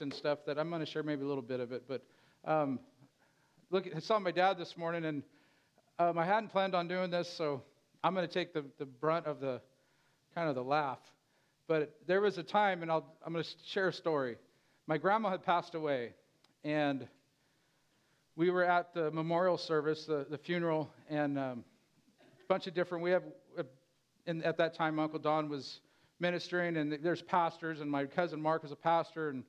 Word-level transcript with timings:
and 0.00 0.12
stuff 0.12 0.40
that 0.46 0.58
I'm 0.58 0.68
going 0.68 0.84
to 0.84 0.90
share 0.90 1.02
maybe 1.02 1.22
a 1.22 1.26
little 1.26 1.42
bit 1.42 1.60
of 1.60 1.72
it. 1.72 1.84
But 1.88 2.02
um, 2.44 2.80
look, 3.70 3.84
I 3.94 4.00
saw 4.00 4.18
my 4.18 4.30
dad 4.30 4.58
this 4.58 4.76
morning, 4.76 5.04
and 5.04 5.22
um, 5.98 6.18
I 6.18 6.24
hadn't 6.24 6.50
planned 6.50 6.74
on 6.74 6.88
doing 6.88 7.10
this, 7.10 7.28
so 7.28 7.62
I'm 8.02 8.14
going 8.14 8.26
to 8.26 8.32
take 8.32 8.52
the, 8.52 8.64
the 8.78 8.86
brunt 8.86 9.26
of 9.26 9.40
the 9.40 9.60
kind 10.34 10.48
of 10.48 10.54
the 10.54 10.62
laugh. 10.64 10.98
But 11.66 11.94
there 12.06 12.20
was 12.20 12.38
a 12.38 12.42
time, 12.42 12.82
and 12.82 12.90
I'll, 12.90 13.06
I'm 13.24 13.32
going 13.32 13.44
to 13.44 13.50
share 13.66 13.88
a 13.88 13.92
story. 13.92 14.36
My 14.86 14.98
grandma 14.98 15.30
had 15.30 15.44
passed 15.44 15.74
away, 15.74 16.14
and 16.64 17.06
we 18.36 18.50
were 18.50 18.64
at 18.64 18.94
the 18.94 19.10
memorial 19.10 19.58
service, 19.58 20.04
the, 20.06 20.26
the 20.28 20.38
funeral, 20.38 20.90
and 21.08 21.38
um, 21.38 21.64
a 22.20 22.46
bunch 22.48 22.66
of 22.66 22.74
different. 22.74 23.04
We 23.04 23.10
have, 23.10 23.22
uh, 23.58 23.62
at 24.44 24.56
that 24.58 24.74
time, 24.74 24.98
Uncle 24.98 25.18
Don 25.18 25.48
was 25.48 25.80
ministering, 26.18 26.76
and 26.76 26.98
there's 27.02 27.22
pastors, 27.22 27.80
and 27.80 27.90
my 27.90 28.04
cousin 28.04 28.40
Mark 28.40 28.62
was 28.62 28.72
a 28.72 28.76
pastor, 28.76 29.30
and 29.30 29.44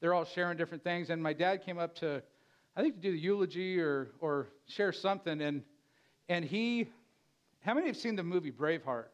they're 0.00 0.14
all 0.14 0.24
sharing 0.24 0.56
different 0.56 0.84
things. 0.84 1.10
And 1.10 1.22
my 1.22 1.32
dad 1.32 1.64
came 1.64 1.78
up 1.78 1.94
to, 1.96 2.22
I 2.76 2.82
think, 2.82 2.96
to 2.96 3.00
do 3.00 3.12
the 3.12 3.18
eulogy 3.18 3.80
or 3.80 4.10
or 4.20 4.48
share 4.66 4.92
something, 4.92 5.40
and 5.40 5.62
and 6.28 6.44
he, 6.44 6.88
how 7.60 7.74
many 7.74 7.86
have 7.86 7.96
seen 7.96 8.16
the 8.16 8.22
movie 8.22 8.50
Braveheart? 8.52 9.06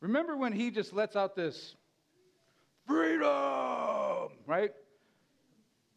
Remember 0.00 0.36
when 0.36 0.52
he 0.52 0.70
just 0.70 0.92
lets 0.92 1.16
out 1.16 1.34
this 1.34 1.74
freedom, 2.86 4.28
right? 4.46 4.72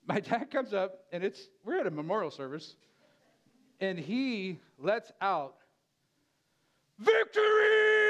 My 0.08 0.20
dad 0.30 0.50
comes 0.52 0.74
up, 0.74 1.06
and 1.12 1.24
it's 1.24 1.40
we're 1.64 1.80
at 1.80 1.88
a 1.88 1.92
memorial 1.92 2.32
service, 2.32 2.76
and 3.80 3.98
he 4.00 4.60
lets 4.80 5.12
out 5.22 5.56
victory 7.00 8.01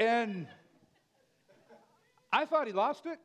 And 0.00 0.46
I 2.32 2.46
thought 2.46 2.66
he 2.66 2.72
lost 2.72 3.04
it. 3.04 3.18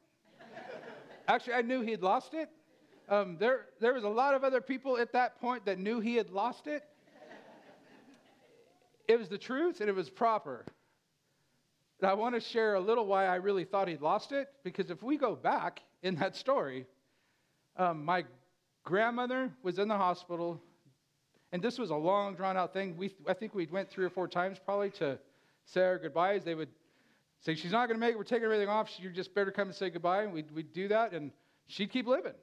Actually, 1.25 1.53
I 1.53 1.61
knew 1.61 1.81
he'd 1.81 2.01
lost 2.01 2.33
it. 2.33 2.49
Um, 3.07 3.37
there, 3.39 3.67
there 3.79 3.93
was 3.93 4.03
a 4.03 4.09
lot 4.09 4.35
of 4.35 4.43
other 4.43 4.59
people 4.59 4.97
at 4.97 5.13
that 5.13 5.39
point 5.39 5.65
that 5.65 5.79
knew 5.79 6.01
he 6.01 6.15
had 6.15 6.31
lost 6.31 6.67
it. 6.67 6.83
It 9.07 9.17
was 9.17 9.29
the 9.29 9.37
truth 9.37 9.79
and 9.79 9.89
it 9.89 9.95
was 9.95 10.09
proper. 10.09 10.65
But 12.01 12.09
I 12.09 12.13
want 12.13 12.35
to 12.35 12.41
share 12.41 12.75
a 12.75 12.79
little 12.81 13.05
why 13.05 13.25
I 13.25 13.35
really 13.35 13.63
thought 13.63 13.87
he'd 13.87 14.01
lost 14.01 14.33
it, 14.33 14.49
because 14.63 14.89
if 14.89 15.01
we 15.01 15.15
go 15.15 15.33
back 15.33 15.81
in 16.03 16.15
that 16.15 16.35
story, 16.35 16.87
um, 17.77 18.03
my 18.03 18.25
grandmother 18.83 19.49
was 19.63 19.79
in 19.79 19.87
the 19.87 19.95
hospital, 19.95 20.61
and 21.53 21.61
this 21.61 21.79
was 21.79 21.91
a 21.91 21.95
long, 21.95 22.35
drawn 22.35 22.57
out 22.57 22.73
thing. 22.73 22.97
We, 22.97 23.15
I 23.29 23.33
think 23.33 23.55
we 23.55 23.65
went 23.67 23.89
three 23.89 24.03
or 24.03 24.09
four 24.09 24.27
times 24.27 24.57
probably 24.59 24.89
to 24.91 25.17
say 25.65 25.81
our 25.81 25.97
goodbyes, 25.97 26.43
they 26.43 26.55
would 26.55 26.69
say, 27.41 27.55
She's 27.55 27.71
not 27.71 27.87
going 27.87 27.99
to 27.99 28.05
make 28.05 28.13
it. 28.13 28.17
We're 28.17 28.23
taking 28.23 28.45
everything 28.45 28.69
off. 28.69 28.89
You 28.99 29.09
just 29.09 29.33
better 29.33 29.51
come 29.51 29.67
and 29.67 29.75
say 29.75 29.89
goodbye. 29.89 30.23
And 30.23 30.33
we'd, 30.33 30.51
we'd 30.51 30.73
do 30.73 30.87
that, 30.89 31.13
and 31.13 31.31
she'd 31.67 31.91
keep 31.91 32.07
living. 32.07 32.33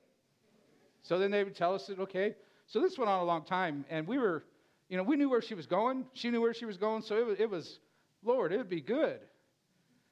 So 1.02 1.18
then 1.18 1.30
they 1.30 1.44
would 1.44 1.56
tell 1.56 1.74
us 1.74 1.86
that, 1.86 1.98
okay. 1.98 2.34
So 2.66 2.80
this 2.80 2.96
went 2.96 3.10
on 3.10 3.20
a 3.20 3.24
long 3.24 3.44
time, 3.44 3.84
and 3.90 4.06
we 4.06 4.18
were, 4.18 4.44
you 4.88 4.96
know, 4.96 5.02
we 5.02 5.16
knew 5.16 5.28
where 5.28 5.42
she 5.42 5.54
was 5.54 5.66
going. 5.66 6.06
She 6.12 6.30
knew 6.30 6.40
where 6.40 6.54
she 6.54 6.64
was 6.64 6.76
going. 6.76 7.02
So 7.02 7.16
it 7.16 7.26
was, 7.26 7.40
it 7.40 7.50
was 7.50 7.78
Lord, 8.24 8.52
it 8.52 8.58
would 8.58 8.68
be 8.68 8.80
good. 8.80 9.20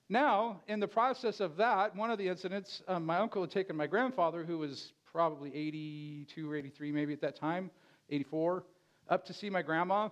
Now, 0.08 0.61
in 0.67 0.80
the 0.80 0.89
process 0.89 1.39
of 1.39 1.56
that, 1.58 1.95
one 1.95 2.11
of 2.11 2.19
the 2.19 2.27
incidents, 2.27 2.83
um, 2.89 3.06
my 3.06 3.19
uncle 3.19 3.42
had 3.42 3.52
taken 3.52 3.77
my 3.77 3.86
grandfather, 3.86 4.42
who 4.42 4.58
was 4.58 4.92
probably 5.12 5.55
82 5.55 6.50
or 6.50 6.56
83 6.56 6.91
maybe 6.91 7.12
at 7.12 7.20
that 7.20 7.36
time, 7.36 7.70
84, 8.08 8.64
up 9.08 9.24
to 9.27 9.33
see 9.33 9.48
my 9.48 9.62
grandma. 9.62 10.08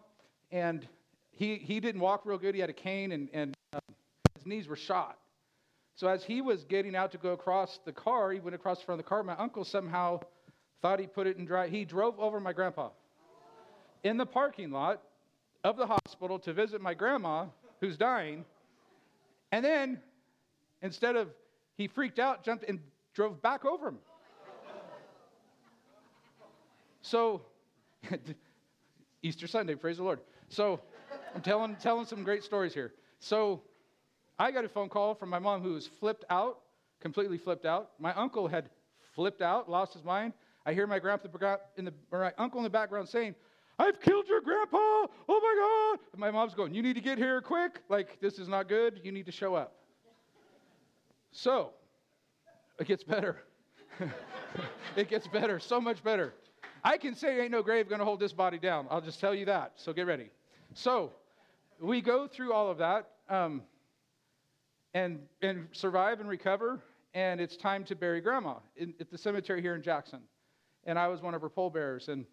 And 0.52 0.86
he, 1.38 1.54
he 1.54 1.78
didn't 1.78 2.00
walk 2.00 2.22
real 2.24 2.36
good. 2.36 2.54
He 2.56 2.60
had 2.60 2.68
a 2.68 2.74
cane, 2.74 3.12
and, 3.12 3.28
and 3.32 3.56
uh, 3.72 3.78
his 4.34 4.44
knees 4.44 4.66
were 4.66 4.74
shot. 4.74 5.18
So 5.94 6.08
as 6.08 6.24
he 6.24 6.40
was 6.40 6.64
getting 6.64 6.96
out 6.96 7.12
to 7.12 7.18
go 7.18 7.30
across 7.30 7.78
the 7.84 7.92
car, 7.92 8.32
he 8.32 8.40
went 8.40 8.56
across 8.56 8.80
the 8.80 8.86
front 8.86 9.00
of 9.00 9.06
the 9.06 9.08
car. 9.08 9.22
My 9.22 9.36
uncle 9.36 9.64
somehow 9.64 10.20
thought 10.82 10.98
he 10.98 11.06
put 11.06 11.28
it 11.28 11.36
in 11.36 11.44
drive. 11.44 11.70
He 11.70 11.84
drove 11.84 12.18
over 12.18 12.40
my 12.40 12.52
grandpa 12.52 12.90
in 14.02 14.16
the 14.16 14.26
parking 14.26 14.72
lot 14.72 15.00
of 15.62 15.76
the 15.76 15.86
hospital 15.86 16.40
to 16.40 16.52
visit 16.52 16.80
my 16.80 16.94
grandma, 16.94 17.46
who's 17.80 17.96
dying. 17.96 18.44
And 19.52 19.64
then, 19.64 20.00
instead 20.82 21.14
of, 21.14 21.28
he 21.76 21.86
freaked 21.86 22.18
out, 22.18 22.44
jumped, 22.44 22.64
and 22.68 22.80
drove 23.14 23.40
back 23.42 23.64
over 23.64 23.88
him. 23.88 23.98
So, 27.00 27.42
Easter 29.22 29.46
Sunday, 29.46 29.76
praise 29.76 29.98
the 29.98 30.02
Lord. 30.02 30.20
So, 30.48 30.80
I'm 31.34 31.40
telling, 31.42 31.76
telling 31.76 32.06
some 32.06 32.22
great 32.24 32.44
stories 32.44 32.74
here. 32.74 32.92
So 33.20 33.62
I 34.38 34.50
got 34.50 34.64
a 34.64 34.68
phone 34.68 34.88
call 34.88 35.14
from 35.14 35.28
my 35.28 35.38
mom 35.38 35.62
who 35.62 35.74
was 35.74 35.86
flipped 35.86 36.24
out, 36.30 36.60
completely 37.00 37.38
flipped 37.38 37.66
out. 37.66 37.90
My 37.98 38.14
uncle 38.14 38.48
had 38.48 38.70
flipped 39.14 39.42
out, 39.42 39.70
lost 39.70 39.94
his 39.94 40.04
mind. 40.04 40.32
I 40.64 40.72
hear 40.72 40.86
my 40.86 40.98
grandpa 40.98 41.56
in 41.76 41.84
the, 41.84 41.94
or 42.10 42.20
my 42.20 42.32
uncle 42.38 42.58
in 42.60 42.64
the 42.64 42.70
background 42.70 43.08
saying, 43.08 43.34
I've 43.78 44.00
killed 44.00 44.26
your 44.28 44.40
grandpa. 44.40 44.76
Oh 44.76 45.08
my 45.28 45.96
God. 45.96 46.06
And 46.12 46.20
my 46.20 46.30
mom's 46.30 46.54
going, 46.54 46.74
You 46.74 46.82
need 46.82 46.94
to 46.94 47.00
get 47.00 47.18
here 47.18 47.40
quick. 47.40 47.80
Like, 47.88 48.20
this 48.20 48.38
is 48.38 48.48
not 48.48 48.68
good. 48.68 49.00
You 49.04 49.12
need 49.12 49.26
to 49.26 49.32
show 49.32 49.54
up. 49.54 49.74
So, 51.30 51.70
it 52.78 52.86
gets 52.86 53.04
better. 53.04 53.42
it 54.96 55.08
gets 55.08 55.26
better, 55.26 55.58
so 55.58 55.80
much 55.80 56.02
better. 56.02 56.34
I 56.82 56.96
can 56.96 57.14
say 57.14 57.40
ain't 57.40 57.50
no 57.50 57.62
grave 57.62 57.88
to 57.88 57.96
hold 57.98 58.20
this 58.20 58.32
body 58.32 58.58
down. 58.58 58.86
I'll 58.90 59.00
just 59.00 59.20
tell 59.20 59.34
you 59.34 59.46
that. 59.46 59.72
So 59.76 59.92
get 59.92 60.06
ready. 60.06 60.30
So 60.74 61.12
we 61.80 62.00
go 62.00 62.26
through 62.26 62.52
all 62.52 62.70
of 62.70 62.78
that 62.78 63.08
um, 63.28 63.62
and, 64.94 65.20
and 65.42 65.68
survive 65.72 66.20
and 66.20 66.28
recover, 66.28 66.80
and 67.14 67.40
it's 67.40 67.56
time 67.56 67.84
to 67.84 67.96
bury 67.96 68.20
grandma 68.20 68.56
in, 68.76 68.94
at 69.00 69.10
the 69.10 69.18
cemetery 69.18 69.60
here 69.60 69.74
in 69.74 69.82
Jackson. 69.82 70.20
And 70.84 70.98
I 70.98 71.08
was 71.08 71.20
one 71.20 71.34
of 71.34 71.42
her 71.42 71.48
pallbearers, 71.48 72.08
and 72.08 72.24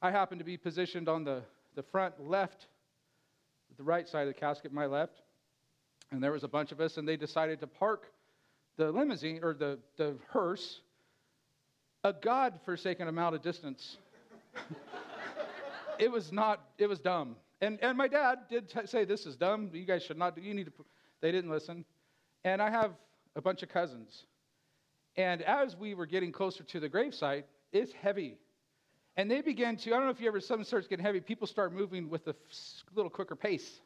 I 0.00 0.10
happened 0.10 0.38
to 0.40 0.44
be 0.44 0.56
positioned 0.56 1.08
on 1.08 1.24
the, 1.24 1.42
the 1.74 1.82
front 1.82 2.14
left, 2.20 2.66
the 3.76 3.82
right 3.82 4.08
side 4.08 4.28
of 4.28 4.34
the 4.34 4.40
casket, 4.40 4.72
my 4.72 4.86
left. 4.86 5.22
And 6.10 6.22
there 6.22 6.32
was 6.32 6.44
a 6.44 6.48
bunch 6.48 6.72
of 6.72 6.80
us, 6.80 6.98
and 6.98 7.08
they 7.08 7.16
decided 7.16 7.60
to 7.60 7.66
park 7.66 8.12
the 8.76 8.92
limousine 8.92 9.40
or 9.42 9.54
the, 9.54 9.78
the 9.96 10.16
hearse 10.28 10.80
a 12.04 12.12
god-forsaken 12.12 13.06
amount 13.06 13.34
of 13.34 13.42
distance. 13.42 13.98
it 15.98 16.10
was 16.10 16.32
not, 16.32 16.60
it 16.78 16.88
was 16.88 16.98
dumb. 16.98 17.36
And, 17.62 17.78
and 17.80 17.96
my 17.96 18.08
dad 18.08 18.40
did 18.50 18.68
t- 18.68 18.86
say, 18.86 19.04
This 19.04 19.24
is 19.24 19.36
dumb. 19.36 19.70
You 19.72 19.86
guys 19.86 20.02
should 20.02 20.18
not, 20.18 20.34
do 20.34 20.42
you 20.42 20.52
need 20.52 20.66
to. 20.66 20.72
They 21.20 21.30
didn't 21.30 21.50
listen. 21.50 21.84
And 22.44 22.60
I 22.60 22.68
have 22.68 22.90
a 23.36 23.40
bunch 23.40 23.62
of 23.62 23.68
cousins. 23.68 24.26
And 25.16 25.42
as 25.42 25.76
we 25.76 25.94
were 25.94 26.06
getting 26.06 26.32
closer 26.32 26.64
to 26.64 26.80
the 26.80 26.88
gravesite, 26.88 27.44
it's 27.72 27.92
heavy. 27.92 28.36
And 29.16 29.30
they 29.30 29.42
began 29.42 29.76
to, 29.76 29.90
I 29.90 29.96
don't 29.96 30.06
know 30.06 30.10
if 30.10 30.20
you 30.20 30.26
ever, 30.26 30.40
something 30.40 30.64
starts 30.64 30.88
getting 30.88 31.04
heavy, 31.04 31.20
people 31.20 31.46
start 31.46 31.72
moving 31.72 32.10
with 32.10 32.26
a 32.26 32.30
f- 32.30 32.84
little 32.94 33.10
quicker 33.10 33.36
pace. 33.36 33.80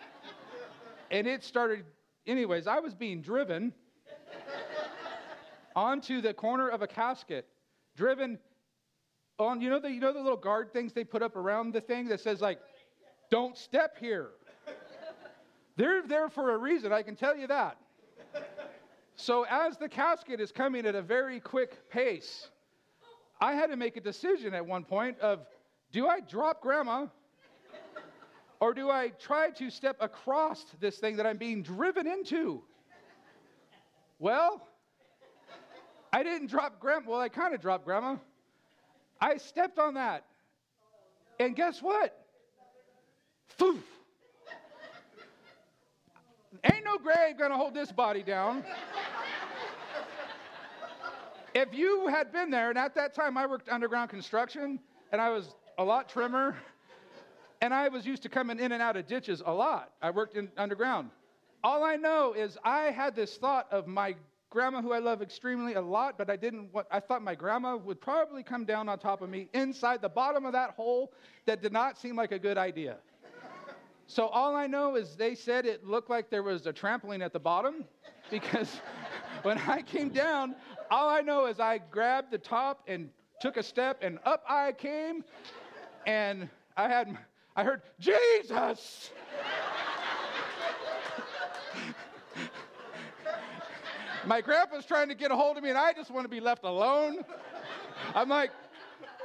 and 1.10 1.26
it 1.26 1.44
started, 1.44 1.84
anyways, 2.26 2.66
I 2.66 2.78
was 2.78 2.94
being 2.94 3.20
driven 3.20 3.74
onto 5.76 6.22
the 6.22 6.32
corner 6.32 6.68
of 6.68 6.80
a 6.82 6.86
casket, 6.86 7.46
driven 7.96 8.38
on, 9.38 9.60
you 9.60 9.70
know, 9.70 9.80
the, 9.80 9.90
you 9.90 10.00
know 10.00 10.12
the 10.12 10.20
little 10.20 10.38
guard 10.38 10.72
things 10.72 10.92
they 10.92 11.04
put 11.04 11.22
up 11.22 11.36
around 11.36 11.72
the 11.72 11.80
thing 11.80 12.08
that 12.08 12.20
says, 12.20 12.40
like, 12.40 12.60
don't 13.30 13.56
step 13.56 13.96
here. 13.98 14.30
They're 15.76 16.02
there 16.02 16.28
for 16.28 16.54
a 16.54 16.58
reason, 16.58 16.92
I 16.92 17.02
can 17.02 17.14
tell 17.14 17.36
you 17.36 17.46
that. 17.46 17.78
So, 19.14 19.44
as 19.50 19.76
the 19.76 19.88
casket 19.88 20.40
is 20.40 20.52
coming 20.52 20.86
at 20.86 20.94
a 20.94 21.02
very 21.02 21.40
quick 21.40 21.88
pace, 21.90 22.48
I 23.40 23.54
had 23.54 23.68
to 23.70 23.76
make 23.76 23.96
a 23.96 24.00
decision 24.00 24.54
at 24.54 24.64
one 24.64 24.84
point 24.84 25.18
of 25.20 25.46
do 25.92 26.06
I 26.06 26.20
drop 26.20 26.60
grandma 26.60 27.06
or 28.60 28.74
do 28.74 28.90
I 28.90 29.10
try 29.20 29.50
to 29.50 29.70
step 29.70 29.96
across 30.00 30.64
this 30.80 30.98
thing 30.98 31.16
that 31.16 31.26
I'm 31.26 31.36
being 31.36 31.62
driven 31.62 32.06
into? 32.06 32.62
Well, 34.18 34.66
I 36.12 36.22
didn't 36.22 36.48
drop 36.48 36.80
grandma. 36.80 37.10
Well, 37.10 37.20
I 37.20 37.28
kind 37.28 37.54
of 37.54 37.60
dropped 37.60 37.84
grandma. 37.84 38.16
I 39.20 39.36
stepped 39.36 39.78
on 39.78 39.94
that. 39.94 40.24
And 41.38 41.54
guess 41.54 41.80
what? 41.80 42.27
Ain't 46.64 46.84
no 46.84 46.98
grave 46.98 47.38
gonna 47.38 47.56
hold 47.56 47.74
this 47.74 47.92
body 47.92 48.22
down. 48.22 48.64
if 51.54 51.72
you 51.72 52.08
had 52.08 52.32
been 52.32 52.50
there, 52.50 52.70
and 52.70 52.78
at 52.78 52.94
that 52.94 53.14
time 53.14 53.36
I 53.36 53.46
worked 53.46 53.68
underground 53.68 54.10
construction, 54.10 54.80
and 55.12 55.20
I 55.20 55.30
was 55.30 55.54
a 55.78 55.84
lot 55.84 56.08
trimmer, 56.08 56.56
and 57.60 57.72
I 57.72 57.88
was 57.88 58.06
used 58.06 58.22
to 58.24 58.28
coming 58.28 58.58
in 58.58 58.72
and 58.72 58.82
out 58.82 58.96
of 58.96 59.06
ditches 59.06 59.42
a 59.44 59.52
lot. 59.52 59.92
I 60.02 60.10
worked 60.10 60.36
in 60.36 60.48
underground. 60.56 61.10
All 61.64 61.84
I 61.84 61.96
know 61.96 62.32
is 62.34 62.56
I 62.64 62.90
had 62.90 63.16
this 63.16 63.36
thought 63.36 63.66
of 63.70 63.86
my 63.86 64.14
grandma, 64.50 64.80
who 64.80 64.92
I 64.92 64.98
love 64.98 65.22
extremely 65.22 65.74
a 65.74 65.80
lot, 65.80 66.16
but 66.16 66.30
I 66.30 66.36
didn't. 66.36 66.72
Want, 66.72 66.86
I 66.90 67.00
thought 67.00 67.22
my 67.22 67.34
grandma 67.34 67.76
would 67.76 68.00
probably 68.00 68.42
come 68.42 68.64
down 68.64 68.88
on 68.88 68.98
top 68.98 69.22
of 69.22 69.28
me 69.28 69.48
inside 69.52 70.00
the 70.00 70.08
bottom 70.08 70.46
of 70.46 70.52
that 70.52 70.70
hole. 70.70 71.12
That 71.46 71.62
did 71.62 71.72
not 71.72 71.98
seem 71.98 72.16
like 72.16 72.32
a 72.32 72.38
good 72.38 72.58
idea. 72.58 72.98
So 74.10 74.26
all 74.28 74.56
I 74.56 74.66
know 74.66 74.96
is 74.96 75.14
they 75.16 75.34
said 75.34 75.66
it 75.66 75.86
looked 75.86 76.08
like 76.08 76.30
there 76.30 76.42
was 76.42 76.66
a 76.66 76.72
trampoline 76.72 77.22
at 77.22 77.34
the 77.34 77.38
bottom 77.38 77.84
because 78.30 78.80
when 79.42 79.58
I 79.58 79.82
came 79.82 80.08
down, 80.08 80.56
all 80.90 81.10
I 81.10 81.20
know 81.20 81.44
is 81.44 81.60
I 81.60 81.76
grabbed 81.78 82.30
the 82.30 82.38
top 82.38 82.82
and 82.88 83.10
took 83.40 83.58
a 83.58 83.62
step 83.62 83.98
and 84.00 84.18
up 84.24 84.42
I 84.48 84.72
came 84.72 85.22
and 86.06 86.48
I 86.76 86.88
had 86.88 87.16
I 87.54 87.62
heard 87.64 87.82
Jesus. 88.00 89.10
My 94.26 94.40
grandpa's 94.40 94.86
trying 94.86 95.08
to 95.08 95.14
get 95.14 95.30
a 95.30 95.36
hold 95.36 95.58
of 95.58 95.62
me 95.62 95.68
and 95.68 95.78
I 95.78 95.92
just 95.92 96.10
want 96.10 96.24
to 96.24 96.30
be 96.30 96.40
left 96.40 96.64
alone. 96.64 97.18
I'm 98.14 98.30
like 98.30 98.52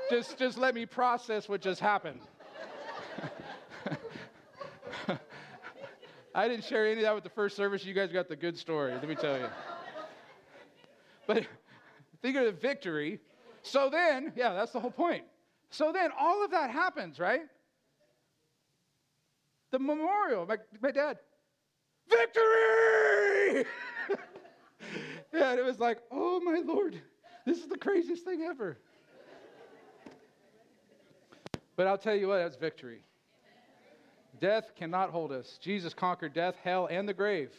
just 0.09 0.37
just 0.37 0.57
let 0.57 0.75
me 0.75 0.85
process 0.85 1.47
what 1.47 1.61
just 1.61 1.79
happened. 1.79 2.19
I 6.35 6.47
didn't 6.47 6.63
share 6.65 6.85
any 6.85 6.97
of 6.97 7.01
that 7.03 7.15
with 7.15 7.23
the 7.23 7.29
first 7.29 7.55
service. 7.55 7.85
You 7.85 7.93
guys 7.93 8.11
got 8.11 8.27
the 8.27 8.35
good 8.35 8.57
story, 8.57 8.91
let 8.91 9.07
me 9.07 9.15
tell 9.15 9.37
you. 9.37 9.47
But 11.27 11.45
think 12.21 12.35
of 12.37 12.45
the 12.45 12.51
victory. 12.51 13.19
So 13.61 13.89
then, 13.89 14.33
yeah, 14.35 14.53
that's 14.53 14.71
the 14.71 14.79
whole 14.79 14.91
point. 14.91 15.23
So 15.69 15.91
then 15.91 16.09
all 16.19 16.43
of 16.43 16.51
that 16.51 16.69
happens, 16.69 17.19
right? 17.19 17.41
The 19.71 19.79
memorial, 19.79 20.45
my, 20.45 20.57
my 20.81 20.91
dad, 20.91 21.17
victory! 22.09 23.65
yeah, 25.33 25.51
and 25.51 25.59
it 25.59 25.65
was 25.65 25.79
like, 25.79 25.99
oh 26.11 26.39
my 26.41 26.61
Lord, 26.65 26.99
this 27.45 27.59
is 27.59 27.67
the 27.67 27.77
craziest 27.77 28.23
thing 28.23 28.41
ever. 28.43 28.77
But 31.75 31.87
I'll 31.87 31.97
tell 31.97 32.15
you 32.15 32.27
what, 32.27 32.37
that's 32.37 32.55
victory. 32.55 33.01
Death 34.39 34.71
cannot 34.75 35.09
hold 35.09 35.31
us. 35.31 35.57
Jesus 35.61 35.93
conquered 35.93 36.33
death, 36.33 36.55
hell, 36.63 36.87
and 36.89 37.07
the 37.07 37.13
grave. 37.13 37.51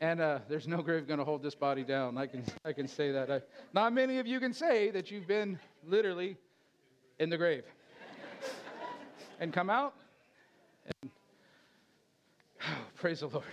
And 0.00 0.20
uh, 0.20 0.40
there's 0.48 0.68
no 0.68 0.82
grave 0.82 1.06
going 1.06 1.18
to 1.18 1.24
hold 1.24 1.42
this 1.42 1.54
body 1.54 1.82
down. 1.82 2.18
I 2.18 2.26
can, 2.26 2.44
I 2.64 2.72
can 2.72 2.86
say 2.86 3.12
that. 3.12 3.30
I, 3.30 3.40
not 3.72 3.92
many 3.92 4.18
of 4.18 4.26
you 4.26 4.40
can 4.40 4.52
say 4.52 4.90
that 4.90 5.10
you've 5.10 5.26
been 5.26 5.58
literally 5.86 6.36
in 7.18 7.30
the 7.30 7.38
grave 7.38 7.64
and 9.40 9.52
come 9.52 9.70
out. 9.70 9.94
And, 11.02 11.10
oh, 12.62 12.66
praise 12.96 13.20
the 13.20 13.28
Lord. 13.28 13.44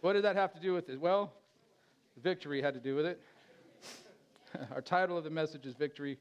What 0.00 0.12
did 0.14 0.24
that 0.24 0.36
have 0.36 0.52
to 0.54 0.60
do 0.60 0.74
with 0.74 0.90
it? 0.90 1.00
Well, 1.00 1.32
victory 2.22 2.60
had 2.60 2.74
to 2.74 2.80
do 2.80 2.94
with 2.94 3.06
it. 3.06 3.20
Our 4.74 4.82
title 4.82 5.16
of 5.16 5.24
the 5.24 5.30
message 5.30 5.64
is 5.66 5.74
Victory. 5.74 6.18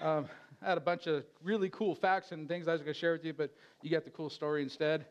Um, 0.00 0.26
I 0.64 0.68
had 0.68 0.78
a 0.78 0.80
bunch 0.80 1.06
of 1.06 1.24
really 1.42 1.68
cool 1.68 1.94
facts 1.94 2.32
and 2.32 2.48
things 2.48 2.68
I 2.68 2.72
was 2.72 2.80
going 2.80 2.94
to 2.94 2.98
share 2.98 3.12
with 3.12 3.24
you, 3.24 3.34
but 3.34 3.52
you 3.82 3.90
got 3.90 4.04
the 4.04 4.10
cool 4.10 4.30
story 4.30 4.62
instead. 4.62 5.04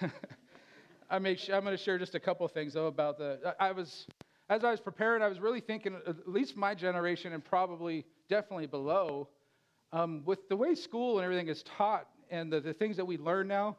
I 1.10 1.18
may 1.18 1.34
sh- 1.34 1.50
I'm 1.50 1.64
going 1.64 1.76
to 1.76 1.82
share 1.82 1.98
just 1.98 2.14
a 2.14 2.20
couple 2.20 2.46
of 2.46 2.52
things 2.52 2.74
though 2.74 2.86
about 2.86 3.18
the. 3.18 3.56
I 3.58 3.72
was, 3.72 4.06
as 4.48 4.62
I 4.62 4.70
was 4.70 4.80
preparing, 4.80 5.20
I 5.20 5.26
was 5.26 5.40
really 5.40 5.60
thinking, 5.60 5.96
at 6.06 6.28
least 6.28 6.56
my 6.56 6.76
generation 6.76 7.32
and 7.32 7.44
probably 7.44 8.06
definitely 8.28 8.66
below, 8.66 9.28
um, 9.92 10.22
with 10.24 10.48
the 10.48 10.56
way 10.56 10.76
school 10.76 11.18
and 11.18 11.24
everything 11.24 11.48
is 11.48 11.64
taught 11.64 12.06
and 12.30 12.52
the, 12.52 12.60
the 12.60 12.72
things 12.72 12.96
that 12.96 13.04
we 13.04 13.18
learn 13.18 13.48
now, 13.48 13.76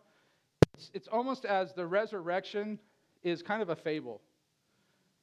it's, 0.73 0.91
it's 0.93 1.07
almost 1.07 1.45
as 1.45 1.73
the 1.73 1.85
resurrection 1.85 2.77
is 3.23 3.41
kind 3.41 3.61
of 3.61 3.69
a 3.69 3.75
fable. 3.75 4.21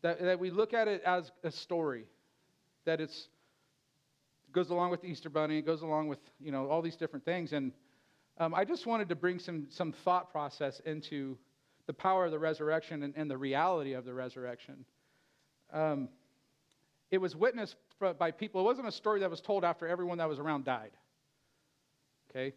That, 0.00 0.20
that 0.20 0.40
we 0.40 0.50
look 0.50 0.72
at 0.72 0.88
it 0.88 1.02
as 1.02 1.30
a 1.44 1.50
story, 1.50 2.06
that 2.86 3.00
it's 3.00 3.28
goes 4.52 4.70
along 4.70 4.90
with 4.90 5.02
the 5.02 5.08
Easter 5.08 5.30
Bunny. 5.30 5.58
It 5.58 5.66
goes 5.66 5.82
along 5.82 6.08
with 6.08 6.18
you 6.40 6.52
know 6.52 6.68
all 6.68 6.82
these 6.82 6.96
different 6.96 7.24
things. 7.24 7.52
And 7.52 7.72
um, 8.38 8.54
I 8.54 8.64
just 8.64 8.86
wanted 8.86 9.08
to 9.08 9.16
bring 9.16 9.38
some 9.38 9.66
some 9.70 9.92
thought 9.92 10.30
process 10.30 10.80
into 10.84 11.38
the 11.86 11.92
power 11.92 12.24
of 12.24 12.30
the 12.30 12.38
resurrection 12.38 13.02
and, 13.02 13.14
and 13.16 13.30
the 13.30 13.36
reality 13.36 13.94
of 13.94 14.04
the 14.04 14.14
resurrection. 14.14 14.84
Um, 15.72 16.08
it 17.10 17.18
was 17.18 17.36
witnessed 17.36 17.76
by 18.18 18.30
people. 18.30 18.60
It 18.60 18.64
wasn't 18.64 18.88
a 18.88 18.92
story 18.92 19.20
that 19.20 19.30
was 19.30 19.40
told 19.40 19.64
after 19.64 19.86
everyone 19.86 20.18
that 20.18 20.28
was 20.28 20.38
around 20.38 20.64
died. 20.64 20.92
Okay, 22.30 22.54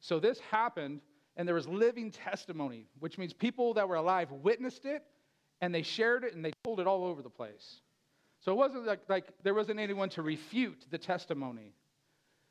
so 0.00 0.18
this 0.18 0.40
happened, 0.50 1.00
and 1.36 1.46
there 1.46 1.54
was 1.54 1.68
living 1.68 2.10
testimony, 2.10 2.86
which 3.00 3.18
means 3.18 3.32
people 3.34 3.74
that 3.74 3.86
were 3.88 3.96
alive 3.96 4.30
witnessed 4.30 4.86
it, 4.86 5.04
and 5.60 5.74
they 5.74 5.82
shared 5.82 6.24
it, 6.24 6.34
and 6.34 6.44
they 6.44 6.52
told 6.64 6.80
it 6.80 6.86
all 6.86 7.04
over 7.04 7.20
the 7.20 7.28
place. 7.28 7.80
So 8.40 8.52
it 8.52 8.56
wasn't 8.56 8.86
like, 8.86 9.00
like 9.08 9.26
there 9.42 9.54
wasn't 9.54 9.80
anyone 9.80 10.08
to 10.10 10.22
refute 10.22 10.86
the 10.90 10.98
testimony. 10.98 11.74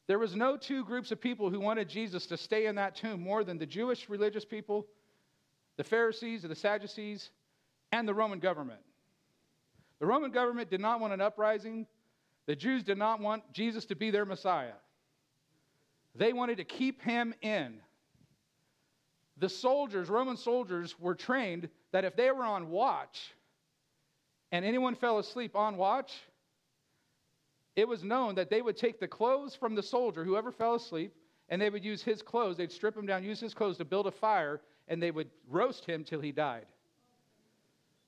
There 0.08 0.20
was 0.20 0.36
no 0.36 0.58
two 0.58 0.86
groups 0.86 1.12
of 1.12 1.20
people 1.20 1.50
who 1.50 1.60
wanted 1.60 1.90
Jesus 1.90 2.26
to 2.28 2.38
stay 2.38 2.66
in 2.66 2.76
that 2.76 2.96
tomb 2.96 3.22
more 3.22 3.44
than 3.44 3.58
the 3.58 3.66
Jewish 3.66 4.10
religious 4.10 4.46
people, 4.46 4.88
the 5.76 5.84
Pharisees, 5.84 6.46
or 6.46 6.48
the 6.48 6.56
Sadducees, 6.56 7.30
and 7.92 8.08
the 8.08 8.14
Roman 8.14 8.40
government. 8.40 8.80
The 10.00 10.06
Roman 10.06 10.32
government 10.32 10.70
did 10.70 10.82
not 10.82 11.00
want 11.00 11.14
an 11.14 11.22
uprising. 11.22 11.88
The 12.46 12.56
Jews 12.56 12.84
did 12.84 12.98
not 12.98 13.20
want 13.20 13.52
Jesus 13.52 13.86
to 13.86 13.96
be 13.96 14.12
their 14.12 14.26
Messiah. 14.26 14.74
They 16.16 16.34
wanted 16.34 16.58
to 16.58 16.64
keep 16.64 17.02
him 17.02 17.34
in. 17.42 17.80
The 19.38 19.50
soldiers, 19.50 20.10
Roman 20.10 20.38
soldiers, 20.38 21.00
were 21.00 21.16
trained 21.16 21.70
that 21.92 22.06
if 22.06 22.16
they 22.16 22.32
were 22.32 22.44
on 22.44 22.70
watch, 22.70 23.34
and 24.52 24.66
anyone 24.66 24.96
fell 24.96 25.20
asleep 25.20 25.56
on 25.56 25.78
watch, 25.78 26.14
it 27.76 27.88
was 27.88 28.04
known 28.04 28.36
that 28.36 28.50
they 28.50 28.62
would 28.62 28.78
take 28.78 29.00
the 29.00 29.08
clothes 29.08 29.56
from 29.56 29.76
the 29.76 29.84
soldier, 29.84 30.24
whoever 30.24 30.52
fell 30.52 30.76
asleep, 30.76 31.14
and 31.50 31.62
they 31.62 31.70
would 31.70 31.84
use 31.84 32.02
his 32.02 32.22
clothes. 32.22 32.58
They'd 32.58 32.72
strip 32.72 32.98
him 32.98 33.06
down, 33.06 33.24
use 33.24 33.40
his 33.40 33.54
clothes 33.54 33.78
to 33.78 33.86
build 33.86 34.08
a 34.08 34.12
fire, 34.12 34.62
and 34.88 35.02
they 35.02 35.12
would 35.12 35.30
roast 35.48 35.86
him 35.86 36.04
till 36.04 36.20
he 36.20 36.32
died. 36.32 36.66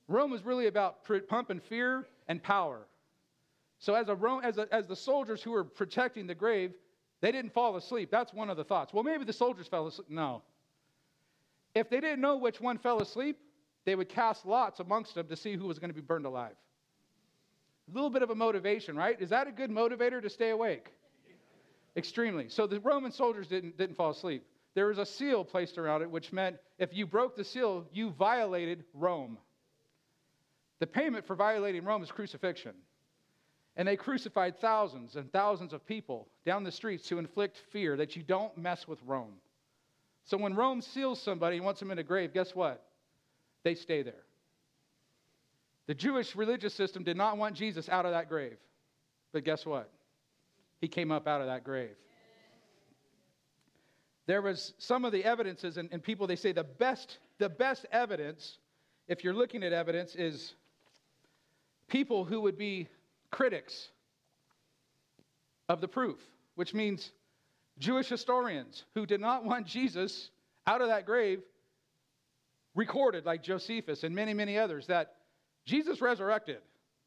Rome 0.08 0.30
was 0.30 0.44
really 0.44 0.66
about 0.66 1.04
pumping 1.28 1.60
fear 1.60 2.06
and 2.26 2.42
power. 2.42 2.86
So, 3.78 3.94
as, 3.94 4.08
a 4.08 4.14
Rome, 4.14 4.40
as, 4.42 4.58
a, 4.58 4.66
as 4.74 4.86
the 4.86 4.96
soldiers 4.96 5.42
who 5.42 5.52
were 5.52 5.64
protecting 5.64 6.26
the 6.26 6.34
grave, 6.34 6.72
they 7.20 7.30
didn't 7.32 7.52
fall 7.52 7.76
asleep. 7.76 8.10
That's 8.10 8.34
one 8.34 8.50
of 8.50 8.56
the 8.56 8.64
thoughts. 8.64 8.92
Well, 8.92 9.04
maybe 9.04 9.24
the 9.24 9.32
soldiers 9.32 9.68
fell 9.68 9.86
asleep. 9.86 10.08
No. 10.10 10.42
If 11.74 11.88
they 11.88 12.00
didn't 12.00 12.20
know 12.20 12.36
which 12.36 12.60
one 12.60 12.76
fell 12.76 13.00
asleep, 13.00 13.38
they 13.90 13.96
would 13.96 14.08
cast 14.08 14.46
lots 14.46 14.78
amongst 14.78 15.16
them 15.16 15.26
to 15.26 15.34
see 15.34 15.56
who 15.56 15.66
was 15.66 15.80
going 15.80 15.90
to 15.90 15.94
be 15.94 16.00
burned 16.00 16.24
alive. 16.24 16.54
A 17.90 17.92
little 17.92 18.08
bit 18.08 18.22
of 18.22 18.30
a 18.30 18.36
motivation, 18.36 18.94
right? 18.94 19.20
Is 19.20 19.30
that 19.30 19.48
a 19.48 19.50
good 19.50 19.68
motivator 19.68 20.22
to 20.22 20.30
stay 20.30 20.50
awake? 20.50 20.92
Extremely. 21.96 22.48
So 22.48 22.68
the 22.68 22.78
Roman 22.78 23.10
soldiers 23.10 23.48
didn't, 23.48 23.76
didn't 23.76 23.96
fall 23.96 24.10
asleep. 24.10 24.44
There 24.74 24.86
was 24.86 24.98
a 24.98 25.04
seal 25.04 25.44
placed 25.44 25.76
around 25.76 26.02
it, 26.02 26.10
which 26.10 26.32
meant 26.32 26.58
if 26.78 26.94
you 26.94 27.04
broke 27.04 27.34
the 27.34 27.42
seal, 27.42 27.84
you 27.92 28.10
violated 28.10 28.84
Rome. 28.94 29.38
The 30.78 30.86
payment 30.86 31.26
for 31.26 31.34
violating 31.34 31.82
Rome 31.82 32.04
is 32.04 32.12
crucifixion. 32.12 32.74
And 33.74 33.88
they 33.88 33.96
crucified 33.96 34.56
thousands 34.60 35.16
and 35.16 35.32
thousands 35.32 35.72
of 35.72 35.84
people 35.84 36.28
down 36.46 36.62
the 36.62 36.70
streets 36.70 37.08
to 37.08 37.18
inflict 37.18 37.58
fear 37.72 37.96
that 37.96 38.14
you 38.14 38.22
don't 38.22 38.56
mess 38.56 38.86
with 38.86 39.00
Rome. 39.04 39.32
So 40.26 40.36
when 40.36 40.54
Rome 40.54 40.80
seals 40.80 41.20
somebody 41.20 41.56
and 41.56 41.64
wants 41.64 41.80
them 41.80 41.90
in 41.90 41.98
a 41.98 42.04
grave, 42.04 42.32
guess 42.32 42.54
what? 42.54 42.86
They 43.62 43.74
stay 43.74 44.02
there. 44.02 44.24
The 45.86 45.94
Jewish 45.94 46.36
religious 46.36 46.74
system 46.74 47.02
did 47.02 47.16
not 47.16 47.36
want 47.36 47.56
Jesus 47.56 47.88
out 47.88 48.06
of 48.06 48.12
that 48.12 48.28
grave. 48.28 48.56
But 49.32 49.44
guess 49.44 49.66
what? 49.66 49.90
He 50.80 50.88
came 50.88 51.10
up 51.10 51.26
out 51.26 51.40
of 51.40 51.46
that 51.48 51.64
grave. 51.64 51.96
There 54.26 54.42
was 54.42 54.74
some 54.78 55.04
of 55.04 55.12
the 55.12 55.24
evidences, 55.24 55.76
and, 55.76 55.88
and 55.92 56.02
people 56.02 56.26
they 56.26 56.36
say 56.36 56.52
the 56.52 56.64
best, 56.64 57.18
the 57.38 57.48
best 57.48 57.86
evidence, 57.90 58.58
if 59.08 59.24
you're 59.24 59.34
looking 59.34 59.64
at 59.64 59.72
evidence, 59.72 60.14
is 60.14 60.54
people 61.88 62.24
who 62.24 62.40
would 62.40 62.56
be 62.56 62.86
critics 63.30 63.88
of 65.68 65.80
the 65.80 65.88
proof, 65.88 66.20
which 66.54 66.74
means 66.74 67.10
Jewish 67.78 68.08
historians 68.08 68.84
who 68.94 69.06
did 69.06 69.20
not 69.20 69.44
want 69.44 69.66
Jesus 69.66 70.30
out 70.66 70.80
of 70.80 70.88
that 70.88 71.06
grave 71.06 71.40
recorded, 72.74 73.26
like 73.26 73.42
Josephus 73.42 74.04
and 74.04 74.14
many, 74.14 74.34
many 74.34 74.58
others, 74.58 74.86
that 74.86 75.14
Jesus 75.64 76.00
resurrected. 76.00 76.58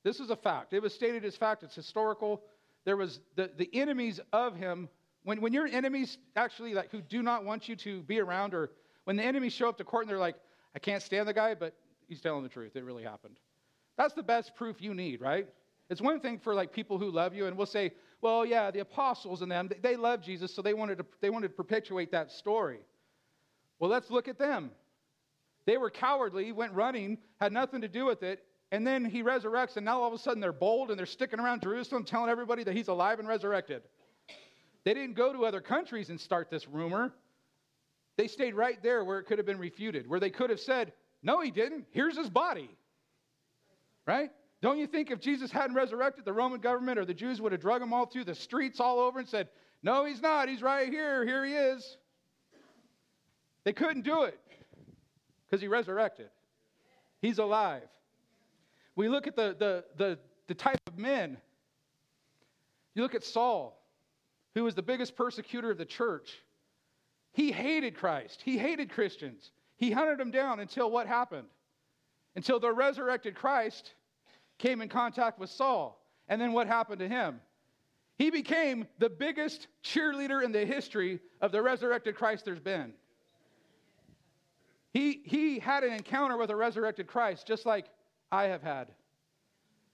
This 0.04 0.20
is 0.20 0.30
a 0.30 0.36
fact. 0.36 0.74
It 0.74 0.82
was 0.82 0.94
stated 0.94 1.24
as 1.26 1.36
fact, 1.36 1.64
it's 1.64 1.76
historical. 1.76 2.42
There 2.86 2.98
was 2.98 3.20
the, 3.36 3.50
the 3.58 3.70
enemies 3.74 4.20
of 4.34 4.56
him. 4.56 4.90
When, 5.24 5.40
when 5.40 5.54
your 5.54 5.68
enemies 5.68 6.18
actually 6.36 6.74
like 6.74 6.92
who 6.92 7.02
do 7.02 7.24
not 7.24 7.46
want 7.46 7.70
you 7.70 7.76
to 7.78 8.02
be 8.04 8.20
around, 8.20 8.54
or 8.54 8.72
when 9.06 9.16
the 9.16 9.24
enemies 9.24 9.54
show 9.54 9.70
up 9.70 9.78
to 9.78 9.84
court 9.84 10.04
and 10.04 10.12
they're 10.12 10.18
like, 10.20 10.36
I 10.76 10.80
can't 10.80 11.02
stand 11.02 11.28
the 11.28 11.34
guy, 11.34 11.56
but 11.56 11.74
he's 12.08 12.20
telling 12.20 12.44
the 12.44 12.50
truth. 12.50 12.76
It 12.76 12.84
really 12.84 13.04
happened. 13.04 13.38
That's 13.98 14.14
the 14.14 14.24
best 14.24 14.56
proof 14.56 14.82
you 14.82 14.94
need, 14.94 15.22
right? 15.22 15.48
It's 15.90 16.02
one 16.02 16.20
thing 16.20 16.40
for 16.40 16.54
like 16.54 16.74
people 16.74 16.98
who 16.98 17.10
love 17.12 17.34
you, 17.34 17.46
and 17.46 17.56
we'll 17.56 17.66
say, 17.66 17.92
well, 18.22 18.46
yeah, 18.46 18.72
the 18.72 18.80
apostles 18.80 19.42
and 19.42 19.52
them, 19.52 19.70
they 19.82 19.96
love 19.96 20.22
Jesus, 20.22 20.54
so 20.54 20.62
they 20.62 20.74
wanted 20.74 20.98
to, 20.98 21.06
they 21.22 21.30
wanted 21.30 21.50
to 21.50 21.54
perpetuate 21.54 22.12
that 22.12 22.32
story. 22.32 22.80
Well, 23.80 23.90
let's 23.90 24.10
look 24.10 24.28
at 24.28 24.40
them. 24.40 24.72
They 25.66 25.78
were 25.78 25.90
cowardly, 25.90 26.52
went 26.52 26.74
running, 26.74 27.18
had 27.40 27.54
nothing 27.54 27.82
to 27.82 27.88
do 27.88 28.06
with 28.06 28.24
it, 28.24 28.44
and 28.72 28.86
then 28.86 29.06
he 29.06 29.24
resurrects, 29.24 29.78
and 29.78 29.86
now 29.86 30.02
all 30.02 30.08
of 30.08 30.14
a 30.14 30.18
sudden 30.18 30.42
they're 30.42 30.52
bold 30.52 30.90
and 30.90 30.98
they're 30.98 31.06
sticking 31.06 31.40
around 31.40 31.62
Jerusalem 31.62 32.04
telling 32.04 32.30
everybody 32.30 32.64
that 32.64 32.76
he's 32.76 32.88
alive 32.88 33.20
and 33.20 33.28
resurrected. 33.28 33.84
They 34.84 34.94
didn't 34.94 35.16
go 35.16 35.32
to 35.32 35.46
other 35.46 35.62
countries 35.62 36.10
and 36.10 36.20
start 36.20 36.50
this 36.50 36.68
rumor. 36.68 37.14
They 38.18 38.28
stayed 38.28 38.56
right 38.56 38.82
there 38.84 39.04
where 39.04 39.20
it 39.20 39.26
could 39.26 39.38
have 39.38 39.46
been 39.46 39.60
refuted, 39.60 40.08
where 40.08 40.20
they 40.20 40.30
could 40.30 40.50
have 40.50 40.60
said, 40.60 40.92
No, 41.22 41.40
he 41.40 41.52
didn't. 41.52 41.86
Here's 41.92 42.18
his 42.18 42.30
body. 42.30 42.70
Right? 44.06 44.32
Don't 44.62 44.78
you 44.78 44.88
think 44.88 45.12
if 45.12 45.20
Jesus 45.20 45.52
hadn't 45.52 45.76
resurrected, 45.76 46.26
the 46.26 46.34
Roman 46.34 46.60
government 46.60 47.00
or 47.00 47.06
the 47.06 47.14
Jews 47.14 47.42
would 47.42 47.52
have 47.52 47.62
drug 47.62 47.82
him 47.82 47.94
all 47.94 48.06
through 48.06 48.26
the 48.26 48.36
streets 48.36 48.80
all 48.80 49.00
over 49.00 49.20
and 49.20 49.28
said, 49.28 49.50
No, 49.82 50.04
he's 50.04 50.22
not. 50.22 50.50
He's 50.50 50.62
right 50.62 50.90
here. 50.90 51.26
Here 51.26 51.46
he 51.46 51.54
is. 51.54 51.98
They 53.64 53.74
couldn't 53.74 54.04
do 54.04 54.24
it 54.24 54.40
because 55.54 55.62
he 55.62 55.68
resurrected. 55.68 56.30
He's 57.22 57.38
alive. 57.38 57.88
We 58.96 59.08
look 59.08 59.28
at 59.28 59.36
the, 59.36 59.56
the, 59.60 59.84
the, 59.98 60.20
the 60.48 60.56
type 60.56 60.80
of 60.88 60.98
men. 60.98 61.38
You 62.96 63.04
look 63.04 63.14
at 63.14 63.24
Saul, 63.24 63.80
who 64.56 64.64
was 64.64 64.74
the 64.74 64.82
biggest 64.82 65.16
persecutor 65.16 65.70
of 65.70 65.78
the 65.78 65.86
church. 65.86 66.42
He 67.34 67.52
hated 67.52 67.94
Christ, 67.94 68.42
he 68.44 68.58
hated 68.58 68.90
Christians. 68.90 69.52
He 69.78 69.92
hunted 69.92 70.18
them 70.18 70.32
down 70.32 70.60
until 70.60 70.90
what 70.90 71.06
happened? 71.06 71.50
Until 72.36 72.60
the 72.60 72.72
resurrected 72.72 73.36
Christ 73.36 73.94
came 74.58 74.82
in 74.82 74.90
contact 74.90 75.38
with 75.38 75.52
Saul. 75.52 76.04
And 76.30 76.42
then 76.42 76.54
what 76.54 76.66
happened 76.66 76.98
to 76.98 77.08
him? 77.08 77.40
He 78.18 78.32
became 78.32 78.88
the 78.98 79.10
biggest 79.10 79.68
cheerleader 79.84 80.44
in 80.44 80.52
the 80.52 80.66
history 80.66 81.20
of 81.42 81.52
the 81.52 81.62
resurrected 81.62 82.16
Christ 82.16 82.44
there's 82.44 82.60
been. 82.60 82.96
He, 84.94 85.22
he 85.26 85.60
had 85.60 85.84
an 85.84 85.92
encounter 85.92 86.38
with 86.38 86.52
a 86.52 86.56
resurrected 86.56 87.08
Christ, 87.08 87.48
just 87.48 87.66
like 87.66 87.86
I 88.32 88.46
have 88.46 88.62
had, 88.62 88.90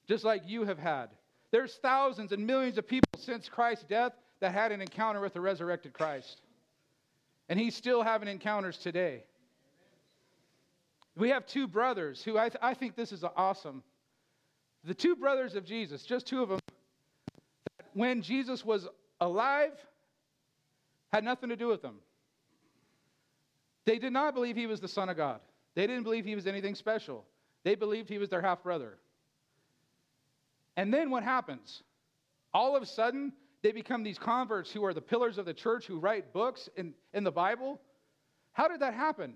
just 0.08 0.26
like 0.26 0.44
you 0.46 0.66
have 0.66 0.78
had. 0.78 1.08
There's 1.52 1.76
thousands 1.82 2.34
and 2.34 2.46
millions 2.46 2.78
of 2.78 2.88
people 2.88 3.08
since 3.18 3.48
Christ's 3.48 3.86
death 3.86 4.12
that 4.42 4.54
had 4.54 4.72
an 4.72 4.82
encounter 4.82 5.22
with 5.22 5.34
the 5.34 5.42
resurrected 5.42 5.94
Christ. 5.94 6.42
And 7.48 7.58
he's 7.58 7.76
still 7.76 8.04
having 8.04 8.28
encounters 8.28 8.78
today. 8.78 9.24
We 11.16 11.30
have 11.30 11.46
two 11.46 11.68
brothers 11.68 12.22
who 12.24 12.38
I, 12.38 12.50
th- 12.50 12.60
I 12.62 12.74
think 12.74 12.96
this 12.96 13.12
is 13.12 13.24
awesome. 13.36 13.84
The 14.84 14.94
two 14.94 15.16
brothers 15.16 15.56
of 15.56 15.66
Jesus, 15.66 16.04
just 16.04 16.28
two 16.28 16.44
of 16.44 16.50
them, 16.50 16.60
that 17.78 17.88
when 17.94 18.22
Jesus 18.22 18.64
was 18.64 18.88
alive, 19.20 19.74
had 21.12 21.24
nothing 21.24 21.50
to 21.50 21.56
do 21.56 21.68
with 21.68 21.82
them. 21.82 21.96
They 23.86 24.00
did 24.00 24.14
not 24.14 24.34
believe 24.34 24.56
he 24.56 24.68
was 24.68 24.80
the 24.80 24.88
Son 24.88 25.10
of 25.10 25.18
God. 25.18 25.40
They 25.76 25.88
didn't 25.88 26.04
believe 26.04 26.26
he 26.26 26.36
was 26.36 26.48
anything 26.48 26.76
special. 26.76 27.26
They 27.64 27.76
believed 27.76 28.10
he 28.10 28.18
was 28.18 28.30
their 28.30 28.42
half 28.42 28.64
brother. 28.64 28.98
And 30.76 30.94
then 30.94 31.10
what 31.10 31.24
happens? 31.24 31.84
All 32.54 32.76
of 32.76 32.84
a 32.84 32.86
sudden, 32.86 33.34
they 33.62 33.72
become 33.72 34.04
these 34.04 34.18
converts 34.18 34.72
who 34.72 34.86
are 34.86 34.94
the 34.94 35.02
pillars 35.02 35.38
of 35.38 35.46
the 35.46 35.54
church, 35.54 35.86
who 35.86 36.00
write 36.00 36.34
books 36.34 36.70
in, 36.78 36.94
in 37.14 37.24
the 37.24 37.32
Bible. 37.32 37.82
How 38.54 38.68
did 38.68 38.80
that 38.80 38.94
happen? 38.94 39.36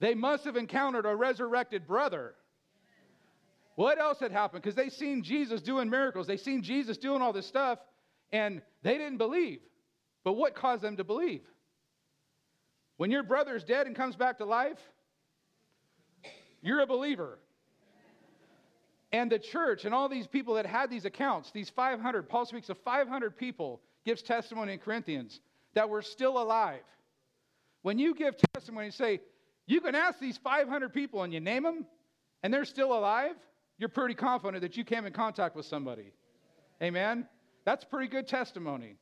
They 0.00 0.14
must 0.14 0.44
have 0.44 0.56
encountered 0.56 1.06
a 1.06 1.14
resurrected 1.14 1.86
brother. 1.86 2.34
What 3.74 3.98
else 3.98 4.20
had 4.20 4.32
happened? 4.32 4.62
Because 4.62 4.74
they 4.74 4.88
seen 4.88 5.22
Jesus 5.22 5.60
doing 5.60 5.90
miracles, 5.90 6.26
they 6.26 6.36
seen 6.36 6.62
Jesus 6.62 6.96
doing 6.96 7.20
all 7.20 7.32
this 7.32 7.46
stuff, 7.46 7.78
and 8.32 8.62
they 8.82 8.98
didn't 8.98 9.18
believe. 9.18 9.60
But 10.24 10.34
what 10.34 10.54
caused 10.54 10.82
them 10.82 10.96
to 10.96 11.04
believe? 11.04 11.42
When 12.96 13.10
your 13.10 13.22
brother's 13.22 13.64
dead 13.64 13.86
and 13.86 13.94
comes 13.94 14.16
back 14.16 14.38
to 14.38 14.44
life, 14.44 14.78
you're 16.62 16.80
a 16.80 16.86
believer. 16.86 17.38
And 19.12 19.30
the 19.30 19.38
church 19.38 19.84
and 19.84 19.94
all 19.94 20.08
these 20.08 20.26
people 20.26 20.54
that 20.54 20.66
had 20.66 20.90
these 20.90 21.04
accounts, 21.04 21.50
these 21.50 21.70
500, 21.70 22.28
Paul 22.28 22.44
speaks 22.44 22.68
of 22.68 22.78
500 22.78 23.36
people, 23.36 23.80
gives 24.04 24.22
testimony 24.22 24.72
in 24.72 24.78
Corinthians 24.78 25.40
that 25.74 25.88
were 25.88 26.02
still 26.02 26.42
alive. 26.42 26.82
When 27.82 27.98
you 27.98 28.14
give 28.14 28.34
testimony 28.54 28.90
say, 28.90 29.20
you 29.66 29.80
can 29.80 29.94
ask 29.94 30.18
these 30.18 30.38
500 30.38 30.92
people 30.92 31.22
and 31.22 31.32
you 31.32 31.40
name 31.40 31.62
them, 31.62 31.86
and 32.42 32.52
they're 32.52 32.64
still 32.64 32.96
alive, 32.96 33.36
you're 33.78 33.88
pretty 33.88 34.14
confident 34.14 34.62
that 34.62 34.76
you 34.76 34.84
came 34.84 35.06
in 35.06 35.12
contact 35.12 35.54
with 35.54 35.66
somebody. 35.66 36.12
Amen? 36.82 37.26
That's 37.64 37.84
pretty 37.84 38.08
good 38.08 38.26
testimony. 38.26 38.96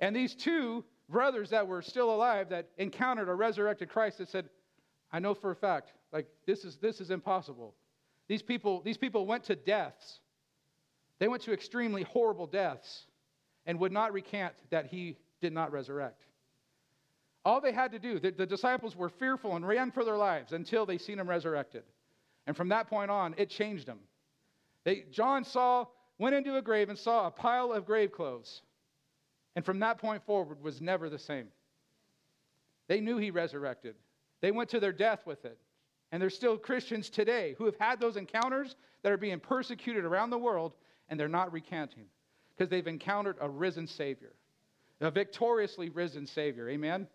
And 0.00 0.14
these 0.14 0.34
two 0.34 0.84
brothers 1.08 1.50
that 1.50 1.66
were 1.66 1.82
still 1.82 2.12
alive 2.12 2.48
that 2.50 2.68
encountered 2.78 3.28
a 3.28 3.34
resurrected 3.34 3.88
Christ 3.88 4.18
that 4.18 4.28
said, 4.28 4.48
I 5.12 5.18
know 5.18 5.34
for 5.34 5.50
a 5.50 5.56
fact, 5.56 5.92
like 6.12 6.26
this 6.46 6.64
is 6.64 6.76
this 6.76 7.00
is 7.00 7.10
impossible. 7.10 7.74
These 8.28 8.42
people, 8.42 8.82
these 8.84 8.96
people 8.96 9.26
went 9.26 9.44
to 9.44 9.56
deaths. 9.56 10.20
They 11.18 11.28
went 11.28 11.42
to 11.42 11.52
extremely 11.52 12.02
horrible 12.02 12.46
deaths 12.46 13.06
and 13.66 13.78
would 13.78 13.92
not 13.92 14.12
recant 14.12 14.54
that 14.70 14.86
he 14.86 15.16
did 15.40 15.52
not 15.52 15.72
resurrect. 15.72 16.22
All 17.44 17.60
they 17.60 17.72
had 17.72 17.92
to 17.92 17.98
do, 17.98 18.18
the, 18.18 18.32
the 18.32 18.46
disciples 18.46 18.96
were 18.96 19.08
fearful 19.08 19.54
and 19.54 19.66
ran 19.66 19.92
for 19.92 20.04
their 20.04 20.16
lives 20.16 20.52
until 20.52 20.84
they 20.84 20.98
seen 20.98 21.20
him 21.20 21.28
resurrected. 21.28 21.84
And 22.46 22.56
from 22.56 22.68
that 22.70 22.88
point 22.88 23.10
on, 23.10 23.34
it 23.38 23.48
changed 23.50 23.86
them. 23.86 24.00
They, 24.84 25.04
John 25.12 25.44
saw, 25.44 25.86
went 26.18 26.34
into 26.34 26.56
a 26.56 26.62
grave 26.62 26.88
and 26.88 26.98
saw 26.98 27.26
a 27.26 27.30
pile 27.30 27.72
of 27.72 27.86
grave 27.86 28.10
clothes 28.10 28.62
and 29.56 29.64
from 29.64 29.80
that 29.80 29.98
point 29.98 30.22
forward 30.24 30.62
was 30.62 30.80
never 30.80 31.08
the 31.08 31.18
same. 31.18 31.48
They 32.88 33.00
knew 33.00 33.16
he 33.16 33.30
resurrected. 33.30 33.96
They 34.42 34.52
went 34.52 34.68
to 34.70 34.80
their 34.80 34.92
death 34.92 35.26
with 35.26 35.44
it. 35.46 35.58
And 36.12 36.22
there's 36.22 36.36
still 36.36 36.56
Christians 36.56 37.10
today 37.10 37.56
who 37.58 37.64
have 37.64 37.76
had 37.76 37.98
those 37.98 38.16
encounters 38.16 38.76
that 39.02 39.10
are 39.10 39.16
being 39.16 39.40
persecuted 39.40 40.04
around 40.04 40.30
the 40.30 40.38
world, 40.38 40.74
and 41.08 41.18
they're 41.18 41.26
not 41.26 41.52
recanting 41.52 42.04
because 42.54 42.70
they've 42.70 42.86
encountered 42.86 43.36
a 43.40 43.48
risen 43.48 43.86
Savior, 43.86 44.34
a 45.00 45.10
victoriously 45.10 45.88
risen 45.88 46.26
Savior. 46.26 46.68
Amen? 46.68 47.08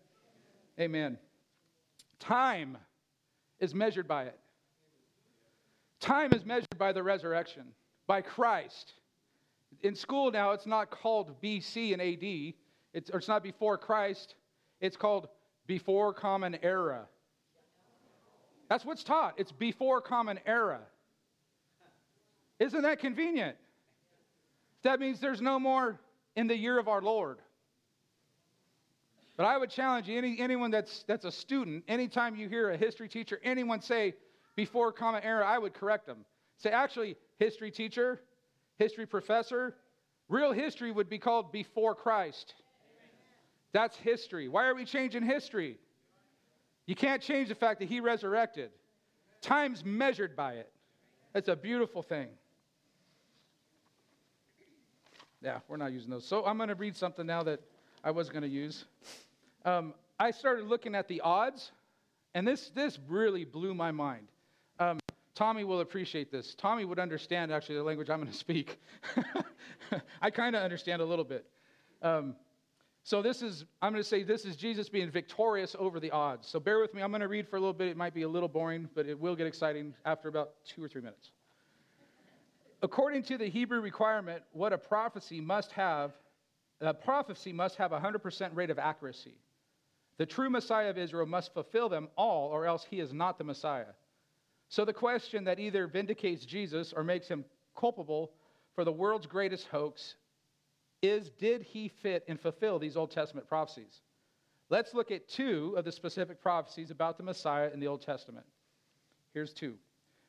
Amen. 0.78 1.16
Time 2.18 2.76
is 3.60 3.74
measured 3.74 4.08
by 4.08 4.24
it. 4.24 4.38
Time 6.00 6.32
is 6.32 6.44
measured 6.44 6.76
by 6.76 6.92
the 6.92 7.02
resurrection, 7.02 7.62
by 8.06 8.20
Christ 8.20 8.94
in 9.82 9.94
school 9.94 10.30
now, 10.30 10.52
it's 10.52 10.66
not 10.66 10.90
called 10.90 11.40
BC 11.42 11.92
and 11.92 12.02
AD, 12.02 12.54
it's, 12.92 13.10
it's 13.12 13.28
not 13.28 13.42
before 13.42 13.78
Christ, 13.78 14.34
it's 14.80 14.96
called 14.96 15.28
before 15.66 16.12
Common 16.12 16.58
Era. 16.62 17.06
That's 18.68 18.84
what's 18.84 19.04
taught. 19.04 19.34
It's 19.36 19.52
before 19.52 20.00
Common 20.00 20.40
Era. 20.46 20.80
Isn't 22.58 22.82
that 22.82 23.00
convenient? 23.00 23.56
That 24.82 25.00
means 25.00 25.20
there's 25.20 25.40
no 25.40 25.58
more 25.58 26.00
in 26.36 26.46
the 26.46 26.56
year 26.56 26.78
of 26.78 26.88
our 26.88 27.02
Lord. 27.02 27.38
But 29.36 29.46
I 29.46 29.56
would 29.56 29.70
challenge 29.70 30.08
you, 30.08 30.18
any, 30.18 30.38
anyone 30.38 30.70
that's, 30.70 31.04
that's 31.06 31.24
a 31.24 31.32
student, 31.32 31.84
anytime 31.88 32.36
you 32.36 32.48
hear 32.48 32.70
a 32.70 32.76
history 32.76 33.08
teacher, 33.08 33.40
anyone 33.42 33.80
say 33.80 34.14
before 34.56 34.92
Common 34.92 35.22
Era, 35.22 35.46
I 35.46 35.58
would 35.58 35.74
correct 35.74 36.06
them. 36.06 36.24
Say, 36.58 36.70
actually, 36.70 37.16
history 37.38 37.70
teacher, 37.70 38.20
history 38.78 39.06
professor, 39.06 39.76
real 40.28 40.52
history 40.52 40.90
would 40.90 41.08
be 41.08 41.18
called 41.18 41.52
before 41.52 41.94
Christ. 41.94 42.54
That's 43.72 43.96
history. 43.96 44.48
Why 44.48 44.66
are 44.66 44.74
we 44.74 44.84
changing 44.84 45.22
history? 45.22 45.78
You 46.86 46.94
can't 46.94 47.22
change 47.22 47.48
the 47.48 47.54
fact 47.54 47.80
that 47.80 47.88
he 47.88 48.00
resurrected. 48.00 48.70
Time's 49.40 49.84
measured 49.84 50.36
by 50.36 50.54
it. 50.54 50.70
That's 51.32 51.48
a 51.48 51.56
beautiful 51.56 52.02
thing. 52.02 52.28
Yeah, 55.42 55.58
we're 55.68 55.76
not 55.76 55.92
using 55.92 56.10
those. 56.10 56.26
So 56.26 56.44
I'm 56.44 56.56
going 56.56 56.68
to 56.68 56.74
read 56.74 56.96
something 56.96 57.26
now 57.26 57.42
that 57.42 57.60
I 58.04 58.10
was 58.10 58.28
going 58.28 58.42
to 58.42 58.48
use. 58.48 58.84
Um, 59.64 59.94
I 60.18 60.30
started 60.30 60.66
looking 60.66 60.94
at 60.94 61.08
the 61.08 61.20
odds, 61.20 61.72
and 62.34 62.46
this, 62.46 62.70
this 62.74 62.98
really 63.08 63.44
blew 63.44 63.74
my 63.74 63.90
mind. 63.90 64.28
Tommy 65.34 65.64
will 65.64 65.80
appreciate 65.80 66.30
this. 66.30 66.54
Tommy 66.54 66.84
would 66.84 66.98
understand 66.98 67.52
actually 67.52 67.76
the 67.76 67.82
language 67.82 68.10
I'm 68.10 68.20
going 68.20 68.30
to 68.30 68.36
speak. 68.36 68.78
I 70.22 70.30
kind 70.30 70.54
of 70.54 70.62
understand 70.62 71.00
a 71.00 71.04
little 71.04 71.24
bit. 71.24 71.46
Um, 72.02 72.36
so 73.04 73.22
this 73.22 73.42
is, 73.42 73.64
I'm 73.80 73.92
going 73.92 74.02
to 74.02 74.08
say 74.08 74.22
this 74.22 74.44
is 74.44 74.56
Jesus 74.56 74.88
being 74.88 75.10
victorious 75.10 75.74
over 75.78 75.98
the 75.98 76.10
odds. 76.10 76.46
So 76.46 76.60
bear 76.60 76.80
with 76.80 76.94
me. 76.94 77.02
I'm 77.02 77.10
going 77.10 77.22
to 77.22 77.28
read 77.28 77.48
for 77.48 77.56
a 77.56 77.60
little 77.60 77.72
bit. 77.72 77.88
It 77.88 77.96
might 77.96 78.14
be 78.14 78.22
a 78.22 78.28
little 78.28 78.48
boring, 78.48 78.88
but 78.94 79.06
it 79.06 79.18
will 79.18 79.34
get 79.34 79.46
exciting 79.46 79.94
after 80.04 80.28
about 80.28 80.52
two 80.64 80.84
or 80.84 80.88
three 80.88 81.02
minutes. 81.02 81.30
According 82.82 83.22
to 83.24 83.38
the 83.38 83.48
Hebrew 83.48 83.80
requirement, 83.80 84.42
what 84.52 84.72
a 84.72 84.78
prophecy 84.78 85.40
must 85.40 85.72
have, 85.72 86.12
a 86.80 86.92
prophecy 86.92 87.52
must 87.52 87.76
have 87.76 87.92
a 87.92 87.98
100% 87.98 88.50
rate 88.54 88.70
of 88.70 88.78
accuracy. 88.78 89.34
The 90.18 90.26
true 90.26 90.50
Messiah 90.50 90.90
of 90.90 90.98
Israel 90.98 91.26
must 91.26 91.54
fulfill 91.54 91.88
them 91.88 92.08
all, 92.16 92.50
or 92.50 92.66
else 92.66 92.86
he 92.88 93.00
is 93.00 93.12
not 93.12 93.38
the 93.38 93.44
Messiah. 93.44 93.86
So 94.72 94.86
the 94.86 94.94
question 94.94 95.44
that 95.44 95.60
either 95.60 95.86
vindicates 95.86 96.46
Jesus 96.46 96.94
or 96.94 97.04
makes 97.04 97.28
him 97.28 97.44
culpable 97.76 98.32
for 98.74 98.84
the 98.86 98.90
world's 98.90 99.26
greatest 99.26 99.66
hoax 99.66 100.14
is 101.02 101.28
did 101.28 101.60
he 101.60 101.88
fit 101.88 102.24
and 102.26 102.40
fulfill 102.40 102.78
these 102.78 102.96
Old 102.96 103.10
Testament 103.10 103.46
prophecies? 103.46 104.00
Let's 104.70 104.94
look 104.94 105.10
at 105.10 105.28
two 105.28 105.74
of 105.76 105.84
the 105.84 105.92
specific 105.92 106.40
prophecies 106.40 106.90
about 106.90 107.18
the 107.18 107.22
Messiah 107.22 107.68
in 107.70 107.80
the 107.80 107.86
Old 107.86 108.00
Testament. 108.00 108.46
Here's 109.34 109.52
two. 109.52 109.74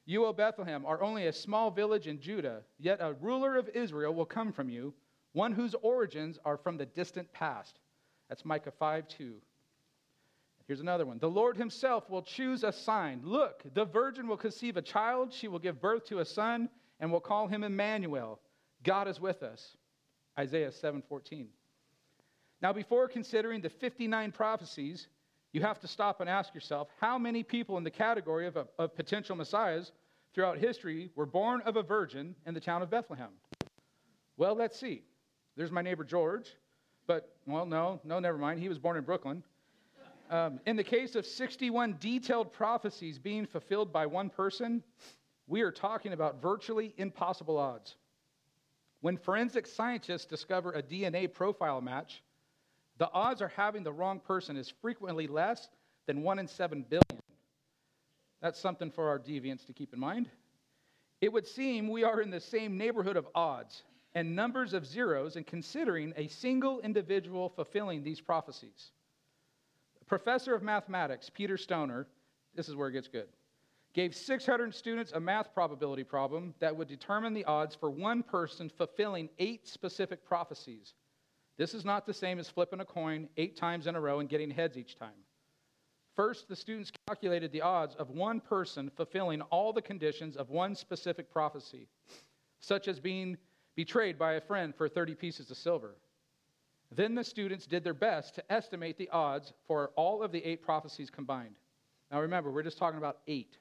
You, 0.05 0.25
O 0.25 0.33
Bethlehem, 0.33 0.85
are 0.85 1.01
only 1.01 1.27
a 1.27 1.33
small 1.33 1.71
village 1.71 2.07
in 2.07 2.19
Judah, 2.19 2.63
yet 2.77 2.97
a 2.99 3.13
ruler 3.21 3.55
of 3.55 3.69
Israel 3.69 4.13
will 4.13 4.25
come 4.25 4.51
from 4.51 4.67
you, 4.67 4.93
one 5.31 5.53
whose 5.53 5.73
origins 5.81 6.37
are 6.43 6.57
from 6.57 6.75
the 6.75 6.85
distant 6.85 7.31
past. 7.31 7.79
That's 8.27 8.43
Micah 8.43 8.73
5 8.77 9.07
2. 9.07 9.35
Here's 10.73 10.81
another 10.81 11.05
one. 11.05 11.19
The 11.19 11.29
Lord 11.29 11.55
himself 11.55 12.09
will 12.09 12.23
choose 12.23 12.63
a 12.63 12.71
sign. 12.71 13.21
Look, 13.23 13.61
the 13.75 13.85
virgin 13.85 14.27
will 14.27 14.37
conceive 14.37 14.75
a 14.75 14.81
child, 14.81 15.31
she 15.31 15.47
will 15.47 15.59
give 15.59 15.79
birth 15.79 16.05
to 16.05 16.17
a 16.17 16.25
son, 16.25 16.67
and 16.99 17.11
will 17.11 17.19
call 17.19 17.47
him 17.47 17.63
Emmanuel. 17.63 18.39
God 18.81 19.07
is 19.07 19.19
with 19.19 19.43
us. 19.43 19.77
Isaiah 20.35 20.71
7:14. 20.71 21.49
Now, 22.59 22.73
before 22.73 23.07
considering 23.07 23.61
the 23.61 23.69
59 23.69 24.31
prophecies, 24.31 25.09
you 25.51 25.61
have 25.61 25.79
to 25.81 25.87
stop 25.87 26.21
and 26.21 26.27
ask 26.27 26.55
yourself 26.55 26.87
how 26.99 27.19
many 27.19 27.43
people 27.43 27.77
in 27.77 27.83
the 27.83 27.91
category 27.91 28.47
of, 28.47 28.57
of 28.57 28.95
potential 28.95 29.35
messiahs 29.35 29.91
throughout 30.33 30.57
history 30.57 31.11
were 31.15 31.27
born 31.27 31.61
of 31.67 31.75
a 31.75 31.83
virgin 31.83 32.35
in 32.47 32.55
the 32.55 32.59
town 32.59 32.81
of 32.81 32.89
Bethlehem? 32.89 33.33
Well, 34.37 34.55
let's 34.55 34.79
see. 34.79 35.03
There's 35.55 35.69
my 35.69 35.83
neighbor 35.83 36.03
George, 36.03 36.57
but, 37.05 37.35
well, 37.45 37.67
no, 37.67 38.01
no, 38.03 38.17
never 38.17 38.39
mind. 38.39 38.59
He 38.59 38.69
was 38.69 38.79
born 38.79 38.97
in 38.97 39.03
Brooklyn. 39.03 39.43
Um, 40.29 40.59
in 40.65 40.75
the 40.75 40.83
case 40.83 41.15
of 41.15 41.25
61 41.25 41.97
detailed 41.99 42.51
prophecies 42.51 43.19
being 43.19 43.45
fulfilled 43.45 43.91
by 43.91 44.05
one 44.05 44.29
person, 44.29 44.83
we 45.47 45.61
are 45.61 45.71
talking 45.71 46.13
about 46.13 46.41
virtually 46.41 46.93
impossible 46.97 47.57
odds. 47.57 47.95
When 49.01 49.17
forensic 49.17 49.67
scientists 49.67 50.25
discover 50.25 50.71
a 50.71 50.81
DNA 50.81 51.31
profile 51.31 51.81
match, 51.81 52.23
the 52.97 53.11
odds 53.11 53.41
of 53.41 53.51
having 53.51 53.83
the 53.83 53.91
wrong 53.91 54.19
person 54.19 54.55
is 54.55 54.73
frequently 54.81 55.27
less 55.27 55.69
than 56.07 56.21
1 56.21 56.39
in 56.39 56.47
7 56.47 56.85
billion. 56.87 57.21
That's 58.41 58.59
something 58.59 58.91
for 58.91 59.09
our 59.09 59.19
deviants 59.19 59.65
to 59.65 59.73
keep 59.73 59.93
in 59.93 59.99
mind. 59.99 60.29
It 61.21 61.31
would 61.31 61.47
seem 61.47 61.89
we 61.89 62.03
are 62.03 62.21
in 62.21 62.29
the 62.29 62.39
same 62.39 62.77
neighborhood 62.77 63.17
of 63.17 63.27
odds 63.35 63.83
and 64.15 64.35
numbers 64.35 64.73
of 64.73 64.85
zeros 64.85 65.35
in 65.35 65.43
considering 65.43 66.13
a 66.15 66.27
single 66.27 66.79
individual 66.81 67.49
fulfilling 67.49 68.03
these 68.03 68.21
prophecies. 68.21 68.91
Professor 70.07 70.53
of 70.53 70.63
mathematics, 70.63 71.29
Peter 71.29 71.57
Stoner, 71.57 72.07
this 72.55 72.69
is 72.69 72.75
where 72.75 72.89
it 72.89 72.93
gets 72.93 73.07
good, 73.07 73.27
gave 73.93 74.15
600 74.15 74.73
students 74.73 75.11
a 75.11 75.19
math 75.19 75.53
probability 75.53 76.03
problem 76.03 76.53
that 76.59 76.75
would 76.75 76.87
determine 76.87 77.33
the 77.33 77.45
odds 77.45 77.75
for 77.75 77.89
one 77.89 78.23
person 78.23 78.69
fulfilling 78.69 79.29
eight 79.39 79.67
specific 79.67 80.25
prophecies. 80.25 80.93
This 81.57 81.73
is 81.73 81.85
not 81.85 82.05
the 82.05 82.13
same 82.13 82.39
as 82.39 82.49
flipping 82.49 82.79
a 82.79 82.85
coin 82.85 83.29
eight 83.37 83.55
times 83.55 83.87
in 83.87 83.95
a 83.95 84.01
row 84.01 84.19
and 84.19 84.29
getting 84.29 84.49
heads 84.49 84.77
each 84.77 84.97
time. 84.97 85.11
First, 86.15 86.47
the 86.47 86.55
students 86.55 86.91
calculated 87.07 87.51
the 87.51 87.61
odds 87.61 87.95
of 87.95 88.11
one 88.11 88.39
person 88.39 88.91
fulfilling 88.95 89.41
all 89.43 89.73
the 89.73 89.81
conditions 89.81 90.35
of 90.35 90.49
one 90.49 90.75
specific 90.75 91.31
prophecy, 91.31 91.87
such 92.59 92.87
as 92.87 92.99
being 92.99 93.37
betrayed 93.75 94.17
by 94.19 94.33
a 94.33 94.41
friend 94.41 94.75
for 94.75 94.87
30 94.87 95.15
pieces 95.15 95.49
of 95.49 95.57
silver. 95.57 95.95
Then 96.95 97.15
the 97.15 97.23
students 97.23 97.65
did 97.65 97.83
their 97.83 97.93
best 97.93 98.35
to 98.35 98.51
estimate 98.51 98.97
the 98.97 99.09
odds 99.09 99.53
for 99.67 99.91
all 99.95 100.21
of 100.21 100.31
the 100.31 100.43
eight 100.43 100.61
prophecies 100.61 101.09
combined. 101.09 101.55
Now 102.11 102.21
remember, 102.21 102.51
we're 102.51 102.63
just 102.63 102.77
talking 102.77 102.97
about 102.97 103.19
eight. 103.27 103.57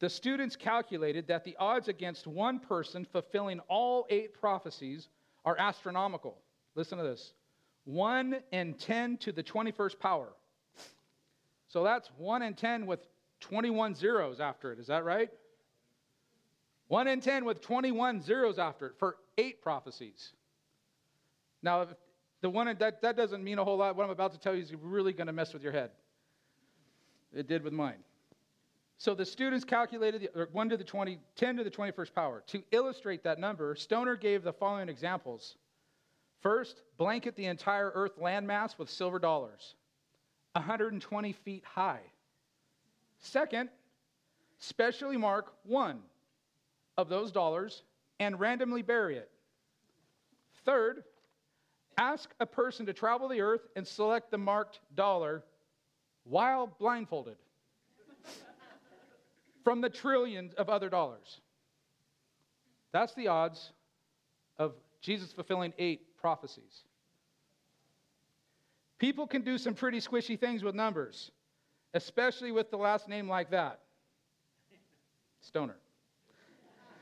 The 0.00 0.08
students 0.08 0.56
calculated 0.56 1.26
that 1.28 1.44
the 1.44 1.56
odds 1.58 1.88
against 1.88 2.26
one 2.26 2.58
person 2.58 3.04
fulfilling 3.04 3.60
all 3.68 4.06
eight 4.10 4.34
prophecies 4.34 5.08
are 5.44 5.56
astronomical. 5.58 6.38
Listen 6.74 6.98
to 6.98 7.04
this 7.04 7.34
1 7.84 8.36
in 8.52 8.74
10 8.74 9.18
to 9.18 9.32
the 9.32 9.42
21st 9.42 9.98
power. 9.98 10.32
So 11.68 11.84
that's 11.84 12.10
1 12.16 12.42
in 12.42 12.54
10 12.54 12.86
with 12.86 13.00
21 13.40 13.94
zeros 13.94 14.40
after 14.40 14.72
it. 14.72 14.78
Is 14.78 14.86
that 14.86 15.04
right? 15.04 15.28
1 16.88 17.08
in 17.08 17.20
10 17.20 17.44
with 17.44 17.60
21 17.60 18.22
zeros 18.22 18.58
after 18.58 18.86
it 18.86 18.94
for 18.98 19.16
eight 19.36 19.60
prophecies. 19.62 20.32
Now, 21.62 21.86
the 22.44 22.50
one 22.50 22.66
that, 22.66 23.00
that 23.00 23.16
doesn't 23.16 23.42
mean 23.42 23.58
a 23.58 23.64
whole 23.64 23.78
lot. 23.78 23.96
What 23.96 24.04
I'm 24.04 24.10
about 24.10 24.32
to 24.32 24.38
tell 24.38 24.54
you 24.54 24.60
is 24.60 24.74
really 24.74 25.14
going 25.14 25.28
to 25.28 25.32
mess 25.32 25.54
with 25.54 25.62
your 25.62 25.72
head. 25.72 25.88
It 27.32 27.48
did 27.48 27.64
with 27.64 27.72
mine. 27.72 28.04
So 28.98 29.14
the 29.14 29.24
students 29.24 29.64
calculated 29.64 30.28
the, 30.34 30.48
1 30.52 30.68
to 30.68 30.76
the 30.76 30.84
20, 30.84 31.18
10 31.36 31.56
to 31.56 31.64
the 31.64 31.70
21st 31.70 32.14
power. 32.14 32.42
To 32.48 32.62
illustrate 32.70 33.24
that 33.24 33.38
number, 33.38 33.74
Stoner 33.74 34.14
gave 34.14 34.42
the 34.42 34.52
following 34.52 34.90
examples. 34.90 35.56
First, 36.42 36.82
blanket 36.98 37.34
the 37.34 37.46
entire 37.46 37.90
Earth 37.94 38.20
landmass 38.20 38.76
with 38.76 38.90
silver 38.90 39.18
dollars, 39.18 39.74
120 40.52 41.32
feet 41.32 41.64
high. 41.64 42.02
Second, 43.20 43.70
specially 44.58 45.16
mark 45.16 45.54
one 45.62 46.00
of 46.98 47.08
those 47.08 47.32
dollars 47.32 47.84
and 48.20 48.38
randomly 48.38 48.82
bury 48.82 49.16
it. 49.16 49.30
Third, 50.66 51.04
ask 51.98 52.30
a 52.40 52.46
person 52.46 52.86
to 52.86 52.92
travel 52.92 53.28
the 53.28 53.40
earth 53.40 53.66
and 53.76 53.86
select 53.86 54.30
the 54.30 54.38
marked 54.38 54.80
dollar 54.94 55.42
while 56.24 56.66
blindfolded 56.78 57.36
from 59.62 59.80
the 59.80 59.88
trillions 59.90 60.54
of 60.54 60.68
other 60.68 60.88
dollars. 60.88 61.40
That's 62.92 63.14
the 63.14 63.28
odds 63.28 63.72
of 64.58 64.74
Jesus 65.00 65.32
fulfilling 65.32 65.72
eight 65.78 66.16
prophecies. 66.16 66.84
People 68.98 69.26
can 69.26 69.42
do 69.42 69.58
some 69.58 69.74
pretty 69.74 70.00
squishy 70.00 70.38
things 70.38 70.62
with 70.62 70.74
numbers, 70.74 71.30
especially 71.94 72.52
with 72.52 72.70
the 72.70 72.76
last 72.76 73.08
name 73.08 73.28
like 73.28 73.50
that 73.50 73.80
Stoner. 75.40 75.76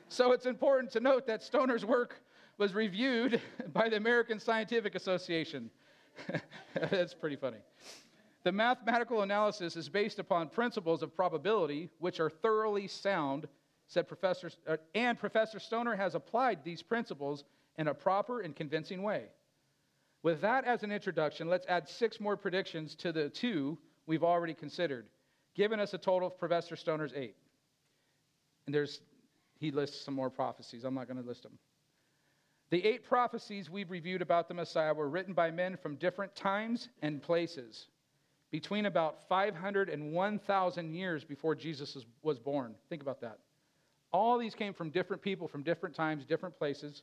So 0.08 0.32
it's 0.32 0.46
important 0.46 0.90
to 0.92 1.00
note 1.00 1.26
that 1.28 1.42
Stoner's 1.42 1.84
work 1.84 2.20
was 2.58 2.74
reviewed 2.74 3.40
by 3.72 3.88
the 3.88 3.96
American 3.96 4.38
Scientific 4.38 4.94
Association. 4.94 5.70
That's 6.74 7.14
pretty 7.14 7.36
funny. 7.36 7.58
The 8.44 8.52
mathematical 8.52 9.22
analysis 9.22 9.76
is 9.76 9.88
based 9.88 10.18
upon 10.18 10.48
principles 10.48 11.02
of 11.02 11.14
probability, 11.14 11.90
which 11.98 12.18
are 12.18 12.30
thoroughly 12.30 12.88
sound, 12.88 13.46
said 13.86 14.08
Professor, 14.08 14.50
uh, 14.66 14.76
and 14.94 15.18
Professor 15.18 15.60
Stoner 15.60 15.94
has 15.94 16.14
applied 16.14 16.64
these 16.64 16.82
principles 16.82 17.44
in 17.78 17.88
a 17.88 17.94
proper 17.94 18.40
and 18.40 18.56
convincing 18.56 19.02
way. 19.02 19.26
With 20.22 20.40
that 20.40 20.64
as 20.64 20.82
an 20.82 20.92
introduction, 20.92 21.48
let's 21.48 21.66
add 21.66 21.88
six 21.88 22.20
more 22.20 22.36
predictions 22.36 22.94
to 22.96 23.12
the 23.12 23.28
two 23.28 23.78
we've 24.06 24.24
already 24.24 24.54
considered, 24.54 25.06
giving 25.54 25.80
us 25.80 25.94
a 25.94 25.98
total 25.98 26.28
of 26.28 26.38
Professor 26.38 26.76
Stoner's 26.76 27.12
eight. 27.14 27.36
And 28.66 28.74
there's, 28.74 29.00
he 29.58 29.70
lists 29.70 30.04
some 30.04 30.14
more 30.14 30.30
prophecies. 30.30 30.84
I'm 30.84 30.94
not 30.94 31.08
going 31.08 31.20
to 31.20 31.26
list 31.26 31.42
them. 31.42 31.58
The 32.72 32.86
eight 32.86 33.04
prophecies 33.04 33.68
we've 33.68 33.90
reviewed 33.90 34.22
about 34.22 34.48
the 34.48 34.54
Messiah 34.54 34.94
were 34.94 35.10
written 35.10 35.34
by 35.34 35.50
men 35.50 35.76
from 35.76 35.96
different 35.96 36.34
times 36.34 36.88
and 37.02 37.20
places, 37.20 37.88
between 38.50 38.86
about 38.86 39.28
500 39.28 39.90
and 39.90 40.14
1,000 40.14 40.94
years 40.94 41.22
before 41.22 41.54
Jesus 41.54 41.98
was 42.22 42.38
born. 42.38 42.74
Think 42.88 43.02
about 43.02 43.20
that. 43.20 43.40
All 44.10 44.38
these 44.38 44.54
came 44.54 44.72
from 44.72 44.88
different 44.88 45.20
people, 45.20 45.48
from 45.48 45.62
different 45.62 45.94
times, 45.94 46.24
different 46.24 46.58
places. 46.58 47.02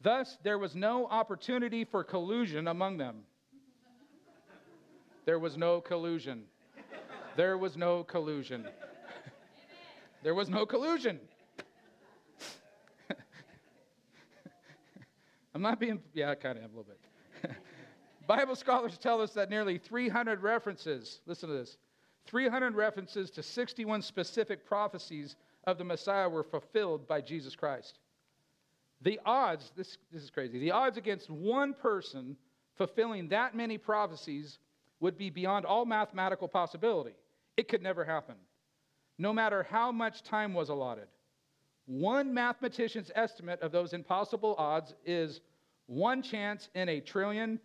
Thus, 0.00 0.38
there 0.42 0.58
was 0.58 0.74
no 0.74 1.06
opportunity 1.08 1.84
for 1.84 2.02
collusion 2.02 2.66
among 2.66 2.96
them. 2.96 3.24
There 5.26 5.38
was 5.38 5.58
no 5.58 5.82
collusion. 5.82 6.44
There 7.36 7.58
was 7.58 7.76
no 7.76 8.02
collusion. 8.02 8.66
there 10.22 10.34
was 10.34 10.48
no 10.48 10.64
collusion. 10.64 11.20
I'm 15.54 15.62
not 15.62 15.80
being, 15.80 16.00
yeah, 16.14 16.30
I 16.30 16.34
kind 16.34 16.58
of 16.58 16.64
am 16.64 16.70
a 16.70 16.78
little 16.78 16.92
bit. 17.42 17.52
Bible 18.26 18.54
scholars 18.54 18.96
tell 18.98 19.20
us 19.20 19.32
that 19.32 19.50
nearly 19.50 19.78
300 19.78 20.42
references, 20.42 21.20
listen 21.26 21.48
to 21.48 21.54
this, 21.54 21.78
300 22.26 22.74
references 22.74 23.30
to 23.30 23.42
61 23.42 24.02
specific 24.02 24.64
prophecies 24.64 25.36
of 25.64 25.78
the 25.78 25.84
Messiah 25.84 26.28
were 26.28 26.44
fulfilled 26.44 27.08
by 27.08 27.20
Jesus 27.20 27.56
Christ. 27.56 27.98
The 29.02 29.18
odds, 29.24 29.72
this, 29.76 29.96
this 30.12 30.22
is 30.22 30.30
crazy, 30.30 30.58
the 30.58 30.70
odds 30.70 30.96
against 30.96 31.30
one 31.30 31.74
person 31.74 32.36
fulfilling 32.76 33.28
that 33.28 33.56
many 33.56 33.78
prophecies 33.78 34.58
would 35.00 35.18
be 35.18 35.30
beyond 35.30 35.64
all 35.64 35.84
mathematical 35.84 36.48
possibility. 36.48 37.14
It 37.56 37.68
could 37.68 37.82
never 37.82 38.04
happen, 38.04 38.36
no 39.18 39.32
matter 39.32 39.66
how 39.68 39.90
much 39.90 40.22
time 40.22 40.54
was 40.54 40.68
allotted. 40.68 41.08
One 41.86 42.32
mathematician's 42.32 43.10
estimate 43.14 43.60
of 43.62 43.72
those 43.72 43.92
impossible 43.92 44.54
odds 44.58 44.94
is 45.04 45.40
one 45.86 46.22
chance 46.22 46.68
in 46.74 46.88
a 46.88 47.00
trillion, 47.00 47.58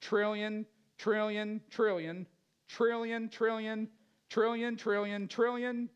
trillion, 0.00 0.66
trillion, 0.98 1.60
trillion, 1.70 2.26
trillion, 2.66 3.28
trillion, 3.28 3.88
trillion, 4.28 5.28
trillion, 5.28 5.28
trillion, 5.28 5.88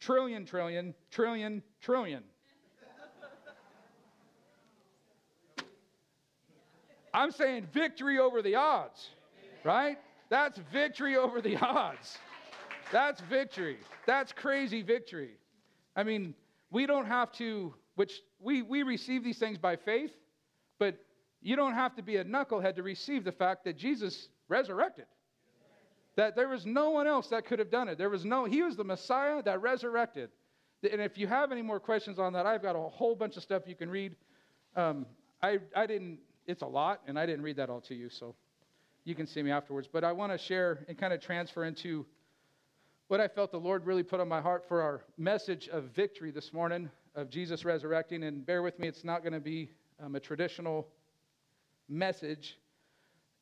trillion, 0.00 0.44
trillion, 0.44 0.94
trillion, 1.10 1.62
trillion. 1.80 2.22
I'm 7.12 7.32
saying 7.32 7.66
victory 7.72 8.18
over 8.18 8.40
the 8.40 8.54
odds, 8.54 9.10
right? 9.64 9.98
That's 10.28 10.58
victory 10.72 11.16
over 11.16 11.40
the 11.40 11.56
odds. 11.56 12.18
That's 12.92 13.20
victory. 13.22 13.78
That's 14.06 14.32
crazy 14.32 14.82
victory. 14.82 15.32
I 15.96 16.04
mean, 16.04 16.34
we 16.70 16.86
don't 16.86 17.06
have 17.06 17.32
to, 17.32 17.74
which 17.94 18.12
we, 18.38 18.62
we 18.62 18.82
receive 18.82 19.24
these 19.24 19.38
things 19.38 19.58
by 19.58 19.76
faith, 19.76 20.12
but 20.78 20.96
you 21.42 21.56
don't 21.56 21.74
have 21.74 21.96
to 21.96 22.02
be 22.02 22.16
a 22.16 22.24
knucklehead 22.24 22.76
to 22.76 22.82
receive 22.82 23.24
the 23.24 23.32
fact 23.32 23.64
that 23.64 23.76
Jesus 23.76 24.28
resurrected. 24.48 25.06
That 26.16 26.36
there 26.36 26.48
was 26.48 26.66
no 26.66 26.90
one 26.90 27.06
else 27.06 27.28
that 27.28 27.46
could 27.46 27.58
have 27.58 27.70
done 27.70 27.88
it. 27.88 27.96
There 27.96 28.10
was 28.10 28.24
no, 28.24 28.44
he 28.44 28.62
was 28.62 28.76
the 28.76 28.84
Messiah 28.84 29.42
that 29.42 29.62
resurrected. 29.62 30.30
And 30.90 31.00
if 31.00 31.18
you 31.18 31.26
have 31.26 31.52
any 31.52 31.62
more 31.62 31.80
questions 31.80 32.18
on 32.18 32.32
that, 32.32 32.46
I've 32.46 32.62
got 32.62 32.76
a 32.76 32.80
whole 32.80 33.14
bunch 33.14 33.36
of 33.36 33.42
stuff 33.42 33.62
you 33.66 33.74
can 33.74 33.90
read. 33.90 34.16
Um, 34.76 35.06
I, 35.42 35.58
I 35.74 35.86
didn't, 35.86 36.18
it's 36.46 36.62
a 36.62 36.66
lot, 36.66 37.00
and 37.06 37.18
I 37.18 37.26
didn't 37.26 37.42
read 37.42 37.56
that 37.56 37.70
all 37.70 37.80
to 37.82 37.94
you, 37.94 38.08
so 38.10 38.34
you 39.04 39.14
can 39.14 39.26
see 39.26 39.42
me 39.42 39.50
afterwards. 39.50 39.88
But 39.90 40.04
I 40.04 40.12
want 40.12 40.32
to 40.32 40.38
share 40.38 40.84
and 40.88 40.98
kind 40.98 41.12
of 41.12 41.20
transfer 41.20 41.64
into 41.64 42.06
what 43.10 43.20
I 43.20 43.26
felt 43.26 43.50
the 43.50 43.58
Lord 43.58 43.86
really 43.86 44.04
put 44.04 44.20
on 44.20 44.28
my 44.28 44.40
heart 44.40 44.64
for 44.68 44.80
our 44.80 45.00
message 45.18 45.68
of 45.72 45.86
victory 45.96 46.30
this 46.30 46.52
morning 46.52 46.88
of 47.16 47.28
Jesus 47.28 47.64
resurrecting. 47.64 48.22
And 48.22 48.46
bear 48.46 48.62
with 48.62 48.78
me, 48.78 48.86
it's 48.86 49.02
not 49.02 49.24
going 49.24 49.32
to 49.32 49.40
be 49.40 49.72
um, 49.98 50.14
a 50.14 50.20
traditional 50.20 50.86
message. 51.88 52.56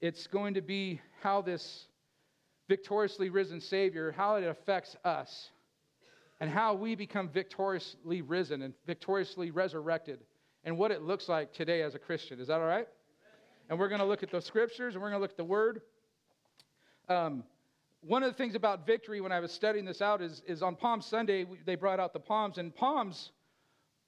It's 0.01 0.27
going 0.27 0.55
to 0.55 0.63
be 0.63 1.03
how 1.21 1.43
this 1.43 1.85
victoriously 2.67 3.29
risen 3.29 3.61
Savior, 3.61 4.11
how 4.11 4.37
it 4.37 4.45
affects 4.45 4.97
us, 5.05 5.51
and 6.41 6.49
how 6.49 6.73
we 6.73 6.95
become 6.95 7.29
victoriously 7.29 8.23
risen 8.23 8.63
and 8.63 8.73
victoriously 8.87 9.51
resurrected, 9.51 10.21
and 10.65 10.79
what 10.79 10.91
it 10.91 11.03
looks 11.03 11.29
like 11.29 11.53
today 11.53 11.83
as 11.83 11.95
a 11.95 11.99
Christian. 11.99 12.41
Is 12.41 12.47
that 12.47 12.59
all 12.59 12.67
right? 12.67 12.89
And 13.69 13.79
we're 13.79 13.89
going 13.89 14.01
to 14.01 14.07
look 14.07 14.23
at 14.23 14.31
the 14.31 14.41
scriptures 14.41 14.95
and 14.95 15.03
we're 15.03 15.11
going 15.11 15.21
to 15.21 15.23
look 15.23 15.33
at 15.33 15.37
the 15.37 15.45
word. 15.45 15.83
Um, 17.11 17.45
one 18.01 18.23
of 18.23 18.31
the 18.31 18.37
things 18.37 18.55
about 18.55 18.87
victory 18.87 19.21
when 19.21 19.33
I 19.33 19.41
was 19.41 19.53
studying 19.53 19.85
this 19.85 20.01
out 20.01 20.23
is, 20.23 20.43
is 20.47 20.63
on 20.63 20.77
Palm 20.77 21.01
Sunday, 21.01 21.47
they 21.67 21.75
brought 21.75 21.99
out 21.99 22.13
the 22.13 22.21
palms. 22.21 22.59
And 22.59 22.75
palms, 22.75 23.33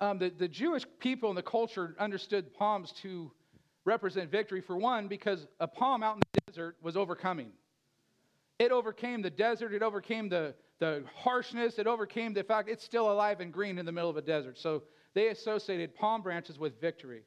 um, 0.01 0.19
the, 0.19 0.31
the 0.31 0.49
Jewish 0.49 0.85
people 1.01 1.29
and 1.29 1.37
the 1.37 1.43
culture 1.43 1.95
understood 1.99 2.55
palms 2.55 2.93
to 3.03 3.33
represent 3.85 4.31
victory, 4.31 4.61
for 4.61 4.77
one, 4.77 5.09
because 5.09 5.47
a 5.59 5.67
palm 5.67 6.03
out 6.03 6.17
in 6.17 6.21
the 6.33 6.53
desert 6.53 6.77
was 6.83 6.97
overcoming. 6.97 7.51
It 8.59 8.73
overcame 8.73 9.23
the 9.23 9.31
desert, 9.31 9.73
it 9.73 9.83
overcame 9.83 10.29
the, 10.29 10.55
the 10.79 11.03
harshness, 11.15 11.79
it 11.79 11.87
overcame 11.87 12.35
the 12.35 12.45
fact 12.45 12.69
it's 12.69 12.85
still 12.85 13.11
alive 13.11 13.41
and 13.41 13.53
green 13.53 13.79
in 13.79 13.87
the 13.87 13.93
middle 13.93 14.11
of 14.11 14.19
a 14.19 14.23
desert. 14.23 14.59
So 14.59 14.83
they 15.15 15.29
associated 15.29 15.95
palm 15.95 16.23
branches 16.23 16.59
with 16.59 16.81
victory. 16.81 17.23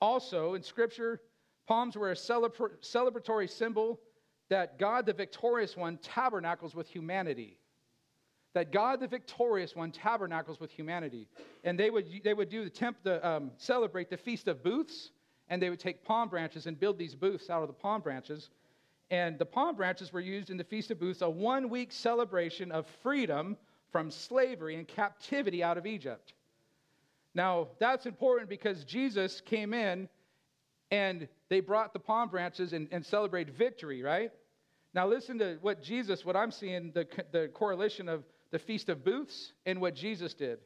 Also, 0.00 0.54
in 0.54 0.62
Scripture, 0.62 1.20
palms 1.68 1.94
were 1.96 2.10
a 2.10 2.14
celebratory 2.14 3.50
symbol 3.50 4.00
that 4.48 4.78
God, 4.78 5.06
the 5.06 5.12
victorious 5.12 5.76
one, 5.76 5.98
tabernacles 5.98 6.74
with 6.74 6.88
humanity. 6.88 7.58
That 8.54 8.72
God, 8.72 9.00
the 9.00 9.08
victorious 9.08 9.74
one, 9.76 9.90
tabernacles 9.90 10.60
with 10.60 10.70
humanity. 10.70 11.28
And 11.64 11.78
they 11.78 11.90
would, 11.90 12.06
they 12.24 12.34
would 12.34 12.48
do 12.48 12.64
the 12.64 12.70
temp, 12.70 12.96
the, 13.02 13.26
um, 13.26 13.50
celebrate 13.56 14.08
the 14.08 14.16
Feast 14.16 14.48
of 14.48 14.62
Booths, 14.62 15.10
and 15.48 15.60
they 15.60 15.70
would 15.70 15.80
take 15.80 16.04
palm 16.04 16.28
branches 16.28 16.66
and 16.66 16.78
build 16.78 16.98
these 16.98 17.14
booths 17.14 17.50
out 17.50 17.62
of 17.62 17.68
the 17.68 17.74
palm 17.74 18.00
branches. 18.00 18.50
And 19.10 19.38
the 19.38 19.46
palm 19.46 19.76
branches 19.76 20.12
were 20.12 20.20
used 20.20 20.50
in 20.50 20.56
the 20.56 20.64
Feast 20.64 20.90
of 20.90 20.98
Booths, 20.98 21.22
a 21.22 21.30
one 21.30 21.68
week 21.68 21.92
celebration 21.92 22.72
of 22.72 22.86
freedom 23.02 23.56
from 23.92 24.10
slavery 24.10 24.76
and 24.76 24.86
captivity 24.86 25.62
out 25.62 25.78
of 25.78 25.86
Egypt. 25.86 26.32
Now, 27.34 27.68
that's 27.78 28.06
important 28.06 28.48
because 28.48 28.84
Jesus 28.84 29.40
came 29.42 29.74
in 29.74 30.08
and 30.96 31.28
they 31.48 31.60
brought 31.60 31.92
the 31.92 31.98
palm 31.98 32.28
branches 32.28 32.72
and, 32.72 32.88
and 32.90 33.04
celebrate 33.04 33.50
victory, 33.50 34.02
right? 34.02 34.32
Now, 34.94 35.06
listen 35.06 35.38
to 35.38 35.58
what 35.60 35.82
Jesus, 35.82 36.24
what 36.24 36.36
I'm 36.36 36.50
seeing, 36.50 36.90
the, 36.92 37.06
the 37.32 37.48
correlation 37.52 38.08
of 38.08 38.24
the 38.50 38.58
Feast 38.58 38.88
of 38.88 39.04
Booths 39.04 39.52
and 39.66 39.80
what 39.80 39.94
Jesus 39.94 40.32
did. 40.32 40.58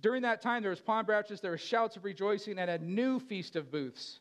During 0.00 0.22
that 0.22 0.40
time, 0.40 0.62
there 0.62 0.70
was 0.70 0.80
palm 0.80 1.04
branches, 1.04 1.40
there 1.40 1.50
were 1.50 1.58
shouts 1.58 1.96
of 1.96 2.04
rejoicing, 2.04 2.58
and 2.58 2.70
a 2.70 2.78
new 2.78 3.20
Feast 3.20 3.56
of 3.56 3.70
Booths 3.70 4.20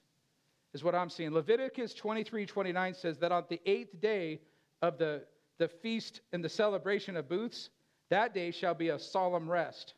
is 0.73 0.83
what 0.83 0.95
I'm 0.95 1.09
seeing. 1.09 1.31
Leviticus 1.31 1.93
23 1.93 2.45
29 2.45 2.93
says 2.95 3.17
that 3.19 3.31
on 3.31 3.45
the 3.49 3.61
eighth 3.65 4.01
day 4.01 4.41
of 4.81 4.97
the, 4.97 5.23
the 5.57 5.69
feast 5.69 6.21
and 6.33 6.43
the 6.43 6.49
celebration 6.49 7.15
of 7.15 7.29
booths, 7.29 7.69
that 8.09 8.33
day 8.33 8.51
shall 8.51 8.73
be 8.73 8.89
a 8.89 8.99
solemn 8.99 9.49
rest. 9.49 9.93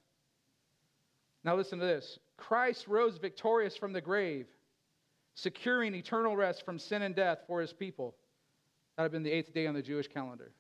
Now, 1.43 1.56
listen 1.56 1.80
to 1.80 1.86
this 1.86 2.19
Christ 2.38 2.88
rose 2.88 3.17
victorious 3.17 3.76
from 3.76 3.93
the 3.93 4.02
grave, 4.02 4.47
securing 5.36 5.93
eternal 5.95 6.36
rest 6.36 6.63
from 6.63 6.80
sin 6.80 7.02
and 7.02 7.15
death 7.15 7.39
for 7.47 7.60
his 7.60 7.73
people. 7.73 8.15
That 8.95 9.04
had 9.04 9.12
been 9.12 9.23
the 9.23 9.32
eighth 9.32 9.54
day 9.54 9.67
on 9.67 9.73
the 9.73 9.82
Jewish 9.82 10.08
calendar. 10.08 10.52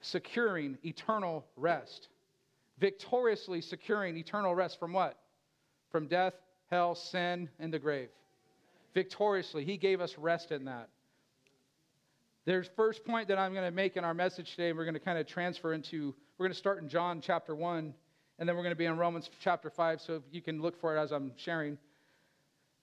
Securing 0.00 0.78
eternal 0.84 1.44
rest. 1.56 2.08
Victoriously 2.78 3.60
securing 3.60 4.16
eternal 4.16 4.54
rest 4.54 4.78
from 4.78 4.92
what? 4.92 5.18
From 5.90 6.06
death, 6.06 6.34
hell, 6.70 6.94
sin, 6.94 7.48
and 7.58 7.72
the 7.72 7.78
grave. 7.78 8.08
Victoriously. 8.94 9.64
He 9.64 9.76
gave 9.76 10.00
us 10.00 10.16
rest 10.16 10.52
in 10.52 10.66
that. 10.66 10.88
There's 12.44 12.70
first 12.76 13.04
point 13.04 13.28
that 13.28 13.38
I'm 13.38 13.52
going 13.52 13.66
to 13.66 13.74
make 13.74 13.96
in 13.96 14.04
our 14.04 14.14
message 14.14 14.52
today, 14.52 14.72
we're 14.72 14.84
going 14.84 14.94
to 14.94 15.00
kind 15.00 15.18
of 15.18 15.26
transfer 15.26 15.74
into, 15.74 16.14
we're 16.38 16.46
going 16.46 16.54
to 16.54 16.58
start 16.58 16.80
in 16.80 16.88
John 16.88 17.20
chapter 17.20 17.54
1 17.54 17.92
and 18.38 18.48
then 18.48 18.56
we're 18.56 18.62
going 18.62 18.72
to 18.72 18.76
be 18.76 18.84
in 18.84 18.96
Romans 18.96 19.30
chapter 19.40 19.68
5, 19.68 20.00
so 20.00 20.22
you 20.30 20.40
can 20.40 20.62
look 20.62 20.78
for 20.80 20.96
it 20.96 21.00
as 21.00 21.10
I'm 21.12 21.32
sharing. 21.36 21.76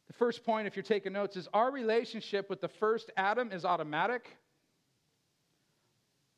The 0.07 0.13
first 0.13 0.43
point, 0.43 0.67
if 0.67 0.75
you're 0.75 0.83
taking 0.83 1.13
notes, 1.13 1.37
is 1.37 1.47
our 1.53 1.71
relationship 1.71 2.49
with 2.49 2.61
the 2.61 2.67
first 2.67 3.11
Adam 3.15 3.51
is 3.51 3.63
automatic. 3.63 4.37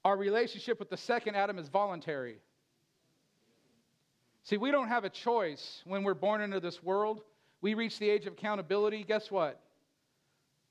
Our 0.06 0.16
relationship 0.16 0.80
with 0.80 0.90
the 0.90 0.98
second 0.98 1.36
Adam 1.36 1.58
is 1.58 1.68
voluntary. 1.68 2.38
See, 4.44 4.58
we 4.58 4.72
don't 4.72 4.88
have 4.88 5.04
a 5.04 5.10
choice 5.10 5.82
when 5.84 6.04
we're 6.04 6.14
born 6.14 6.42
into 6.42 6.60
this 6.60 6.82
world. 6.82 7.22
We 7.62 7.74
reach 7.74 8.00
the 8.00 8.10
age 8.10 8.28
of 8.28 8.34
accountability. 8.34 9.04
Guess 9.04 9.32
what? 9.32 9.60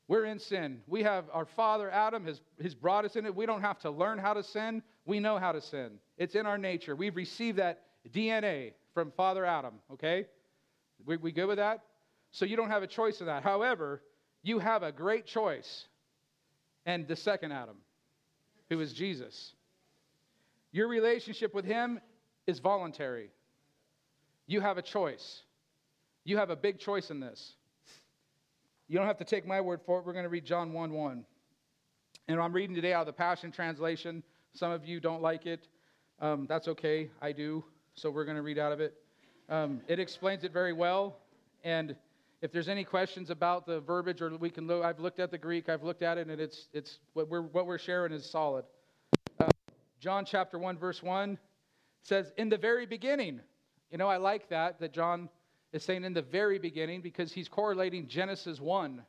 We're 0.09 0.25
in 0.27 0.39
sin. 0.39 0.81
We 0.87 1.03
have 1.03 1.25
our 1.33 1.45
father 1.45 1.91
Adam 1.91 2.25
has, 2.27 2.41
has 2.63 2.75
brought 2.75 3.05
us 3.05 3.17
in 3.17 3.27
it. 3.27 3.35
We 3.35 3.45
don't 3.45 3.61
have 3.61 3.81
to 3.81 3.91
learn 3.91 4.19
how 4.19 4.35
to 4.35 4.43
sin. 4.43 4.83
We 5.05 5.19
know 5.19 5.37
how 5.37 5.53
to 5.53 5.61
sin. 5.61 5.99
It's 6.17 6.37
in 6.37 6.47
our 6.47 6.57
nature. 6.57 6.95
We've 6.95 7.17
received 7.17 7.59
that 7.59 7.83
DNA 8.13 8.73
from 8.95 9.13
Father 9.13 9.45
Adam, 9.45 9.75
okay? 9.93 10.27
We, 11.05 11.17
we 11.17 11.33
good 11.33 11.47
with 11.47 11.59
that? 11.59 11.81
So 12.31 12.45
you 12.45 12.57
don't 12.57 12.71
have 12.71 12.83
a 12.83 12.87
choice 12.87 13.21
in 13.21 13.27
that. 13.27 13.43
However, 13.43 14.03
you 14.43 14.59
have 14.59 14.83
a 14.83 14.93
great 14.93 15.27
choice 15.27 15.87
and 16.85 17.07
the 17.09 17.17
second 17.17 17.53
Adam, 17.53 17.77
who 18.71 18.81
is 18.81 18.93
Jesus. 18.93 19.55
Your 20.73 20.89
relationship 20.89 21.55
with 21.55 21.65
him 21.65 22.01
is 22.47 22.59
voluntary. 22.59 23.31
You 24.47 24.61
have 24.61 24.79
a 24.79 24.83
choice. 24.83 25.43
You 26.25 26.37
have 26.39 26.51
a 26.51 26.57
big 26.57 26.79
choice 26.79 27.11
in 27.11 27.21
this. 27.21 27.55
You 28.89 28.99
don't 28.99 29.07
have 29.07 29.19
to 29.19 29.25
take 29.25 29.47
my 29.47 29.61
word 29.61 29.81
for 29.85 29.99
it. 29.99 30.07
We're 30.07 30.13
going 30.13 30.25
to 30.25 30.29
read 30.29 30.45
John 30.45 30.73
1 30.73 30.93
1. 30.93 31.25
And 32.29 32.41
I'm 32.41 32.53
reading 32.53 32.75
today 32.75 32.93
out 32.93 33.01
of 33.01 33.07
the 33.07 33.13
Passion 33.13 33.51
Translation. 33.51 34.23
Some 34.55 34.71
of 34.71 34.85
you 34.85 35.01
don't 35.01 35.23
like 35.23 35.47
it. 35.47 35.67
Um, 36.21 36.47
that's 36.49 36.69
okay. 36.69 37.11
I 37.21 37.33
do 37.33 37.65
so 37.97 38.11
we're 38.11 38.27
going 38.27 38.37
to 38.37 38.43
read 38.43 38.59
out 38.59 38.73
of 38.73 38.81
it. 38.81 38.95
Um, 39.49 39.81
it 39.89 39.99
explains 39.99 40.45
it 40.45 40.53
very 40.53 40.75
well. 40.75 41.17
And 41.65 41.97
if 42.43 42.53
there's 42.53 42.69
any 42.69 42.85
questions 42.85 43.31
about 43.31 43.65
the 43.65 43.81
verbiage, 43.81 44.21
or 44.21 44.37
we 44.37 44.51
can 44.51 44.67
look, 44.67 44.85
I've 44.85 45.01
looked 45.01 45.19
at 45.19 45.31
the 45.31 45.39
Greek, 45.39 45.71
I've 45.71 45.83
looked 45.83 46.03
at 46.03 46.19
it, 46.19 46.29
and 46.29 46.39
it's, 46.39 46.69
it's 46.75 46.99
what, 47.15 47.31
we're, 47.31 47.41
what 47.41 47.67
we're 47.67 47.79
sharing 47.79 48.13
is 48.13 48.29
solid. 48.29 48.67
Uh, 49.41 49.49
John 49.99 50.27
chapter 50.27 50.59
1, 50.59 50.77
verse 50.77 51.03
1 51.03 51.39
says, 52.03 52.33
In 52.37 52.51
the 52.51 52.59
very 52.59 52.85
beginning. 52.85 53.41
You 53.91 53.97
know, 53.97 54.09
I 54.09 54.19
like 54.19 54.51
that, 54.51 54.79
that 54.81 54.93
John 54.93 55.31
is 55.73 55.83
saying 55.83 56.05
in 56.05 56.13
the 56.13 56.23
very 56.23 56.59
beginning 56.59 57.01
because 57.01 57.33
he's 57.33 57.49
correlating 57.49 58.09
Genesis 58.09 58.61
1. 58.61 59.03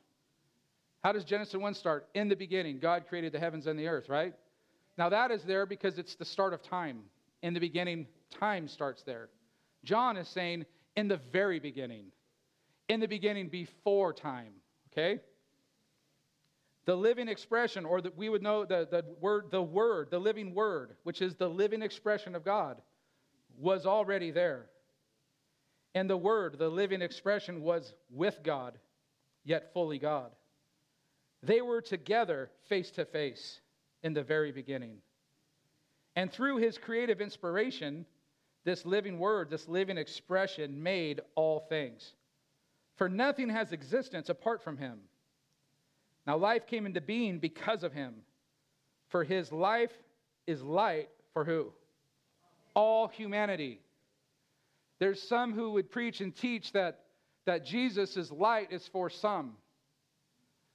How 1.04 1.12
does 1.12 1.24
Genesis 1.24 1.56
1 1.56 1.74
start? 1.74 2.08
In 2.14 2.30
the 2.30 2.36
beginning, 2.36 2.78
God 2.78 3.04
created 3.06 3.32
the 3.32 3.38
heavens 3.38 3.66
and 3.66 3.78
the 3.78 3.86
earth, 3.86 4.08
right? 4.08 4.34
Now 4.96 5.10
that 5.10 5.30
is 5.30 5.42
there 5.42 5.66
because 5.66 5.98
it's 5.98 6.14
the 6.14 6.24
start 6.24 6.54
of 6.54 6.62
time. 6.62 7.02
In 7.42 7.54
the 7.54 7.60
beginning, 7.60 8.06
time 8.30 8.68
starts 8.68 9.02
there. 9.02 9.28
John 9.84 10.16
is 10.16 10.28
saying 10.28 10.66
in 10.96 11.08
the 11.08 11.20
very 11.32 11.60
beginning, 11.60 12.06
in 12.88 13.00
the 13.00 13.06
beginning 13.06 13.48
before 13.48 14.12
time, 14.12 14.52
okay? 14.92 15.20
The 16.86 16.96
living 16.96 17.28
expression, 17.28 17.84
or 17.84 18.00
that 18.00 18.16
we 18.16 18.28
would 18.28 18.42
know 18.42 18.64
the, 18.64 18.88
the 18.90 19.04
word, 19.20 19.50
the 19.50 19.62
word, 19.62 20.10
the 20.10 20.18
living 20.18 20.54
word, 20.54 20.96
which 21.04 21.22
is 21.22 21.36
the 21.36 21.48
living 21.48 21.82
expression 21.82 22.34
of 22.34 22.44
God, 22.44 22.80
was 23.56 23.86
already 23.86 24.30
there. 24.30 24.66
And 25.94 26.08
the 26.08 26.16
word, 26.16 26.58
the 26.58 26.68
living 26.68 27.02
expression, 27.02 27.60
was 27.60 27.94
with 28.10 28.40
God, 28.42 28.78
yet 29.44 29.72
fully 29.72 29.98
God. 29.98 30.30
They 31.42 31.60
were 31.60 31.80
together 31.80 32.50
face 32.68 32.90
to 32.92 33.04
face 33.04 33.60
in 34.02 34.14
the 34.14 34.22
very 34.22 34.50
beginning. 34.50 34.98
And 36.18 36.32
through 36.32 36.56
his 36.56 36.78
creative 36.78 37.20
inspiration, 37.20 38.04
this 38.64 38.84
living 38.84 39.20
word, 39.20 39.50
this 39.50 39.68
living 39.68 39.96
expression 39.96 40.82
made 40.82 41.20
all 41.36 41.60
things. 41.68 42.12
For 42.96 43.08
nothing 43.08 43.48
has 43.50 43.70
existence 43.70 44.28
apart 44.28 44.64
from 44.64 44.78
him. 44.78 44.98
Now, 46.26 46.36
life 46.36 46.66
came 46.66 46.86
into 46.86 47.00
being 47.00 47.38
because 47.38 47.84
of 47.84 47.92
him. 47.92 48.16
For 49.10 49.22
his 49.22 49.52
life 49.52 49.92
is 50.44 50.60
light 50.60 51.08
for 51.32 51.44
who? 51.44 51.72
All 52.74 53.06
humanity. 53.06 53.78
There's 54.98 55.22
some 55.22 55.52
who 55.52 55.70
would 55.70 55.88
preach 55.88 56.20
and 56.20 56.34
teach 56.34 56.72
that, 56.72 56.98
that 57.46 57.64
Jesus' 57.64 58.32
light 58.32 58.72
is 58.72 58.88
for 58.88 59.08
some, 59.08 59.52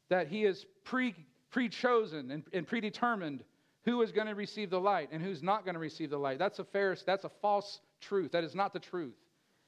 that 0.07 0.29
he 0.29 0.45
is 0.45 0.65
pre 0.85 1.13
pre 1.51 1.67
chosen 1.67 2.31
and, 2.31 2.43
and 2.53 2.65
predetermined 2.65 3.43
who 3.85 4.01
is 4.01 4.11
going 4.11 4.27
to 4.27 4.35
receive 4.35 4.69
the 4.69 4.79
light 4.79 5.09
and 5.11 5.21
who's 5.21 5.43
not 5.43 5.65
going 5.65 5.73
to 5.73 5.79
receive 5.79 6.09
the 6.09 6.17
light. 6.17 6.39
That's 6.39 6.59
a 6.59 6.63
fair, 6.63 6.95
that's 7.05 7.25
a 7.25 7.31
false 7.41 7.79
truth. 8.01 8.31
That 8.31 8.43
is 8.43 8.55
not 8.55 8.73
the 8.73 8.79
truth. 8.79 9.15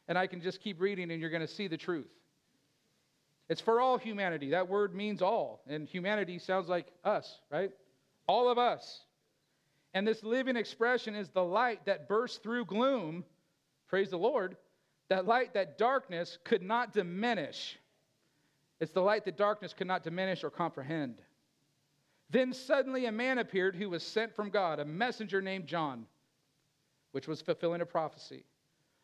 And 0.08 0.18
I 0.18 0.28
can 0.28 0.42
just 0.42 0.62
keep 0.62 0.80
reading 0.80 1.12
and 1.12 1.20
you're 1.20 1.30
going 1.30 1.46
to 1.46 1.54
see 1.54 1.68
the 1.68 1.78
truth. 1.78 2.08
It's 3.50 3.62
for 3.62 3.80
all 3.80 3.98
humanity. 3.98 4.52
That 4.52 4.70
word 4.70 4.96
means 4.96 5.22
all. 5.22 5.62
And 5.68 5.88
humanity 5.88 6.40
sounds 6.40 6.68
like 6.68 6.88
us, 7.04 7.40
right? 7.52 7.72
All 8.28 8.50
of 8.50 8.58
us. 8.58 9.02
And 9.94 10.08
this 10.08 10.24
living 10.24 10.56
expression 10.56 11.16
is 11.16 11.30
the 11.30 11.44
light 11.44 11.86
that 11.86 12.08
bursts 12.08 12.38
through 12.38 12.66
gloom. 12.66 13.24
Praise 13.88 14.10
the 14.10 14.18
Lord. 14.18 14.58
That 15.10 15.26
light 15.26 15.54
that 15.54 15.78
darkness 15.78 16.38
could 16.44 16.64
not 16.64 16.92
diminish. 16.92 17.78
It's 18.80 18.92
the 18.92 19.02
light 19.02 19.26
that 19.26 19.38
darkness 19.38 19.74
could 19.74 19.88
not 19.88 20.04
diminish 20.04 20.44
or 20.44 20.50
comprehend. 20.50 21.22
Then 22.30 22.54
suddenly 22.54 23.06
a 23.06 23.12
man 23.12 23.38
appeared 23.38 23.76
who 23.76 23.90
was 23.90 24.04
sent 24.04 24.36
from 24.36 24.50
God, 24.50 24.80
a 24.80 24.86
messenger 24.86 25.42
named 25.42 25.68
John, 25.68 26.06
which 27.12 27.28
was 27.28 27.42
fulfilling 27.42 27.82
a 27.82 27.86
prophecy. 27.86 28.46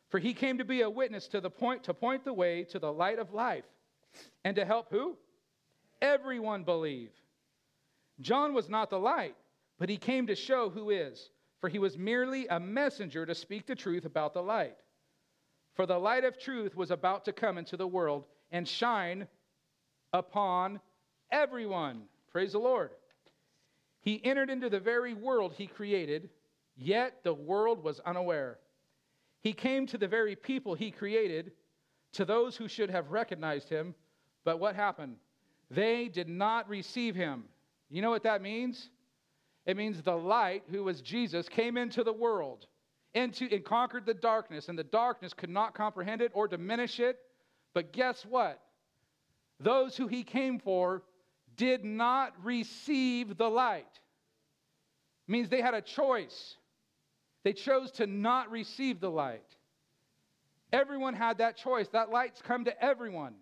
For 0.09 0.19
he 0.19 0.33
came 0.33 0.57
to 0.57 0.65
be 0.65 0.81
a 0.81 0.89
witness 0.89 1.27
to 1.29 1.39
the 1.39 1.49
point 1.49 1.83
to 1.85 1.93
point 1.93 2.25
the 2.25 2.33
way 2.33 2.63
to 2.65 2.79
the 2.79 2.91
light 2.91 3.19
of 3.19 3.33
life 3.33 3.65
and 4.43 4.55
to 4.55 4.65
help 4.65 4.89
who? 4.89 5.15
Everyone 6.01 6.63
believe. 6.63 7.11
John 8.19 8.53
was 8.53 8.69
not 8.69 8.89
the 8.89 8.99
light, 8.99 9.35
but 9.79 9.89
he 9.89 9.97
came 9.97 10.27
to 10.27 10.35
show 10.35 10.69
who 10.69 10.89
is, 10.89 11.29
for 11.59 11.69
he 11.69 11.79
was 11.79 11.97
merely 11.97 12.47
a 12.47 12.59
messenger 12.59 13.25
to 13.25 13.33
speak 13.33 13.65
the 13.65 13.75
truth 13.75 14.05
about 14.05 14.33
the 14.33 14.43
light. 14.43 14.77
For 15.75 15.85
the 15.85 15.97
light 15.97 16.25
of 16.25 16.37
truth 16.37 16.75
was 16.75 16.91
about 16.91 17.23
to 17.25 17.33
come 17.33 17.57
into 17.57 17.77
the 17.77 17.87
world 17.87 18.25
and 18.51 18.67
shine 18.67 19.27
upon 20.11 20.81
everyone. 21.31 22.03
Praise 22.31 22.51
the 22.51 22.59
Lord. 22.59 22.91
He 24.01 24.23
entered 24.23 24.49
into 24.49 24.69
the 24.69 24.79
very 24.79 25.13
world 25.13 25.53
he 25.53 25.67
created, 25.67 26.29
yet 26.75 27.23
the 27.23 27.33
world 27.33 27.83
was 27.83 27.99
unaware. 28.01 28.59
He 29.41 29.53
came 29.53 29.87
to 29.87 29.97
the 29.97 30.07
very 30.07 30.35
people 30.35 30.75
he 30.75 30.91
created, 30.91 31.51
to 32.13 32.25
those 32.25 32.57
who 32.57 32.67
should 32.67 32.89
have 32.89 33.11
recognized 33.11 33.69
him, 33.69 33.95
but 34.43 34.59
what 34.59 34.75
happened? 34.75 35.17
They 35.69 36.07
did 36.07 36.27
not 36.27 36.67
receive 36.67 37.15
him. 37.15 37.45
You 37.89 38.01
know 38.01 38.09
what 38.09 38.23
that 38.23 38.41
means? 38.41 38.89
It 39.65 39.77
means 39.77 40.01
the 40.01 40.15
light, 40.15 40.63
who 40.69 40.83
was 40.83 41.01
Jesus, 41.01 41.47
came 41.47 41.77
into 41.77 42.03
the 42.03 42.13
world 42.13 42.65
into, 43.13 43.47
and 43.51 43.63
conquered 43.63 44.05
the 44.05 44.13
darkness, 44.13 44.69
and 44.69 44.77
the 44.77 44.83
darkness 44.83 45.33
could 45.33 45.49
not 45.49 45.75
comprehend 45.75 46.21
it 46.21 46.31
or 46.33 46.47
diminish 46.47 46.99
it. 46.99 47.19
But 47.73 47.93
guess 47.93 48.25
what? 48.25 48.61
Those 49.59 49.95
who 49.95 50.07
he 50.07 50.23
came 50.23 50.59
for 50.59 51.03
did 51.61 51.85
not 51.85 52.33
receive 52.43 53.37
the 53.37 53.47
light. 53.47 53.85
It 55.27 55.31
means 55.31 55.47
they 55.47 55.61
had 55.61 55.75
a 55.75 55.81
choice. 55.81 56.55
They 57.43 57.53
chose 57.53 57.91
to 57.91 58.07
not 58.07 58.49
receive 58.49 58.99
the 58.99 59.11
light. 59.11 59.45
Everyone 60.73 61.13
had 61.13 61.37
that 61.37 61.57
choice. 61.57 61.87
That 61.89 62.09
light's 62.09 62.41
come 62.41 62.65
to 62.65 62.83
everyone. 62.83 63.35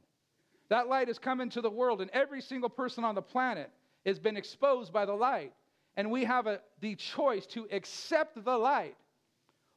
That 0.67 0.89
light 0.89 1.07
has 1.07 1.17
come 1.17 1.39
into 1.39 1.61
the 1.61 1.69
world, 1.69 2.01
and 2.01 2.11
every 2.11 2.41
single 2.41 2.69
person 2.69 3.05
on 3.05 3.15
the 3.15 3.21
planet 3.21 3.71
has 4.05 4.19
been 4.19 4.35
exposed 4.35 4.91
by 4.91 5.05
the 5.05 5.13
light. 5.13 5.53
And 5.95 6.11
we 6.11 6.25
have 6.25 6.45
a, 6.45 6.59
the 6.81 6.95
choice 6.95 7.45
to 7.47 7.69
accept 7.71 8.43
the 8.43 8.57
light 8.57 8.97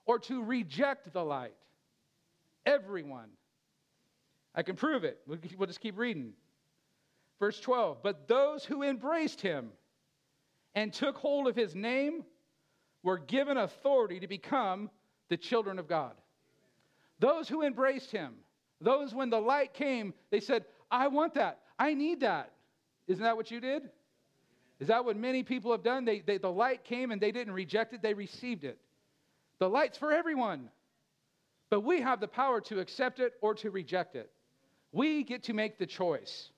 or 0.04 0.18
to 0.18 0.42
reject 0.42 1.12
the 1.12 1.24
light. 1.24 1.54
Everyone. 2.66 3.28
I 4.52 4.64
can 4.64 4.74
prove 4.74 5.04
it. 5.04 5.20
We'll 5.28 5.68
just 5.68 5.80
keep 5.80 5.96
reading. 5.96 6.32
Verse 7.38 7.58
12 7.60 8.02
But 8.02 8.28
those 8.28 8.64
who 8.64 8.82
embraced 8.82 9.40
him 9.40 9.70
and 10.74 10.92
took 10.92 11.16
hold 11.16 11.48
of 11.48 11.56
his 11.56 11.74
name 11.74 12.24
were 13.02 13.18
given 13.18 13.56
authority 13.56 14.20
to 14.20 14.28
become 14.28 14.90
the 15.28 15.36
children 15.36 15.78
of 15.78 15.88
God. 15.88 16.12
Those 17.18 17.48
who 17.48 17.62
embraced 17.62 18.10
him, 18.10 18.34
those 18.80 19.14
when 19.14 19.30
the 19.30 19.40
light 19.40 19.74
came, 19.74 20.14
they 20.30 20.40
said, 20.40 20.64
I 20.90 21.08
want 21.08 21.34
that. 21.34 21.60
I 21.78 21.94
need 21.94 22.20
that. 22.20 22.52
Isn't 23.06 23.22
that 23.22 23.36
what 23.36 23.50
you 23.50 23.60
did? 23.60 23.90
Is 24.80 24.88
that 24.88 25.04
what 25.04 25.16
many 25.16 25.42
people 25.42 25.70
have 25.70 25.82
done? 25.82 26.04
They, 26.04 26.20
they, 26.20 26.38
the 26.38 26.50
light 26.50 26.84
came 26.84 27.12
and 27.12 27.20
they 27.20 27.30
didn't 27.30 27.52
reject 27.52 27.92
it, 27.92 28.02
they 28.02 28.14
received 28.14 28.64
it. 28.64 28.78
The 29.58 29.68
light's 29.68 29.96
for 29.96 30.12
everyone. 30.12 30.70
But 31.70 31.80
we 31.82 32.00
have 32.00 32.20
the 32.20 32.28
power 32.28 32.60
to 32.62 32.80
accept 32.80 33.20
it 33.20 33.34
or 33.40 33.54
to 33.54 33.70
reject 33.70 34.16
it. 34.16 34.30
We 34.90 35.22
get 35.22 35.44
to 35.44 35.54
make 35.54 35.78
the 35.78 35.86
choice. 35.86 36.50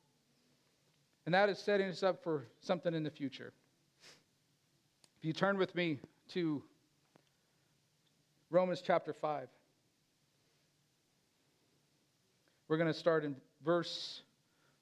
And 1.26 1.34
that 1.34 1.48
is 1.48 1.58
setting 1.58 1.88
us 1.88 2.02
up 2.02 2.22
for 2.22 2.46
something 2.60 2.94
in 2.94 3.02
the 3.02 3.10
future. 3.10 3.52
If 5.18 5.24
you 5.24 5.32
turn 5.32 5.56
with 5.56 5.74
me 5.74 6.00
to 6.34 6.62
Romans 8.50 8.82
chapter 8.84 9.12
5, 9.12 9.48
we're 12.68 12.76
going 12.76 12.92
to 12.92 12.98
start 12.98 13.24
in 13.24 13.36
verse 13.64 14.22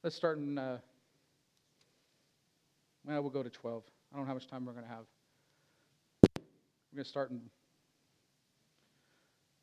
Let's 0.05 0.17
start 0.17 0.39
in, 0.39 0.59
uh, 0.59 0.79
well, 3.07 3.23
we'll 3.23 3.31
go 3.31 3.45
to 3.45 3.51
12. 3.51 3.85
I 4.13 4.17
don't 4.17 4.25
know 4.25 4.29
how 4.29 4.35
much 4.35 4.49
time 4.49 4.67
we're 4.67 4.73
going 4.73 4.85
to 4.85 4.91
have. 4.91 5.05
We're 6.23 6.97
going 6.97 7.05
to 7.05 7.09
start 7.09 7.31
in 7.31 7.41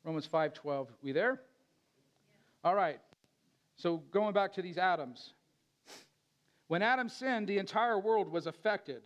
Romans 0.02 0.26
5:12. 0.32 0.88
We 1.02 1.12
there? 1.12 1.32
Yeah. 1.32 2.70
All 2.70 2.74
right. 2.74 3.00
So 3.76 3.98
going 4.10 4.32
back 4.32 4.54
to 4.54 4.62
these 4.62 4.78
Adams. 4.78 5.34
When 6.70 6.82
Adam 6.82 7.08
sinned, 7.08 7.48
the 7.48 7.58
entire 7.58 7.98
world 7.98 8.30
was 8.30 8.46
affected. 8.46 9.02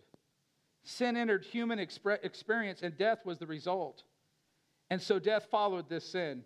Sin 0.83 1.17
entered 1.17 1.43
human 1.43 1.79
experience, 1.79 2.83
and 2.83 2.95
death 2.95 3.25
was 3.25 3.39
the 3.39 3.47
result. 3.47 4.03
And 4.91 5.01
so 5.01 5.17
death 5.17 5.47
followed 5.49 5.89
this 5.89 6.05
sin, 6.05 6.43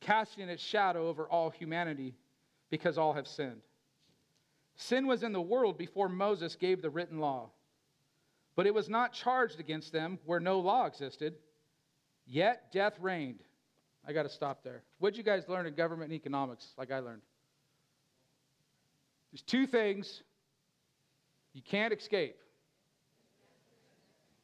casting 0.00 0.50
its 0.50 0.62
shadow 0.62 1.08
over 1.08 1.26
all 1.26 1.48
humanity 1.48 2.16
because 2.68 2.98
all 2.98 3.14
have 3.14 3.26
sinned. 3.26 3.62
Sin 4.76 5.06
was 5.06 5.22
in 5.22 5.32
the 5.32 5.40
world 5.40 5.78
before 5.78 6.10
Moses 6.10 6.54
gave 6.54 6.82
the 6.82 6.90
written 6.90 7.18
law, 7.18 7.48
but 8.54 8.66
it 8.66 8.74
was 8.74 8.90
not 8.90 9.14
charged 9.14 9.58
against 9.58 9.90
them 9.90 10.18
where 10.26 10.38
no 10.38 10.60
law 10.60 10.84
existed. 10.84 11.32
Yet 12.26 12.70
death 12.70 12.98
reigned. 13.00 13.40
I 14.06 14.12
got 14.12 14.24
to 14.24 14.28
stop 14.28 14.62
there. 14.62 14.82
What'd 14.98 15.16
you 15.16 15.24
guys 15.24 15.48
learn 15.48 15.64
in 15.64 15.72
government 15.72 16.10
and 16.10 16.20
economics, 16.20 16.74
like 16.76 16.92
I 16.92 16.98
learned? 16.98 17.22
There's 19.32 19.40
two 19.40 19.66
things 19.66 20.22
you 21.52 21.62
can't 21.62 21.92
escape 21.92 22.36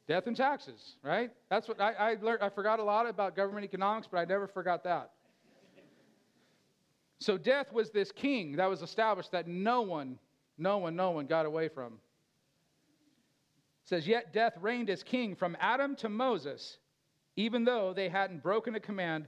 death 0.09 0.25
and 0.25 0.35
taxes, 0.35 0.95
right? 1.03 1.31
That's 1.49 1.67
what 1.67 1.79
I, 1.79 1.93
I 1.93 2.15
learned. 2.21 2.41
I 2.41 2.49
forgot 2.49 2.79
a 2.79 2.83
lot 2.83 3.07
about 3.07 3.35
government 3.35 3.63
economics, 3.63 4.07
but 4.11 4.17
I 4.17 4.25
never 4.25 4.47
forgot 4.47 4.83
that. 4.83 5.11
So 7.19 7.37
death 7.37 7.71
was 7.71 7.91
this 7.91 8.11
king 8.11 8.55
that 8.55 8.67
was 8.67 8.81
established 8.81 9.31
that 9.33 9.47
no 9.47 9.81
one, 9.81 10.17
no 10.57 10.77
one, 10.77 10.95
no 10.95 11.11
one 11.11 11.27
got 11.27 11.45
away 11.45 11.67
from. 11.67 11.93
It 13.83 13.89
says, 13.89 14.07
Yet 14.07 14.33
death 14.33 14.53
reigned 14.59 14.89
as 14.89 15.03
king 15.03 15.35
from 15.35 15.55
Adam 15.59 15.95
to 15.97 16.09
Moses, 16.09 16.77
even 17.35 17.63
though 17.63 17.93
they 17.93 18.09
hadn't 18.09 18.41
broken 18.41 18.73
a 18.75 18.79
command 18.79 19.27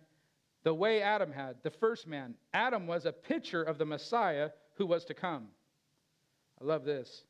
the 0.64 0.74
way 0.74 1.02
Adam 1.02 1.32
had, 1.32 1.58
the 1.64 1.72
first 1.72 2.08
man. 2.08 2.36
Adam 2.54 2.88
was 2.88 3.06
a 3.06 3.12
picture 3.12 3.62
of 3.64 3.78
the 3.78 3.86
Messiah 3.86 4.50
who 4.76 4.86
was 4.86 5.06
to 5.06 5.14
come. 5.14 5.48
I 6.60 6.64
love 6.64 6.86
this. 6.86 7.24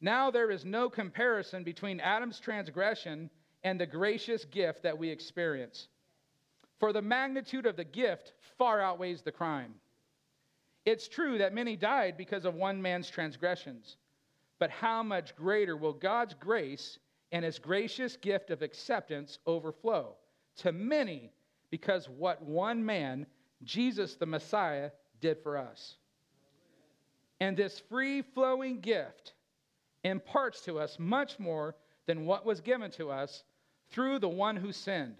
Now 0.00 0.30
there 0.30 0.50
is 0.50 0.64
no 0.64 0.88
comparison 0.88 1.62
between 1.62 2.00
Adam's 2.00 2.40
transgression 2.40 3.30
and 3.62 3.78
the 3.78 3.86
gracious 3.86 4.44
gift 4.46 4.82
that 4.82 4.98
we 4.98 5.10
experience. 5.10 5.88
For 6.78 6.92
the 6.92 7.02
magnitude 7.02 7.66
of 7.66 7.76
the 7.76 7.84
gift 7.84 8.32
far 8.56 8.80
outweighs 8.80 9.22
the 9.22 9.32
crime. 9.32 9.74
It's 10.86 11.08
true 11.08 11.38
that 11.38 11.52
many 11.52 11.76
died 11.76 12.16
because 12.16 12.46
of 12.46 12.54
one 12.54 12.80
man's 12.80 13.10
transgressions, 13.10 13.96
but 14.58 14.70
how 14.70 15.02
much 15.02 15.36
greater 15.36 15.76
will 15.76 15.92
God's 15.92 16.34
grace 16.34 16.98
and 17.32 17.44
his 17.44 17.58
gracious 17.58 18.16
gift 18.16 18.50
of 18.50 18.62
acceptance 18.62 19.38
overflow 19.46 20.16
to 20.56 20.72
many 20.72 21.30
because 21.70 22.08
what 22.08 22.42
one 22.42 22.84
man, 22.84 23.26
Jesus 23.62 24.16
the 24.16 24.26
Messiah, 24.26 24.90
did 25.20 25.38
for 25.42 25.58
us? 25.58 25.96
And 27.40 27.56
this 27.56 27.78
free 27.78 28.22
flowing 28.22 28.80
gift 28.80 29.34
imparts 30.04 30.60
to 30.62 30.78
us 30.78 30.98
much 30.98 31.38
more 31.38 31.74
than 32.06 32.26
what 32.26 32.46
was 32.46 32.60
given 32.60 32.90
to 32.92 33.10
us 33.10 33.44
through 33.90 34.18
the 34.18 34.28
one 34.28 34.56
who 34.56 34.72
sinned. 34.72 35.16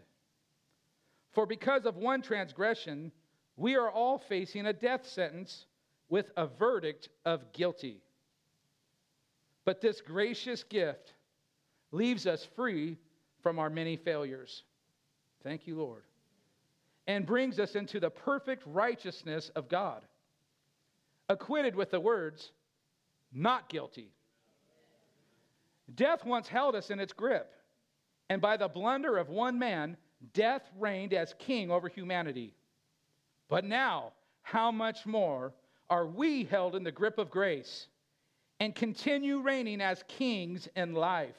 For 1.33 1.47
because 1.47 1.87
of 1.87 1.97
one 1.97 2.23
transgression, 2.23 3.13
we 3.57 3.77
are 3.77 3.91
all 3.91 4.19
facing 4.19 4.67
a 4.67 4.73
death 4.73 5.07
sentence 5.07 5.67
with 6.09 6.31
a 6.37 6.47
verdict 6.47 7.09
of 7.25 7.53
guilty. 7.53 8.03
But 9.65 9.81
this 9.81 10.01
gracious 10.01 10.65
gift 10.65 11.13
leaves 11.93 12.27
us 12.27 12.49
free 12.57 12.97
from 13.43 13.59
our 13.59 13.71
many 13.71 13.97
failures. 13.97 14.65
Thank 15.43 15.67
you, 15.67 15.77
Lord. 15.77 16.03
And 17.07 17.27
brings 17.27 17.59
us 17.59 17.75
into 17.75 18.01
the 18.01 18.11
perfect 18.11 18.63
righteousness 18.67 19.51
of 19.57 19.69
God, 19.69 20.03
acquitted 21.29 21.75
with 21.75 21.91
the 21.91 22.01
words, 22.01 22.53
not 23.33 23.69
guilty. 23.69 24.13
Death 25.95 26.25
once 26.25 26.49
held 26.49 26.75
us 26.75 26.91
in 26.91 27.01
its 27.01 27.13
grip, 27.13 27.53
and 28.29 28.41
by 28.41 28.57
the 28.57 28.69
blunder 28.69 29.17
of 29.19 29.29
one 29.29 29.59
man, 29.59 29.97
death 30.33 30.63
reigned 30.79 31.13
as 31.15 31.35
king 31.39 31.71
over 31.71 31.89
humanity. 31.89 32.55
But 33.49 33.65
now, 33.65 34.13
how 34.43 34.71
much 34.71 35.07
more 35.07 35.53
are 35.89 36.07
we 36.07 36.45
held 36.45 36.77
in 36.77 36.85
the 36.85 36.93
grip 36.93 37.19
of 37.19 37.31
grace 37.31 37.89
and 38.61 38.75
continue 38.75 39.41
reigning 39.41 39.81
as 39.81 40.05
kings 40.07 40.69
in 40.77 40.95
life, 40.95 41.37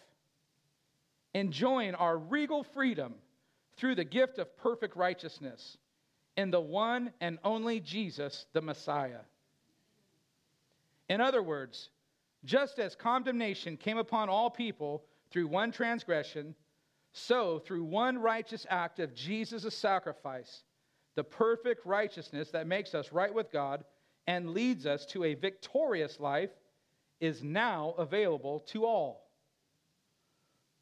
enjoying 1.34 1.96
our 1.96 2.18
regal 2.18 2.64
freedom 2.64 3.14
through 3.78 3.96
the 3.96 4.04
gift 4.04 4.40
of 4.40 4.58
perfect 4.58 4.96
righteousness 4.96 5.78
in 6.36 6.52
the 6.52 6.60
one 6.60 7.12
and 7.22 7.40
only 7.44 7.80
Jesus, 7.80 8.46
the 8.54 8.62
Messiah. 8.62 9.22
In 11.10 11.22
other 11.22 11.44
words, 11.44 11.90
just 12.44 12.80
as 12.80 12.96
condemnation 12.96 13.78
came 13.78 13.98
upon 13.98 14.30
all 14.30 14.50
people 14.50 15.04
through 15.30 15.48
one 15.48 15.72
transgression, 15.72 16.56
so 17.14 17.60
through 17.60 17.84
one 17.84 18.18
righteous 18.18 18.66
act 18.70 19.00
of 19.00 19.14
Jesus' 19.14 19.76
sacrifice, 19.76 20.64
the 21.16 21.24
perfect 21.24 21.86
righteousness 21.86 22.50
that 22.52 22.68
makes 22.68 22.96
us 22.96 23.12
right 23.12 23.34
with 23.34 23.52
God 23.52 23.84
and 24.28 24.52
leads 24.52 24.86
us 24.86 25.06
to 25.08 25.24
a 25.24 25.34
victorious 25.34 26.20
life 26.20 26.52
is 27.20 27.44
now 27.44 27.94
available 27.98 28.62
to 28.68 28.86
all. 28.86 29.30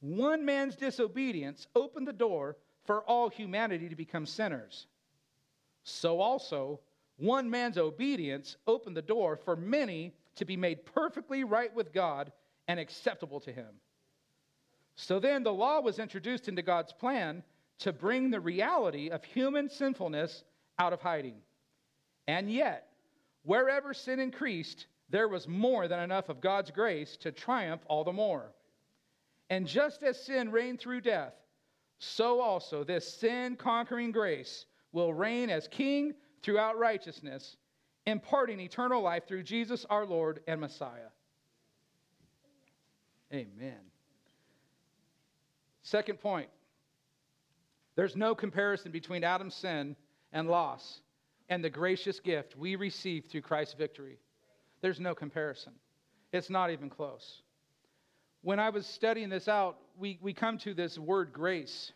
One 0.01 0.45
man's 0.45 0.75
disobedience 0.75 1.67
opened 1.75 2.07
the 2.07 2.13
door 2.13 2.57
for 2.85 3.01
all 3.01 3.29
humanity 3.29 3.89
to 3.89 3.95
become 3.95 4.25
sinners. 4.25 4.87
So 5.83 6.21
also, 6.21 6.79
one 7.17 7.49
man's 7.49 7.77
obedience 7.77 8.55
opened 8.65 8.95
the 8.95 9.01
door 9.01 9.35
for 9.35 9.55
many 9.55 10.13
to 10.39 10.45
be 10.45 10.57
made 10.57 10.85
perfectly 10.85 11.43
right 11.43 11.73
with 11.75 11.93
God 11.93 12.31
and 12.67 12.79
acceptable 12.79 13.39
to 13.41 13.51
Him. 13.51 13.67
So 14.95 15.19
then, 15.19 15.43
the 15.43 15.53
law 15.53 15.81
was 15.81 15.99
introduced 15.99 16.47
into 16.47 16.61
God's 16.61 16.91
plan 16.93 17.43
to 17.79 17.93
bring 17.93 18.29
the 18.29 18.39
reality 18.39 19.09
of 19.09 19.23
human 19.23 19.69
sinfulness 19.69 20.43
out 20.77 20.93
of 20.93 21.01
hiding. 21.01 21.35
And 22.27 22.51
yet, 22.51 22.87
wherever 23.43 23.93
sin 23.93 24.19
increased, 24.19 24.87
there 25.09 25.27
was 25.27 25.47
more 25.47 25.87
than 25.87 25.99
enough 25.99 26.29
of 26.29 26.41
God's 26.41 26.71
grace 26.71 27.17
to 27.17 27.31
triumph 27.31 27.81
all 27.87 28.03
the 28.03 28.13
more. 28.13 28.51
And 29.49 29.67
just 29.67 30.03
as 30.03 30.23
sin 30.23 30.51
reigned 30.51 30.79
through 30.79 31.01
death, 31.01 31.33
so 31.99 32.39
also 32.39 32.83
this 32.83 33.07
sin 33.07 33.55
conquering 33.55 34.11
grace 34.11 34.65
will 34.91 35.13
reign 35.13 35.49
as 35.49 35.67
king 35.67 36.13
throughout 36.43 36.77
righteousness, 36.77 37.57
imparting 38.09 38.59
eternal 38.59 39.01
life 39.01 39.27
through 39.27 39.43
Jesus 39.43 39.85
our 39.89 40.05
Lord 40.05 40.41
and 40.47 40.59
Messiah. 40.59 41.11
Amen. 43.31 43.79
Second 45.83 46.19
point 46.19 46.49
there's 47.95 48.15
no 48.15 48.33
comparison 48.33 48.91
between 48.91 49.23
Adam's 49.23 49.55
sin 49.55 49.95
and 50.31 50.47
loss 50.47 51.01
and 51.49 51.63
the 51.63 51.69
gracious 51.69 52.19
gift 52.19 52.55
we 52.55 52.75
receive 52.75 53.25
through 53.25 53.41
Christ's 53.41 53.73
victory. 53.73 54.19
There's 54.81 54.99
no 54.99 55.13
comparison. 55.13 55.73
It's 56.31 56.49
not 56.49 56.71
even 56.71 56.89
close. 56.89 57.41
When 58.41 58.59
I 58.59 58.69
was 58.69 58.85
studying 58.85 59.29
this 59.29 59.47
out, 59.47 59.77
we, 59.97 60.17
we 60.21 60.33
come 60.33 60.57
to 60.59 60.73
this 60.73 60.97
word 60.97 61.33
grace. 61.33 61.91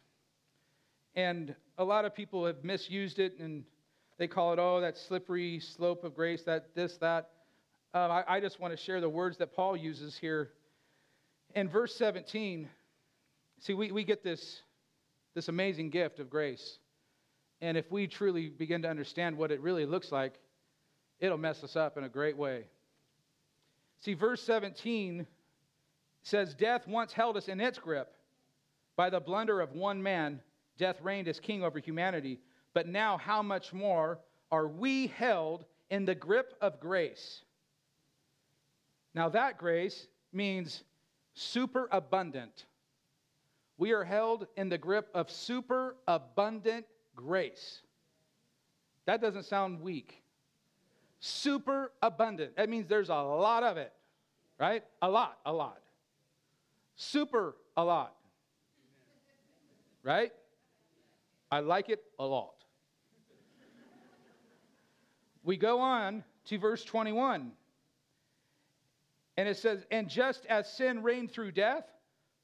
And 1.16 1.56
a 1.78 1.84
lot 1.84 2.04
of 2.04 2.14
people 2.14 2.46
have 2.46 2.64
misused 2.64 3.20
it 3.20 3.40
and 3.40 3.64
they 4.24 4.28
call 4.28 4.54
it, 4.54 4.60
oh, 4.60 4.80
that 4.80 4.98
slippery 4.98 5.60
slope 5.60 6.06
of 6.06 6.16
grace, 6.16 6.44
that 6.44 6.74
this, 6.76 6.96
that. 7.00 7.32
Um, 7.94 8.10
I, 8.10 8.24
I 8.26 8.40
just 8.40 8.58
want 8.58 8.72
to 8.72 8.82
share 8.82 9.02
the 9.02 9.10
words 9.10 9.38
that 9.40 9.54
Paul 9.54 9.76
uses 9.76 10.18
here. 10.18 10.52
In 11.56 11.68
verse 11.68 11.94
17, 11.96 12.70
see, 13.60 13.74
we, 13.74 13.92
we 13.92 14.06
get 14.06 14.24
this, 14.24 14.62
this 15.36 15.50
amazing 15.50 15.90
gift 15.90 16.22
of 16.22 16.30
grace. 16.30 16.78
And 17.60 17.76
if 17.76 17.92
we 17.92 18.08
truly 18.08 18.48
begin 18.48 18.82
to 18.84 18.90
understand 18.90 19.38
what 19.38 19.52
it 19.52 19.60
really 19.60 19.86
looks 19.86 20.10
like, 20.10 20.36
it'll 21.20 21.38
mess 21.38 21.62
us 21.62 21.76
up 21.76 21.98
in 21.98 22.06
a 22.06 22.10
great 22.10 22.38
way. 22.38 22.64
See, 24.00 24.14
verse 24.14 24.42
17 24.44 25.28
says, 26.22 26.56
Death 26.56 26.88
once 26.88 27.12
held 27.12 27.36
us 27.36 27.50
in 27.50 27.60
its 27.60 27.78
grip. 27.78 28.14
By 28.96 29.10
the 29.10 29.20
blunder 29.20 29.60
of 29.60 29.74
one 29.74 30.02
man, 30.02 30.40
death 30.78 31.02
reigned 31.02 31.28
as 31.28 31.42
king 31.42 31.62
over 31.62 31.80
humanity. 31.80 32.40
But 32.74 32.88
now, 32.88 33.18
how 33.18 33.42
much 33.42 33.74
more 33.74 34.20
are 34.52 34.68
we 34.68 35.08
held 35.08 35.66
in 35.90 36.06
the 36.06 36.16
grip 36.16 36.56
of 36.62 36.80
grace? 36.80 37.42
Now, 39.14 39.30
that 39.30 39.58
grace 39.58 40.08
means 40.32 40.84
super 41.34 41.88
abundant. 41.92 42.66
We 43.78 43.92
are 43.92 44.04
held 44.04 44.48
in 44.56 44.70
the 44.70 44.78
grip 44.78 45.10
of 45.14 45.30
super 45.30 45.96
abundant 46.08 46.86
grace. 47.16 47.82
That 49.06 49.22
doesn't 49.22 49.46
sound 49.46 49.82
weak. 49.82 50.24
Super 51.20 51.92
abundant. 52.02 52.56
That 52.56 52.70
means 52.70 52.88
there's 52.88 53.10
a 53.10 53.16
lot 53.16 53.64
of 53.64 53.78
it, 53.78 53.94
right? 54.60 54.84
A 55.02 55.10
lot, 55.10 55.40
a 55.46 55.54
lot. 55.54 55.80
Super 56.96 57.56
a 57.78 57.84
lot. 57.84 58.16
Right? 60.04 60.32
I 61.52 61.60
like 61.60 61.90
it 61.90 62.04
a 62.20 62.26
lot. 62.26 62.63
We 65.44 65.58
go 65.58 65.80
on 65.80 66.24
to 66.46 66.58
verse 66.58 66.84
21. 66.84 67.52
And 69.38 69.50
it 69.50 69.58
says, 69.58 69.86
And 69.92 70.10
just 70.10 70.46
as 70.46 70.72
sin 70.72 71.04
reigned 71.04 71.32
through 71.32 71.52
death, 71.52 71.86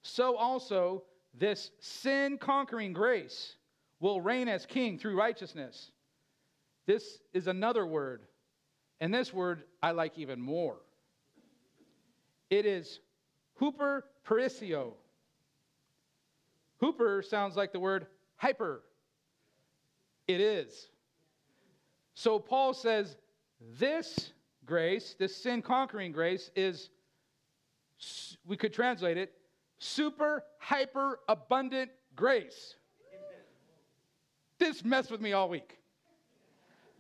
so 0.02 0.36
also 0.36 1.04
this 1.34 1.72
sin 1.80 2.38
conquering 2.38 2.94
grace 2.94 3.56
will 4.00 4.22
reign 4.22 4.48
as 4.48 4.66
king 4.66 4.98
through 4.98 5.18
righteousness. 5.18 5.92
This 6.86 7.20
is 7.34 7.48
another 7.48 7.86
word, 7.86 8.24
and 9.00 9.14
this 9.14 9.34
word 9.34 9.64
I 9.84 9.92
like 9.92 10.18
even 10.18 10.42
more. 10.42 10.78
It 12.50 12.66
is 12.66 13.00
hooper 13.56 14.06
perisio. 14.28 14.94
Hooper 16.80 17.22
sounds 17.22 17.56
like 17.56 17.74
the 17.74 17.80
word 17.80 18.08
hyper. 18.38 18.82
It 20.28 20.42
is. 20.42 20.90
So 22.20 22.38
Paul 22.38 22.74
says 22.74 23.16
this 23.80 24.34
grace, 24.66 25.16
this 25.18 25.34
sin 25.34 25.62
conquering 25.62 26.12
grace, 26.12 26.52
is, 26.54 26.90
we 28.46 28.58
could 28.58 28.74
translate 28.74 29.18
it, 29.18 29.32
super 29.78 30.44
hyper 30.60 31.22
abundant 31.30 31.92
grace. 32.18 32.76
This 34.58 34.84
messed 34.84 35.12
with 35.12 35.22
me 35.22 35.32
all 35.32 35.48
week. 35.48 35.78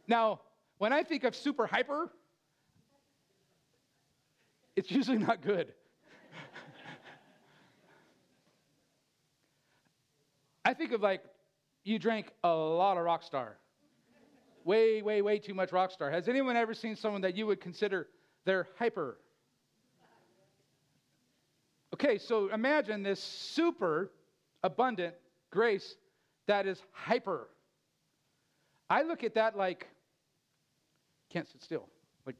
Now, 0.07 0.39
when 0.77 0.93
I 0.93 1.03
think 1.03 1.25
of 1.25 1.35
super 1.35 1.67
hyper, 1.67 2.09
it's 4.77 4.89
usually 4.89 5.17
not 5.17 5.41
good. 5.41 5.73
I 10.63 10.73
think 10.73 10.93
of 10.93 11.01
like 11.01 11.25
you 11.83 11.99
drank 11.99 12.31
a 12.41 12.53
lot 12.53 12.95
of 12.95 13.03
Rockstar. 13.03 13.55
Way, 14.69 15.01
way, 15.01 15.23
way 15.23 15.39
too 15.39 15.55
much 15.55 15.71
Rockstar. 15.71 16.11
Has 16.11 16.29
anyone 16.29 16.55
ever 16.55 16.75
seen 16.75 16.95
someone 16.95 17.21
that 17.21 17.35
you 17.35 17.47
would 17.47 17.59
consider 17.59 18.05
they're 18.45 18.67
hyper? 18.77 19.17
Okay, 21.91 22.19
so 22.19 22.53
imagine 22.53 23.01
this 23.01 23.19
super 23.19 24.11
abundant 24.61 25.15
grace 25.49 25.95
that 26.45 26.67
is 26.67 26.79
hyper. 26.91 27.49
I 28.91 29.01
look 29.01 29.23
at 29.23 29.33
that 29.33 29.57
like, 29.57 29.87
can't 31.31 31.49
sit 31.49 31.63
still. 31.63 31.89
Like, 32.27 32.35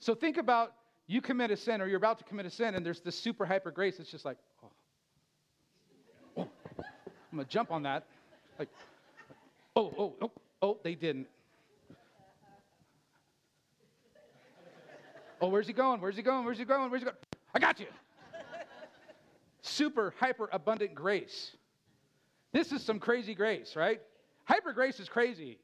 so 0.00 0.16
think 0.16 0.38
about 0.38 0.72
you 1.06 1.20
commit 1.20 1.52
a 1.52 1.56
sin 1.56 1.80
or 1.80 1.86
you're 1.86 1.98
about 1.98 2.18
to 2.18 2.24
commit 2.24 2.46
a 2.46 2.50
sin, 2.50 2.74
and 2.74 2.84
there's 2.84 3.00
this 3.00 3.16
super 3.16 3.46
hyper 3.46 3.70
grace. 3.70 4.00
It's 4.00 4.10
just 4.10 4.24
like. 4.24 4.38
I'm 7.36 7.40
gonna 7.40 7.50
jump 7.50 7.70
on 7.70 7.82
that. 7.82 8.06
Like, 8.58 8.70
oh, 9.76 9.92
oh, 9.98 10.14
oh, 10.22 10.30
oh, 10.62 10.78
they 10.82 10.94
didn't. 10.94 11.26
Oh, 15.42 15.48
where's 15.48 15.66
he 15.66 15.74
going? 15.74 16.00
Where's 16.00 16.16
he 16.16 16.22
going? 16.22 16.46
Where's 16.46 16.56
he 16.56 16.64
going? 16.64 16.90
Where's 16.90 17.02
he 17.02 17.04
going? 17.04 17.16
I 17.54 17.58
got 17.58 17.78
you 17.78 17.88
super, 19.60 20.14
hyper 20.18 20.48
abundant 20.50 20.94
grace. 20.94 21.52
This 22.54 22.72
is 22.72 22.82
some 22.82 22.98
crazy 22.98 23.34
grace, 23.34 23.76
right? 23.76 24.00
Hyper 24.44 24.72
grace 24.72 24.98
is 24.98 25.10
crazy. 25.10 25.58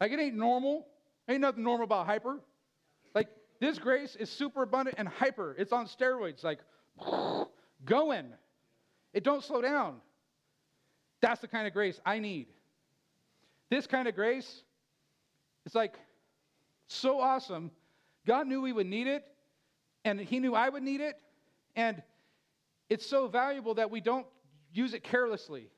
Like, 0.00 0.12
it 0.12 0.18
ain't 0.18 0.36
normal. 0.36 0.86
Ain't 1.28 1.42
nothing 1.42 1.62
normal 1.62 1.84
about 1.84 2.06
hyper. 2.06 2.40
Like, 3.14 3.28
this 3.60 3.78
grace 3.78 4.16
is 4.16 4.30
super 4.30 4.62
abundant 4.62 4.96
and 4.98 5.06
hyper. 5.06 5.54
It's 5.58 5.72
on 5.72 5.88
steroids, 5.88 6.42
like, 6.42 6.60
going. 7.84 8.32
It 9.12 9.24
don't 9.24 9.44
slow 9.44 9.60
down. 9.60 9.96
That's 11.20 11.40
the 11.40 11.48
kind 11.48 11.66
of 11.66 11.72
grace 11.72 12.00
I 12.04 12.18
need. 12.18 12.48
This 13.68 13.86
kind 13.86 14.08
of 14.08 14.14
grace, 14.14 14.62
it's 15.64 15.74
like 15.74 15.94
so 16.88 17.20
awesome 17.20 17.70
God 18.26 18.46
knew 18.46 18.60
we 18.60 18.72
would 18.72 18.86
need 18.86 19.06
it, 19.06 19.24
and 20.04 20.20
He 20.20 20.38
knew 20.38 20.54
I 20.54 20.68
would 20.68 20.82
need 20.82 21.00
it, 21.00 21.16
and 21.76 22.02
it's 22.88 23.06
so 23.06 23.28
valuable 23.28 23.74
that 23.74 23.90
we 23.90 24.00
don't 24.00 24.26
use 24.72 24.94
it 24.94 25.02
carelessly. 25.02 25.68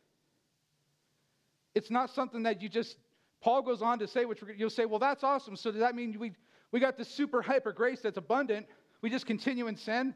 It's 1.74 1.90
not 1.90 2.11
something 2.11 2.43
that 2.43 2.61
you 2.61 2.68
just, 2.68 2.97
Paul 3.40 3.62
goes 3.62 3.82
on 3.82 3.99
to 4.01 4.07
say, 4.07 4.24
which 4.24 4.43
you'll 4.57 4.70
say, 4.70 4.84
well, 4.84 4.99
that's 4.99 5.24
awesome. 5.24 5.57
So 5.57 5.70
does 5.70 5.80
that 5.80 5.95
mean 5.95 6.16
we, 6.18 6.32
we 6.70 6.80
got 6.80 6.99
this 6.99 7.09
super 7.09 7.40
hyper 7.40 7.72
grace 7.72 8.01
that's 8.01 8.18
abundant? 8.18 8.66
We 9.01 9.09
just 9.09 9.26
continue 9.26 9.66
in 9.66 9.76
sin? 9.76 10.14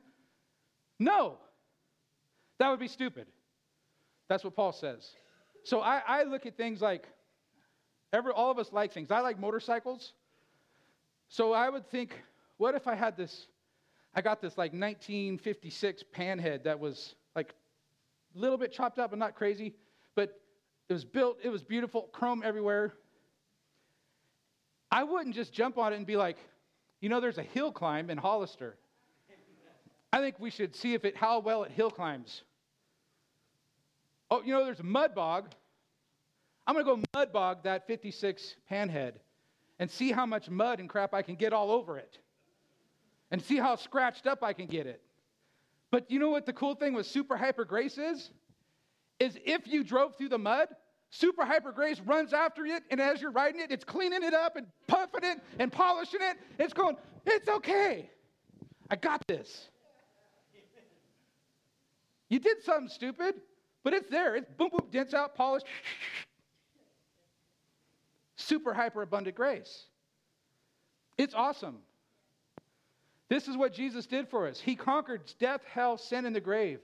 No. 0.98 1.38
That 2.58 2.70
would 2.70 2.80
be 2.80 2.88
stupid. 2.88 3.26
That's 4.28 4.44
what 4.44 4.54
Paul 4.54 4.72
says. 4.72 5.14
So 5.64 5.80
I, 5.80 6.02
I 6.06 6.22
look 6.24 6.46
at 6.46 6.56
things 6.56 6.80
like, 6.80 7.06
every, 8.12 8.32
all 8.32 8.50
of 8.50 8.58
us 8.58 8.72
like 8.72 8.92
things. 8.92 9.10
I 9.10 9.20
like 9.20 9.38
motorcycles. 9.38 10.12
So 11.28 11.52
I 11.52 11.68
would 11.68 11.88
think, 11.90 12.22
what 12.56 12.74
if 12.74 12.86
I 12.86 12.94
had 12.94 13.16
this, 13.16 13.48
I 14.14 14.22
got 14.22 14.40
this 14.40 14.56
like 14.56 14.72
1956 14.72 16.04
panhead 16.14 16.64
that 16.64 16.78
was 16.78 17.14
like 17.34 17.54
a 18.34 18.38
little 18.38 18.58
bit 18.58 18.72
chopped 18.72 18.98
up 18.98 19.12
and 19.12 19.20
not 19.20 19.34
crazy, 19.34 19.74
but 20.14 20.40
it 20.88 20.92
was 20.92 21.04
built, 21.04 21.38
it 21.42 21.48
was 21.48 21.62
beautiful, 21.62 22.02
chrome 22.12 22.42
everywhere. 22.44 22.94
I 24.90 25.02
wouldn't 25.02 25.34
just 25.34 25.52
jump 25.52 25.78
on 25.78 25.92
it 25.92 25.96
and 25.96 26.06
be 26.06 26.16
like, 26.16 26.38
you 27.00 27.08
know, 27.08 27.20
there's 27.20 27.38
a 27.38 27.42
hill 27.42 27.72
climb 27.72 28.08
in 28.08 28.18
Hollister. 28.18 28.76
I 30.12 30.20
think 30.20 30.38
we 30.38 30.50
should 30.50 30.74
see 30.74 30.94
if 30.94 31.04
it 31.04 31.16
how 31.16 31.40
well 31.40 31.64
it 31.64 31.72
hill 31.72 31.90
climbs. 31.90 32.42
Oh, 34.30 34.42
you 34.42 34.52
know, 34.52 34.64
there's 34.64 34.80
a 34.80 34.84
mud 34.84 35.14
bog. 35.14 35.52
I'm 36.66 36.74
going 36.74 36.84
to 36.84 36.96
go 36.96 37.02
mud 37.14 37.32
bog 37.32 37.62
that 37.62 37.86
56 37.86 38.56
panhead 38.70 39.12
and 39.78 39.90
see 39.90 40.10
how 40.10 40.26
much 40.26 40.50
mud 40.50 40.80
and 40.80 40.88
crap 40.88 41.14
I 41.14 41.22
can 41.22 41.36
get 41.36 41.52
all 41.52 41.70
over 41.70 41.98
it 41.98 42.18
and 43.30 43.40
see 43.42 43.56
how 43.56 43.76
scratched 43.76 44.26
up 44.26 44.42
I 44.42 44.52
can 44.52 44.66
get 44.66 44.86
it. 44.86 45.00
But 45.90 46.10
you 46.10 46.18
know 46.18 46.30
what 46.30 46.46
the 46.46 46.52
cool 46.52 46.74
thing 46.74 46.94
with 46.94 47.06
super 47.06 47.36
hyper 47.36 47.64
grace 47.64 47.98
is? 47.98 48.30
Is 49.18 49.38
if 49.44 49.66
you 49.66 49.84
drove 49.84 50.16
through 50.16 50.30
the 50.30 50.38
mud, 50.38 50.68
super 51.10 51.44
hyper 51.44 51.72
grace 51.72 52.00
runs 52.00 52.32
after 52.32 52.66
it, 52.66 52.82
and 52.90 53.00
as 53.00 53.20
you're 53.20 53.30
riding 53.30 53.60
it, 53.60 53.70
it's 53.70 53.84
cleaning 53.84 54.22
it 54.22 54.34
up 54.34 54.56
and 54.56 54.66
puffing 54.88 55.22
it 55.22 55.38
and 55.58 55.72
polishing 55.72 56.20
it. 56.22 56.36
It's 56.58 56.74
going, 56.74 56.96
it's 57.24 57.48
okay. 57.48 58.10
I 58.90 58.96
got 58.96 59.26
this. 59.26 59.68
You 62.28 62.40
did 62.40 62.62
something 62.64 62.88
stupid, 62.88 63.36
but 63.86 63.94
it's 63.94 64.10
there. 64.10 64.34
It's 64.34 64.50
boom, 64.58 64.70
boom, 64.70 64.88
dents 64.90 65.14
out, 65.14 65.36
polished. 65.36 65.64
Super 68.34 68.74
hyper 68.74 69.02
abundant 69.02 69.36
grace. 69.36 69.84
It's 71.16 71.34
awesome. 71.34 71.76
This 73.28 73.46
is 73.46 73.56
what 73.56 73.72
Jesus 73.72 74.04
did 74.06 74.26
for 74.26 74.48
us. 74.48 74.58
He 74.58 74.74
conquered 74.74 75.32
death, 75.38 75.60
hell, 75.72 75.98
sin, 75.98 76.26
and 76.26 76.34
the 76.34 76.40
grave. 76.40 76.80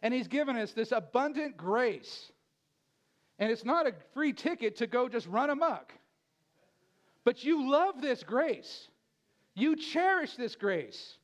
And 0.00 0.14
He's 0.14 0.26
given 0.26 0.56
us 0.56 0.72
this 0.72 0.90
abundant 0.90 1.58
grace. 1.58 2.32
And 3.38 3.52
it's 3.52 3.66
not 3.66 3.86
a 3.86 3.92
free 4.14 4.32
ticket 4.32 4.76
to 4.76 4.86
go 4.86 5.06
just 5.06 5.26
run 5.26 5.50
amok. 5.50 5.92
But 7.26 7.44
you 7.44 7.70
love 7.70 8.00
this 8.00 8.22
grace. 8.22 8.88
You 9.54 9.76
cherish 9.76 10.34
this 10.36 10.56
grace 10.56 11.18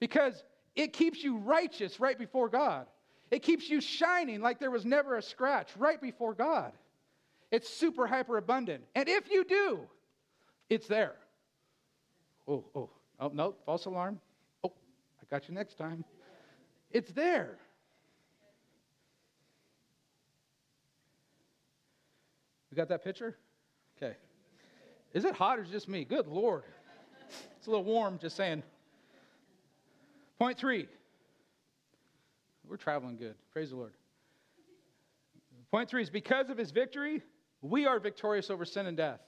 because 0.00 0.42
it 0.74 0.92
keeps 0.94 1.22
you 1.22 1.36
righteous 1.36 2.00
right 2.00 2.18
before 2.18 2.48
God. 2.48 2.88
It 3.30 3.42
keeps 3.42 3.68
you 3.68 3.80
shining 3.80 4.40
like 4.40 4.58
there 4.58 4.70
was 4.70 4.84
never 4.84 5.16
a 5.16 5.22
scratch 5.22 5.68
right 5.76 6.00
before 6.00 6.34
God. 6.34 6.72
It's 7.50 7.68
super 7.68 8.06
hyper 8.06 8.36
abundant. 8.36 8.84
And 8.94 9.08
if 9.08 9.30
you 9.30 9.44
do, 9.44 9.80
it's 10.68 10.86
there. 10.86 11.14
Oh, 12.46 12.64
oh, 12.74 12.90
oh, 13.20 13.30
no, 13.32 13.54
false 13.66 13.84
alarm. 13.84 14.20
Oh, 14.64 14.72
I 15.20 15.24
got 15.30 15.48
you 15.48 15.54
next 15.54 15.76
time. 15.76 16.04
It's 16.90 17.10
there. 17.12 17.58
We 22.70 22.76
got 22.76 22.88
that 22.88 23.04
picture? 23.04 23.36
Okay. 23.96 24.14
Is 25.12 25.24
it 25.24 25.34
hot 25.34 25.58
or 25.58 25.62
is 25.62 25.70
it 25.70 25.72
just 25.72 25.88
me? 25.88 26.04
Good 26.04 26.26
Lord. 26.26 26.64
It's 27.56 27.66
a 27.66 27.70
little 27.70 27.84
warm, 27.84 28.18
just 28.18 28.36
saying. 28.36 28.62
Point 30.38 30.56
three 30.56 30.86
we're 32.68 32.76
traveling 32.76 33.16
good. 33.16 33.34
Praise 33.52 33.70
the 33.70 33.76
Lord. 33.76 33.92
Point 35.70 35.88
three 35.90 36.02
is 36.02 36.10
because 36.10 36.48
of 36.50 36.58
his 36.58 36.70
victory, 36.70 37.22
we 37.60 37.86
are 37.86 37.98
victorious 37.98 38.50
over 38.50 38.64
sin 38.64 38.86
and 38.86 38.96
death. 38.96 39.20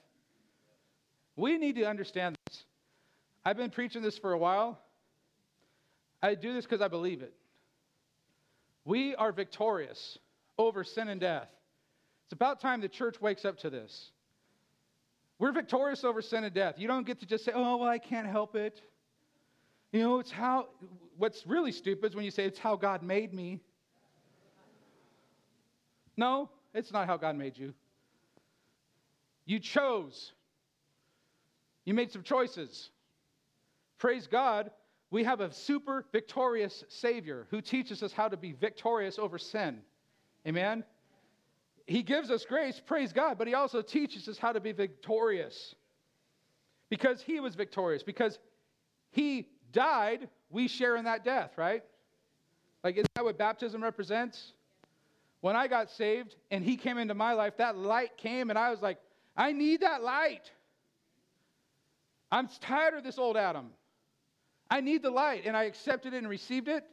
We 1.35 1.57
need 1.57 1.75
to 1.75 1.85
understand 1.85 2.37
this. 2.47 2.63
I've 3.43 3.57
been 3.57 3.69
preaching 3.69 4.01
this 4.01 4.17
for 4.17 4.33
a 4.33 4.37
while. 4.37 4.79
I 6.21 6.35
do 6.35 6.53
this 6.53 6.65
because 6.65 6.81
I 6.81 6.87
believe 6.87 7.21
it. 7.21 7.33
We 8.85 9.15
are 9.15 9.31
victorious 9.31 10.17
over 10.57 10.83
sin 10.83 11.07
and 11.09 11.19
death. 11.19 11.49
It's 12.25 12.33
about 12.33 12.61
time 12.61 12.81
the 12.81 12.87
church 12.87 13.19
wakes 13.21 13.45
up 13.45 13.57
to 13.59 13.69
this. 13.69 14.11
We're 15.39 15.51
victorious 15.51 16.03
over 16.03 16.21
sin 16.21 16.43
and 16.43 16.53
death. 16.53 16.75
You 16.77 16.87
don't 16.87 17.05
get 17.05 17.19
to 17.21 17.25
just 17.25 17.43
say, 17.45 17.51
oh, 17.53 17.77
well, 17.77 17.89
I 17.89 17.97
can't 17.97 18.27
help 18.27 18.55
it. 18.55 18.79
You 19.91 19.99
know, 20.01 20.19
it's 20.19 20.31
how, 20.31 20.67
what's 21.17 21.45
really 21.45 21.71
stupid 21.71 22.11
is 22.11 22.15
when 22.15 22.25
you 22.25 22.31
say 22.31 22.45
it's 22.45 22.59
how 22.59 22.75
God 22.75 23.03
made 23.03 23.33
me. 23.33 23.59
No, 26.15 26.49
it's 26.73 26.91
not 26.91 27.07
how 27.07 27.17
God 27.17 27.35
made 27.35 27.57
you. 27.57 27.73
You 29.45 29.59
chose. 29.59 30.31
You 31.83 31.93
made 31.93 32.11
some 32.11 32.23
choices. 32.23 32.89
Praise 33.97 34.27
God, 34.27 34.71
we 35.09 35.23
have 35.25 35.41
a 35.41 35.51
super 35.51 36.05
victorious 36.11 36.83
Savior 36.87 37.47
who 37.51 37.59
teaches 37.59 38.01
us 38.01 38.13
how 38.13 38.29
to 38.29 38.37
be 38.37 38.53
victorious 38.53 39.19
over 39.19 39.37
sin. 39.37 39.81
Amen? 40.47 40.83
He 41.85 42.01
gives 42.01 42.31
us 42.31 42.45
grace, 42.45 42.81
praise 42.85 43.11
God, 43.11 43.37
but 43.37 43.47
He 43.47 43.53
also 43.53 43.81
teaches 43.81 44.27
us 44.29 44.37
how 44.37 44.53
to 44.53 44.61
be 44.61 44.71
victorious. 44.71 45.75
Because 46.89 47.21
He 47.21 47.39
was 47.39 47.55
victorious, 47.55 48.03
because 48.03 48.39
He 49.11 49.49
died, 49.71 50.29
we 50.49 50.67
share 50.67 50.95
in 50.95 51.05
that 51.05 51.23
death, 51.23 51.51
right? 51.57 51.83
Like, 52.83 52.95
isn't 52.95 53.13
that 53.15 53.23
what 53.23 53.37
baptism 53.37 53.83
represents? 53.83 54.53
When 55.41 55.55
I 55.55 55.67
got 55.67 55.89
saved 55.89 56.35
and 56.51 56.63
he 56.63 56.77
came 56.77 56.97
into 56.97 57.13
my 57.13 57.33
life, 57.33 57.57
that 57.57 57.77
light 57.77 58.17
came, 58.17 58.49
and 58.49 58.59
I 58.59 58.69
was 58.69 58.81
like, 58.81 58.97
I 59.35 59.51
need 59.51 59.81
that 59.81 60.03
light. 60.03 60.51
I'm 62.31 62.47
tired 62.59 62.93
of 62.93 63.03
this 63.03 63.17
old 63.17 63.37
Adam. 63.37 63.71
I 64.69 64.81
need 64.81 65.01
the 65.01 65.09
light. 65.09 65.43
And 65.45 65.57
I 65.57 65.63
accepted 65.63 66.13
it 66.13 66.17
and 66.17 66.29
received 66.29 66.67
it. 66.67 66.83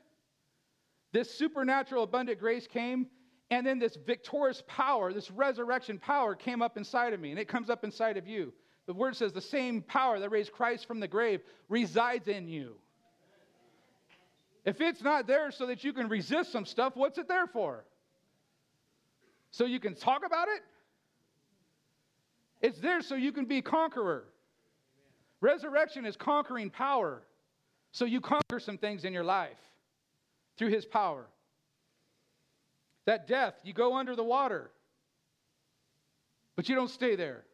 This 1.13 1.31
supernatural 1.31 2.03
abundant 2.03 2.39
grace 2.39 2.67
came, 2.67 3.07
and 3.51 3.67
then 3.67 3.79
this 3.79 3.97
victorious 3.97 4.63
power, 4.67 5.13
this 5.13 5.31
resurrection 5.31 5.99
power 5.99 6.35
came 6.35 6.61
up 6.61 6.77
inside 6.77 7.13
of 7.13 7.21
me, 7.21 7.31
and 7.31 7.39
it 7.39 7.49
comes 7.49 7.71
up 7.71 7.85
inside 7.85 8.17
of 8.17 8.27
you. 8.27 8.53
The 8.89 8.95
word 8.95 9.15
says 9.17 9.35
the 9.35 9.43
same 9.43 9.83
power 9.83 10.19
that 10.19 10.31
raised 10.31 10.51
Christ 10.51 10.87
from 10.89 10.99
the 10.99 11.07
grave 11.07 11.43
resides 11.69 12.27
in 12.27 12.49
you. 12.49 12.77
If 14.65 14.81
it's 14.81 15.03
not 15.03 15.27
there 15.27 15.51
so 15.51 15.67
that 15.67 15.85
you 15.85 15.93
can 15.93 16.09
resist 16.09 16.51
some 16.51 16.65
stuff, 16.65 16.97
what's 16.97 17.19
it 17.19 17.29
there 17.29 17.47
for? 17.47 17.85
So 19.51 19.67
you 19.67 19.79
can 19.79 19.95
talk 19.95 20.25
about 20.25 20.49
it? 20.49 20.63
It's 22.63 22.79
there 22.79 23.03
so 23.03 23.15
you 23.15 23.31
can 23.31 23.45
be 23.45 23.61
conqueror. 23.61 24.25
Resurrection 25.43 26.07
is 26.07 26.17
conquering 26.17 26.71
power. 26.71 27.21
So 27.93 28.07
you 28.07 28.23
conquer 28.23 28.59
some 28.59 28.79
things 28.79 29.05
in 29.05 29.13
your 29.13 29.23
life 29.23 29.61
through 30.57 30.71
his 30.71 30.87
power. 30.87 31.27
That 33.05 33.27
death, 33.27 33.53
you 33.65 33.75
go 33.75 33.99
under 33.99 34.17
the 34.17 34.25
water, 34.25 34.71
but 36.57 36.71
you 36.71 36.75
don't 36.75 36.91
stay 36.91 37.17
there. 37.17 37.45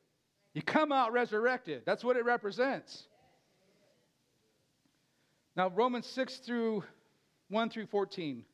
You 0.55 0.63
come 0.63 0.93
out 0.93 1.13
resurrected. 1.13 1.83
That's 1.85 2.05
what 2.05 2.17
it 2.17 2.25
represents. 2.25 3.05
Now, 5.57 5.69
Romans 5.69 6.07
6 6.07 6.39
through 6.39 6.85
1 7.49 7.71
through 7.71 7.87
14. 7.87 8.45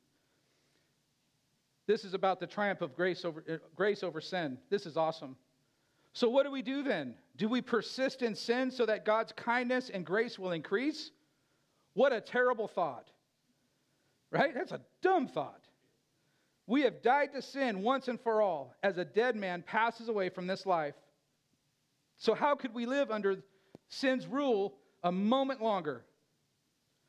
This 1.87 2.05
is 2.05 2.15
about 2.15 2.41
the 2.41 2.47
triumph 2.47 2.83
of 2.83 2.95
grace 2.95 3.25
over, 3.25 3.45
uh, 3.49 3.57
grace 3.75 4.03
over 4.03 4.21
sin. 4.21 4.59
This 4.71 4.87
is 4.87 4.97
awesome. 4.97 5.37
So, 6.13 6.29
what 6.29 6.45
do 6.45 6.51
we 6.51 6.63
do 6.63 6.83
then? 6.83 7.15
Do 7.37 7.49
we 7.49 7.61
persist 7.61 8.23
in 8.23 8.35
sin 8.35 8.71
so 8.71 8.87
that 8.87 9.05
God's 9.05 9.33
kindness 9.33 9.91
and 9.91 10.05
grace 10.05 10.39
will 10.39 10.53
increase? 10.53 11.11
What 11.95 12.13
a 12.13 12.21
terrible 12.21 12.69
thought. 12.69 13.09
Right? 14.31 14.55
That's 14.55 14.73
a 14.73 14.81
dumb 15.03 15.27
thought. 15.27 15.65
We 16.67 16.83
have 16.83 17.03
died 17.03 17.33
to 17.33 17.43
sin 17.43 17.83
once 17.83 18.07
and 18.09 18.21
for 18.21 18.41
all 18.43 18.75
as 18.83 18.99
a 18.99 19.05
dead 19.05 19.35
man 19.35 19.63
passes 19.63 20.09
away 20.09 20.29
from 20.29 20.47
this 20.47 20.67
life. 20.67 20.95
So, 22.21 22.35
how 22.35 22.55
could 22.55 22.75
we 22.75 22.85
live 22.85 23.11
under 23.11 23.43
sin's 23.89 24.27
rule 24.27 24.75
a 25.03 25.11
moment 25.11 25.63
longer? 25.63 26.05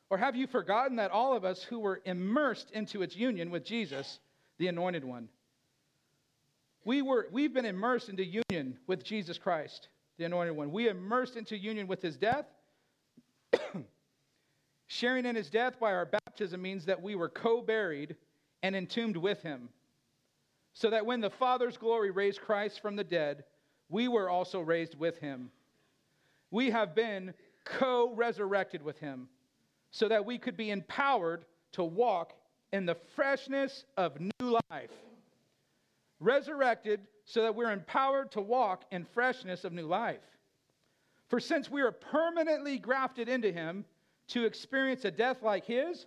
Or 0.10 0.18
have 0.18 0.38
you 0.38 0.48
forgotten 0.48 0.96
that 0.96 1.12
all 1.12 1.36
of 1.36 1.44
us 1.44 1.62
who 1.62 1.80
were 1.80 2.02
immersed 2.06 2.72
into 2.72 3.02
its 3.02 3.16
union 3.16 3.52
with 3.52 3.66
Jesus, 3.66 4.20
the 4.58 4.68
Anointed 4.68 5.04
One, 5.04 5.28
we 6.86 7.02
were, 7.02 7.28
we've 7.30 7.54
been 7.54 7.66
immersed 7.66 8.08
into 8.08 8.24
union 8.26 8.80
with 8.88 9.04
Jesus 9.04 9.38
Christ, 9.38 9.90
the 10.18 10.24
Anointed 10.24 10.56
One. 10.56 10.72
We 10.72 10.88
immersed 10.88 11.36
into 11.36 11.58
union 11.58 11.88
with 11.88 12.02
his 12.02 12.16
death, 12.16 12.46
Sharing 14.88 15.26
in 15.26 15.36
his 15.36 15.50
death 15.50 15.78
by 15.78 15.92
our 15.92 16.06
baptism 16.06 16.62
means 16.62 16.86
that 16.86 17.02
we 17.02 17.16
were 17.16 17.30
co 17.30 17.62
buried 17.62 18.16
and 18.64 18.78
entombed 18.78 19.18
with 19.18 19.42
him, 19.42 19.68
so 20.74 20.90
that 20.90 21.06
when 21.06 21.20
the 21.20 21.30
Father's 21.30 21.76
glory 21.76 22.12
raised 22.12 22.40
Christ 22.40 22.82
from 22.82 22.96
the 22.96 23.04
dead, 23.04 23.44
we 23.92 24.08
were 24.08 24.30
also 24.30 24.60
raised 24.60 24.98
with 24.98 25.18
him. 25.20 25.52
We 26.50 26.72
have 26.72 26.96
been 26.96 27.34
co 27.64 28.14
resurrected 28.16 28.82
with 28.82 28.98
him, 28.98 29.28
so 29.92 30.08
that 30.08 30.26
we 30.26 30.38
could 30.38 30.58
be 30.58 30.72
empowered 30.72 31.46
to 31.74 31.84
walk 31.84 32.34
in 32.74 32.86
the 32.86 32.96
freshness 33.16 33.86
of 33.98 34.20
new 34.20 34.60
life. 34.70 34.92
Resurrected 36.20 37.02
so 37.26 37.44
that 37.44 37.56
we're 37.56 37.72
empowered 37.72 38.32
to 38.32 38.42
walk 38.42 38.86
in 38.92 39.06
freshness 39.06 39.64
of 39.64 39.74
new 39.74 39.86
life. 39.86 40.20
For 41.30 41.40
since 41.40 41.70
we 41.70 41.82
are 41.82 41.92
permanently 41.92 42.78
grafted 42.78 43.30
into 43.30 43.52
him, 43.52 43.86
to 44.30 44.46
experience 44.46 45.04
a 45.04 45.12
death 45.12 45.44
like 45.44 45.66
his, 45.66 46.06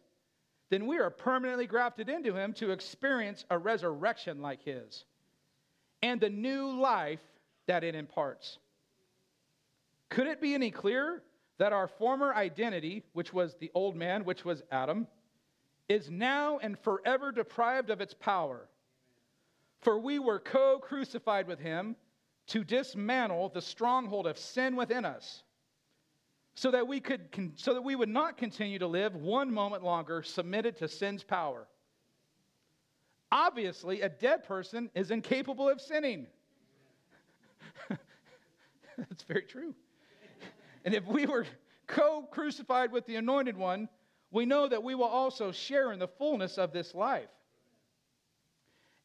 then 0.71 0.87
we 0.87 0.99
are 0.99 1.11
permanently 1.11 1.67
grafted 1.67 2.09
into 2.09 2.35
him 2.35 2.55
to 2.55 2.71
experience 2.71 3.45
a 3.51 3.59
resurrection 3.59 4.41
like 4.41 4.63
his 4.63 5.05
and 6.05 6.21
the 6.21 6.29
new 6.29 6.71
life 6.71 7.21
that 7.67 7.85
it 7.85 7.95
imparts. 7.95 8.59
Could 10.11 10.27
it 10.27 10.41
be 10.41 10.55
any 10.55 10.71
clearer 10.71 11.23
that 11.59 11.73
our 11.73 11.89
former 11.89 12.35
identity, 12.35 13.05
which 13.13 13.33
was 13.33 13.55
the 13.57 13.71
old 13.75 13.97
man, 13.97 14.25
which 14.25 14.45
was 14.45 14.63
Adam, 14.71 15.07
is 15.89 16.11
now 16.11 16.59
and 16.59 16.79
forever 16.79 17.33
deprived 17.33 17.91
of 17.91 18.01
its 18.01 18.15
power? 18.15 18.69
For 19.81 19.99
we 19.99 20.19
were 20.19 20.39
co 20.39 20.79
crucified 20.79 21.47
with 21.47 21.59
him 21.59 21.97
to 22.49 22.65
dismantle 22.65 23.51
the 23.51 23.61
stronghold 23.61 24.27
of 24.27 24.39
sin 24.39 24.77
within 24.77 25.05
us 25.05 25.43
so 26.55 26.71
that 26.71 26.87
we 26.87 27.01
could 27.01 27.53
so 27.57 27.75
that 27.75 27.83
we 27.83 27.97
would 27.97 28.09
not 28.09 28.37
continue 28.37 28.79
to 28.79 28.87
live 28.87 29.15
one 29.17 29.53
moment 29.53 29.83
longer 29.83 30.23
submitted 30.23 30.77
to 30.77 30.89
sin's 30.89 31.25
power 31.25 31.67
obviously 33.33 34.03
a 34.03 34.09
dead 34.09 34.45
person 34.45 34.91
is 34.95 35.11
incapable 35.11 35.69
of 35.69 35.81
sinning 35.81 36.27
that's 38.99 39.23
very 39.25 39.43
true 39.43 39.75
and 40.85 40.95
if 40.95 41.07
we 41.07 41.27
were 41.27 41.47
co-crucified 41.87 42.93
with 42.93 43.07
the 43.07 43.17
anointed 43.17 43.57
one 43.57 43.89
we 44.31 44.47
know 44.47 44.69
that 44.69 44.83
we 44.83 44.95
will 44.95 45.05
also 45.05 45.53
share 45.53 45.93
in 45.93 45.99
the 45.99 46.09
fullness 46.09 46.59
of 46.59 46.73
this 46.73 46.95
life 46.95 47.29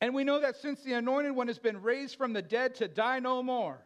and 0.02 0.14
we 0.14 0.24
know 0.24 0.40
that 0.40 0.56
since 0.56 0.82
the 0.82 0.94
anointed 0.94 1.36
one 1.36 1.48
has 1.48 1.60
been 1.60 1.82
raised 1.82 2.18
from 2.18 2.34
the 2.34 2.42
dead 2.42 2.76
to 2.76 2.88
die 2.88 3.20
no 3.20 3.44
more 3.44 3.86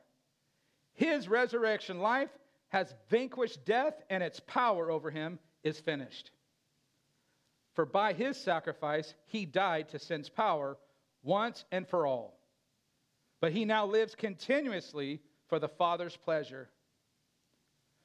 his 0.94 1.28
resurrection 1.28 2.00
life 2.00 2.30
has 2.74 2.96
vanquished 3.08 3.64
death, 3.66 4.02
and 4.10 4.24
its 4.24 4.40
power 4.40 4.90
over 4.90 5.12
him 5.12 5.38
is 5.64 5.80
finished. 5.80 6.32
For 7.74 7.86
by 7.86 8.14
his 8.14 8.36
sacrifice, 8.36 9.14
he 9.26 9.46
died 9.46 9.90
to 9.90 10.00
sin's 10.00 10.28
power 10.28 10.78
once 11.22 11.66
and 11.72 11.88
for 11.88 12.08
all. 12.08 12.40
But 13.44 13.52
he 13.52 13.66
now 13.66 13.86
lives 13.86 14.16
continuously 14.16 15.20
for 15.50 15.60
the 15.60 15.68
Father's 15.68 16.16
pleasure. 16.16 16.70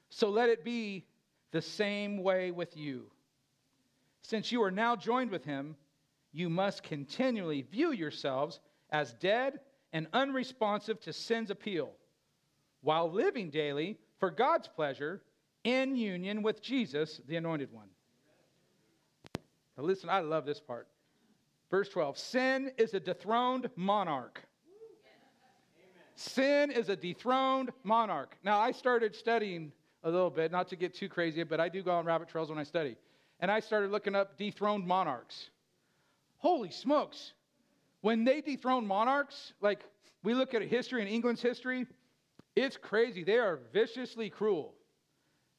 So 0.09 0.29
let 0.29 0.49
it 0.49 0.65
be 0.65 1.05
the 1.51 1.61
same 1.61 2.21
way 2.21 2.51
with 2.51 2.75
you. 2.75 3.05
Since 4.21 4.51
you 4.51 4.61
are 4.63 4.69
now 4.69 4.97
joined 4.97 5.31
with 5.31 5.45
him, 5.45 5.77
you 6.33 6.49
must 6.49 6.83
continually 6.83 7.61
view 7.61 7.93
yourselves 7.93 8.59
as 8.89 9.13
dead 9.13 9.61
and 9.93 10.07
unresponsive 10.11 10.99
to 11.03 11.13
sin's 11.13 11.51
appeal, 11.51 11.91
while 12.81 13.09
living 13.09 13.49
daily 13.49 13.97
for 14.17 14.31
God's 14.31 14.67
pleasure 14.67 15.21
in 15.63 15.95
union 15.95 16.43
with 16.43 16.61
Jesus, 16.61 17.21
the 17.29 17.37
anointed 17.37 17.71
one. 17.71 17.87
Now, 19.77 19.85
listen, 19.85 20.09
I 20.09 20.19
love 20.19 20.45
this 20.45 20.59
part. 20.59 20.89
Verse 21.71 21.87
12 21.87 22.17
Sin 22.17 22.71
is 22.77 22.93
a 22.93 22.99
dethroned 22.99 23.69
monarch. 23.77 24.43
Sin 26.19 26.69
is 26.69 26.89
a 26.89 26.97
dethroned 26.97 27.69
monarch. 27.85 28.35
Now, 28.43 28.59
I 28.59 28.73
started 28.73 29.15
studying 29.15 29.71
a 30.03 30.11
little 30.11 30.29
bit, 30.29 30.51
not 30.51 30.67
to 30.67 30.75
get 30.75 30.93
too 30.93 31.07
crazy, 31.07 31.43
but 31.43 31.61
I 31.61 31.69
do 31.69 31.81
go 31.81 31.91
on 31.91 32.03
rabbit 32.03 32.27
trails 32.27 32.49
when 32.49 32.57
I 32.57 32.63
study. 32.63 32.97
And 33.39 33.49
I 33.49 33.61
started 33.61 33.89
looking 33.89 34.15
up 34.15 34.37
dethroned 34.37 34.85
monarchs. 34.85 35.49
Holy 36.39 36.71
smokes. 36.71 37.31
When 38.01 38.25
they 38.25 38.41
dethrone 38.41 38.85
monarchs, 38.85 39.53
like 39.61 39.85
we 40.21 40.33
look 40.33 40.53
at 40.53 40.61
history 40.61 40.99
and 40.99 41.09
England's 41.09 41.41
history, 41.41 41.87
it's 42.53 42.75
crazy. 42.75 43.23
They 43.23 43.37
are 43.37 43.61
viciously 43.71 44.29
cruel. 44.29 44.73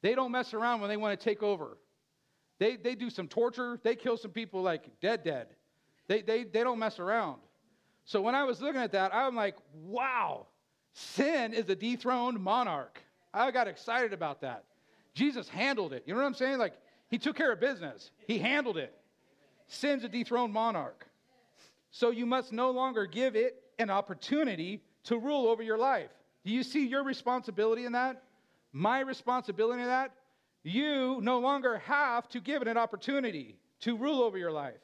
They 0.03 0.13
don't 0.13 0.31
mess 0.31 0.53
around 0.53 0.79
when 0.81 0.91
they 0.91 0.97
want 0.97 1.19
to 1.19 1.23
take 1.23 1.41
over. 1.41 1.79
They, 2.59 2.75
they 2.75 2.93
do 2.93 3.09
some 3.09 3.27
torture. 3.27 3.79
They 3.81 3.95
kill 3.95 4.15
some 4.15 4.29
people 4.29 4.61
like 4.61 4.99
dead, 4.99 5.23
dead. 5.23 5.47
They, 6.07 6.21
they, 6.21 6.43
they 6.43 6.63
don't 6.63 6.77
mess 6.77 6.99
around. 6.99 7.41
So 8.05 8.21
when 8.21 8.35
I 8.35 8.43
was 8.43 8.61
looking 8.61 8.81
at 8.81 8.91
that, 8.93 9.13
I'm 9.13 9.35
like, 9.35 9.55
wow, 9.73 10.47
sin 10.93 11.53
is 11.53 11.69
a 11.69 11.75
dethroned 11.75 12.39
monarch. 12.39 13.01
I 13.33 13.51
got 13.51 13.67
excited 13.67 14.13
about 14.13 14.41
that. 14.41 14.65
Jesus 15.13 15.47
handled 15.47 15.93
it. 15.93 16.03
You 16.05 16.13
know 16.13 16.21
what 16.21 16.27
I'm 16.27 16.33
saying? 16.33 16.57
Like, 16.57 16.73
he 17.09 17.17
took 17.17 17.35
care 17.35 17.51
of 17.51 17.59
business, 17.59 18.11
he 18.27 18.39
handled 18.39 18.77
it. 18.77 18.93
Sin's 19.67 20.03
a 20.03 20.09
dethroned 20.09 20.53
monarch. 20.53 21.07
So 21.91 22.09
you 22.09 22.25
must 22.25 22.51
no 22.51 22.71
longer 22.71 23.05
give 23.05 23.35
it 23.35 23.61
an 23.79 23.89
opportunity 23.89 24.81
to 25.05 25.17
rule 25.17 25.47
over 25.47 25.61
your 25.61 25.77
life. 25.77 26.09
Do 26.45 26.51
you 26.51 26.63
see 26.63 26.87
your 26.87 27.03
responsibility 27.03 27.85
in 27.85 27.91
that? 27.93 28.23
My 28.71 29.01
responsibility 29.01 29.81
in 29.81 29.87
that? 29.87 30.13
You 30.63 31.19
no 31.21 31.39
longer 31.39 31.77
have 31.79 32.29
to 32.29 32.39
give 32.39 32.61
it 32.61 32.67
an 32.67 32.77
opportunity 32.77 33.57
to 33.81 33.97
rule 33.97 34.21
over 34.21 34.37
your 34.37 34.51
life, 34.51 34.79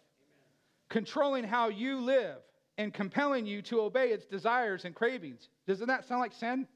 controlling 0.89 1.43
how 1.43 1.69
you 1.69 1.99
live 1.99 2.37
and 2.77 2.93
compelling 2.93 3.45
you 3.45 3.61
to 3.63 3.81
obey 3.81 4.09
its 4.09 4.25
desires 4.25 4.85
and 4.85 4.93
cravings. 4.93 5.49
Doesn't 5.67 5.87
that 5.87 6.05
sound 6.05 6.21
like 6.21 6.33
sin? 6.33 6.67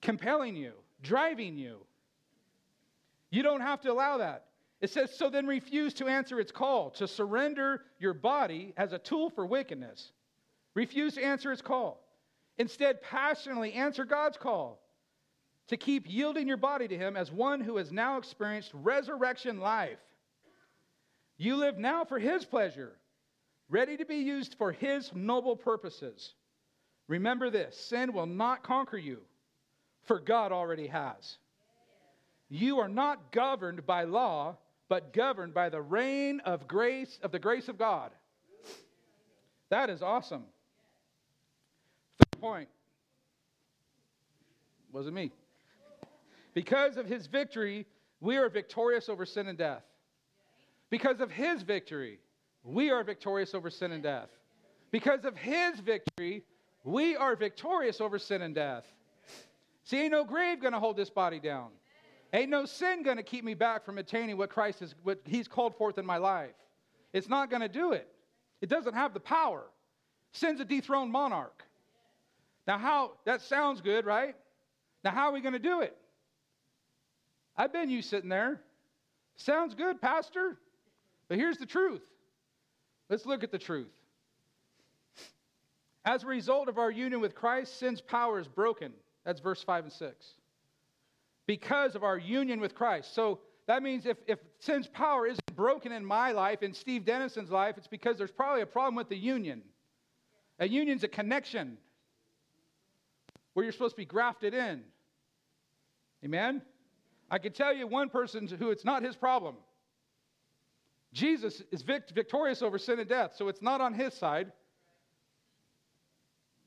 Compelling 0.00 0.56
you, 0.56 0.72
driving 1.02 1.56
you. 1.56 1.78
You 3.30 3.42
don't 3.42 3.60
have 3.60 3.80
to 3.82 3.92
allow 3.92 4.18
that. 4.18 4.44
It 4.80 4.90
says, 4.90 5.10
so 5.16 5.30
then 5.30 5.46
refuse 5.46 5.94
to 5.94 6.06
answer 6.06 6.38
its 6.38 6.52
call, 6.52 6.90
to 6.90 7.08
surrender 7.08 7.82
your 7.98 8.14
body 8.14 8.74
as 8.76 8.92
a 8.92 8.98
tool 8.98 9.30
for 9.30 9.46
wickedness. 9.46 10.12
Refuse 10.74 11.14
to 11.14 11.24
answer 11.24 11.50
its 11.50 11.62
call. 11.62 12.04
Instead, 12.58 13.02
passionately 13.02 13.72
answer 13.72 14.04
God's 14.04 14.36
call 14.36 14.80
to 15.68 15.76
keep 15.76 16.04
yielding 16.06 16.46
your 16.46 16.56
body 16.56 16.86
to 16.88 16.96
Him 16.96 17.16
as 17.16 17.32
one 17.32 17.60
who 17.60 17.76
has 17.76 17.90
now 17.90 18.18
experienced 18.18 18.70
resurrection 18.74 19.58
life. 19.58 19.98
You 21.38 21.56
live 21.56 21.78
now 21.78 22.04
for 22.04 22.18
His 22.18 22.44
pleasure, 22.44 22.96
ready 23.68 23.96
to 23.96 24.04
be 24.04 24.16
used 24.16 24.54
for 24.58 24.72
His 24.72 25.12
noble 25.14 25.56
purposes. 25.56 26.34
Remember 27.08 27.50
this 27.50 27.76
sin 27.76 28.12
will 28.12 28.26
not 28.26 28.62
conquer 28.62 28.98
you, 28.98 29.20
for 30.04 30.18
God 30.18 30.52
already 30.52 30.86
has. 30.88 31.38
You 32.48 32.78
are 32.78 32.88
not 32.88 33.32
governed 33.32 33.86
by 33.86 34.04
law, 34.04 34.56
but 34.88 35.12
governed 35.12 35.54
by 35.54 35.68
the 35.68 35.80
reign 35.80 36.40
of 36.44 36.68
grace, 36.68 37.18
of 37.22 37.32
the 37.32 37.38
grace 37.38 37.68
of 37.68 37.78
God. 37.78 38.12
That 39.68 39.90
is 39.90 40.02
awesome 40.02 40.44
Third 42.18 42.40
point. 42.40 42.68
Wasn't 44.92 45.14
me. 45.14 45.32
Because 46.54 46.96
of 46.96 47.06
his 47.06 47.26
victory, 47.26 47.86
we 48.20 48.36
are 48.36 48.48
victorious 48.48 49.08
over 49.08 49.26
sin 49.26 49.48
and 49.48 49.58
death. 49.58 49.82
Because 50.88 51.20
of 51.20 51.30
his 51.30 51.62
victory, 51.62 52.18
we 52.66 52.90
are 52.90 53.04
victorious 53.04 53.54
over 53.54 53.70
sin 53.70 53.92
and 53.92 54.02
death. 54.02 54.28
Because 54.90 55.24
of 55.24 55.36
his 55.36 55.78
victory, 55.80 56.42
we 56.84 57.16
are 57.16 57.36
victorious 57.36 58.00
over 58.00 58.18
sin 58.18 58.42
and 58.42 58.54
death. 58.54 58.84
See, 59.84 59.98
ain't 59.98 60.10
no 60.12 60.24
grave 60.24 60.60
gonna 60.60 60.80
hold 60.80 60.96
this 60.96 61.10
body 61.10 61.38
down. 61.38 61.68
Ain't 62.32 62.50
no 62.50 62.66
sin 62.66 63.04
gonna 63.04 63.22
keep 63.22 63.44
me 63.44 63.54
back 63.54 63.84
from 63.84 63.98
attaining 63.98 64.36
what 64.36 64.50
Christ 64.50 64.82
is, 64.82 64.94
what 65.04 65.20
He's 65.24 65.46
called 65.46 65.76
forth 65.76 65.96
in 65.96 66.04
my 66.04 66.16
life. 66.16 66.54
It's 67.12 67.28
not 67.28 67.50
gonna 67.50 67.68
do 67.68 67.92
it. 67.92 68.08
It 68.60 68.68
doesn't 68.68 68.94
have 68.94 69.14
the 69.14 69.20
power. 69.20 69.64
Sin's 70.32 70.60
a 70.60 70.64
dethroned 70.64 71.12
monarch. 71.12 71.62
Now, 72.66 72.78
how, 72.78 73.12
that 73.24 73.42
sounds 73.42 73.80
good, 73.80 74.04
right? 74.04 74.34
Now, 75.04 75.12
how 75.12 75.28
are 75.28 75.32
we 75.32 75.40
to 75.40 75.58
do 75.58 75.82
it? 75.82 75.96
I've 77.56 77.72
been 77.72 77.88
you 77.88 78.02
sitting 78.02 78.28
there. 78.28 78.60
Sounds 79.36 79.74
good, 79.74 80.00
Pastor. 80.00 80.58
But 81.28 81.38
here's 81.38 81.58
the 81.58 81.66
truth. 81.66 82.02
Let's 83.08 83.26
look 83.26 83.44
at 83.44 83.52
the 83.52 83.58
truth. 83.58 83.92
As 86.04 86.22
a 86.22 86.26
result 86.26 86.68
of 86.68 86.78
our 86.78 86.90
union 86.90 87.20
with 87.20 87.34
Christ, 87.34 87.78
sin's 87.78 88.00
power 88.00 88.38
is 88.38 88.46
broken. 88.46 88.92
That's 89.24 89.40
verse 89.40 89.62
5 89.62 89.84
and 89.84 89.92
6. 89.92 90.26
Because 91.46 91.94
of 91.94 92.04
our 92.04 92.16
union 92.18 92.60
with 92.60 92.74
Christ. 92.74 93.14
So 93.14 93.40
that 93.66 93.82
means 93.82 94.06
if, 94.06 94.16
if 94.26 94.38
sin's 94.60 94.86
power 94.86 95.26
isn't 95.26 95.56
broken 95.56 95.90
in 95.90 96.04
my 96.04 96.32
life, 96.32 96.62
in 96.62 96.72
Steve 96.72 97.04
Dennison's 97.04 97.50
life, 97.50 97.76
it's 97.76 97.88
because 97.88 98.16
there's 98.16 98.30
probably 98.30 98.62
a 98.62 98.66
problem 98.66 98.94
with 98.94 99.08
the 99.08 99.16
union. 99.16 99.62
A 100.60 100.68
union's 100.68 101.02
a 101.02 101.08
connection 101.08 101.76
where 103.54 103.64
you're 103.64 103.72
supposed 103.72 103.94
to 103.94 104.00
be 104.00 104.04
grafted 104.04 104.54
in. 104.54 104.82
Amen? 106.24 106.62
I 107.30 107.38
can 107.38 107.52
tell 107.52 107.74
you 107.74 107.86
one 107.86 108.08
person 108.08 108.46
who 108.46 108.70
it's 108.70 108.84
not 108.84 109.02
his 109.02 109.16
problem. 109.16 109.56
Jesus 111.16 111.62
is 111.72 111.80
vict- 111.80 112.10
victorious 112.10 112.60
over 112.60 112.76
sin 112.76 112.98
and 112.98 113.08
death, 113.08 113.32
so 113.36 113.48
it's 113.48 113.62
not 113.62 113.80
on 113.80 113.94
his 113.94 114.12
side. 114.12 114.52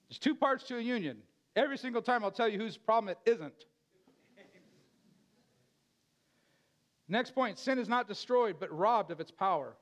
There's 0.09 0.17
two 0.17 0.33
parts 0.33 0.63
to 0.65 0.77
a 0.77 0.81
union. 0.81 1.19
Every 1.55 1.77
single 1.77 2.01
time 2.01 2.23
I'll 2.23 2.31
tell 2.31 2.49
you 2.49 2.57
whose 2.57 2.75
problem 2.75 3.09
it 3.09 3.29
isn't. 3.29 3.65
Next 7.07 7.35
point 7.35 7.59
sin 7.59 7.77
is 7.77 7.87
not 7.87 8.07
destroyed, 8.07 8.55
but 8.59 8.75
robbed 8.75 9.11
of 9.11 9.19
its 9.19 9.29
power. 9.29 9.75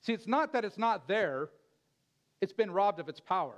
See, 0.00 0.14
it's 0.14 0.26
not 0.26 0.54
that 0.54 0.64
it's 0.64 0.78
not 0.78 1.06
there, 1.06 1.50
it's 2.40 2.54
been 2.54 2.70
robbed 2.70 3.00
of 3.00 3.10
its 3.10 3.20
power. 3.20 3.56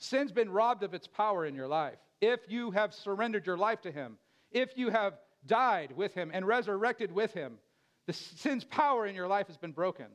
Sin's 0.00 0.32
been 0.32 0.50
robbed 0.50 0.82
of 0.82 0.92
its 0.92 1.06
power 1.06 1.46
in 1.46 1.54
your 1.54 1.68
life. 1.68 1.98
If 2.20 2.40
you 2.48 2.72
have 2.72 2.92
surrendered 2.92 3.46
your 3.46 3.56
life 3.56 3.80
to 3.82 3.92
Him, 3.92 4.18
if 4.50 4.76
you 4.76 4.90
have 4.90 5.20
died 5.46 5.92
with 5.94 6.14
Him 6.14 6.32
and 6.34 6.44
resurrected 6.44 7.12
with 7.12 7.32
Him, 7.32 7.58
the 8.06 8.12
sin's 8.12 8.64
power 8.64 9.06
in 9.06 9.14
your 9.14 9.26
life 9.26 9.48
has 9.48 9.56
been 9.56 9.72
broken. 9.72 10.06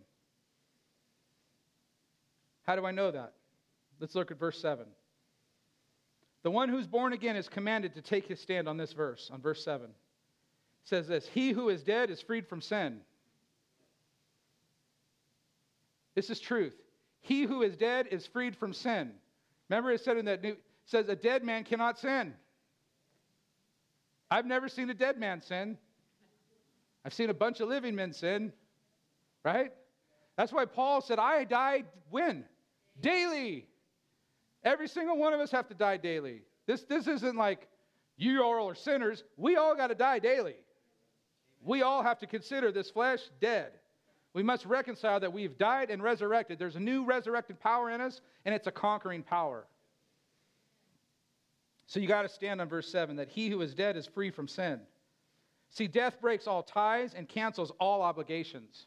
How 2.63 2.75
do 2.75 2.85
I 2.85 2.91
know 2.91 3.11
that? 3.11 3.33
Let's 3.99 4.15
look 4.15 4.31
at 4.31 4.39
verse 4.39 4.59
7. 4.61 4.85
The 6.43 6.51
one 6.51 6.69
who's 6.69 6.87
born 6.87 7.13
again 7.13 7.35
is 7.35 7.47
commanded 7.47 7.93
to 7.95 8.01
take 8.01 8.27
his 8.27 8.39
stand 8.39 8.67
on 8.67 8.77
this 8.77 8.93
verse, 8.93 9.29
on 9.31 9.41
verse 9.41 9.63
7. 9.63 9.85
It 9.85 9.91
says 10.85 11.07
this 11.07 11.27
He 11.27 11.51
who 11.51 11.69
is 11.69 11.83
dead 11.83 12.09
is 12.09 12.21
freed 12.21 12.47
from 12.47 12.61
sin. 12.61 13.01
This 16.15 16.29
is 16.29 16.39
truth. 16.39 16.75
He 17.21 17.43
who 17.43 17.61
is 17.61 17.77
dead 17.77 18.07
is 18.09 18.25
freed 18.25 18.55
from 18.55 18.73
sin. 18.73 19.11
Remember, 19.69 19.91
it 19.91 20.01
said 20.01 20.17
in 20.17 20.25
that 20.25 20.41
new, 20.41 20.57
says 20.85 21.07
a 21.07 21.15
dead 21.15 21.43
man 21.43 21.63
cannot 21.63 21.99
sin. 21.99 22.33
I've 24.29 24.45
never 24.45 24.67
seen 24.67 24.89
a 24.89 24.93
dead 24.93 25.17
man 25.17 25.41
sin. 25.41 25.77
I've 27.03 27.13
seen 27.13 27.29
a 27.29 27.33
bunch 27.33 27.59
of 27.59 27.69
living 27.69 27.95
men 27.95 28.13
sin, 28.13 28.53
right? 29.43 29.71
That's 30.37 30.51
why 30.51 30.65
Paul 30.65 31.01
said, 31.01 31.19
I 31.19 31.43
died 31.43 31.85
when? 32.09 32.45
Daily. 32.99 33.67
Every 34.63 34.87
single 34.87 35.17
one 35.17 35.33
of 35.33 35.39
us 35.39 35.51
have 35.51 35.67
to 35.69 35.73
die 35.73 35.97
daily. 35.97 36.43
This, 36.67 36.83
this 36.83 37.07
isn't 37.07 37.35
like 37.35 37.67
you 38.17 38.43
all 38.43 38.69
are 38.69 38.75
sinners. 38.75 39.23
We 39.37 39.55
all 39.55 39.75
got 39.75 39.87
to 39.87 39.95
die 39.95 40.19
daily. 40.19 40.55
We 41.63 41.81
all 41.81 42.03
have 42.03 42.19
to 42.19 42.27
consider 42.27 42.71
this 42.71 42.89
flesh 42.89 43.21
dead. 43.39 43.71
We 44.33 44.43
must 44.43 44.65
reconcile 44.65 45.19
that 45.19 45.33
we've 45.33 45.57
died 45.57 45.89
and 45.89 46.01
resurrected. 46.01 46.57
There's 46.57 46.75
a 46.75 46.79
new 46.79 47.03
resurrected 47.03 47.59
power 47.59 47.89
in 47.89 47.99
us, 47.99 48.21
and 48.45 48.55
it's 48.55 48.67
a 48.67 48.71
conquering 48.71 49.23
power. 49.23 49.65
So 51.87 51.99
you 51.99 52.07
got 52.07 52.21
to 52.21 52.29
stand 52.29 52.61
on 52.61 52.69
verse 52.69 52.89
7 52.89 53.17
that 53.17 53.27
he 53.27 53.49
who 53.49 53.61
is 53.61 53.73
dead 53.73 53.97
is 53.97 54.07
free 54.07 54.31
from 54.31 54.47
sin. 54.47 54.79
See, 55.71 55.87
death 55.87 56.19
breaks 56.19 56.47
all 56.47 56.63
ties 56.63 57.13
and 57.13 57.27
cancels 57.27 57.71
all 57.79 58.01
obligations. 58.01 58.85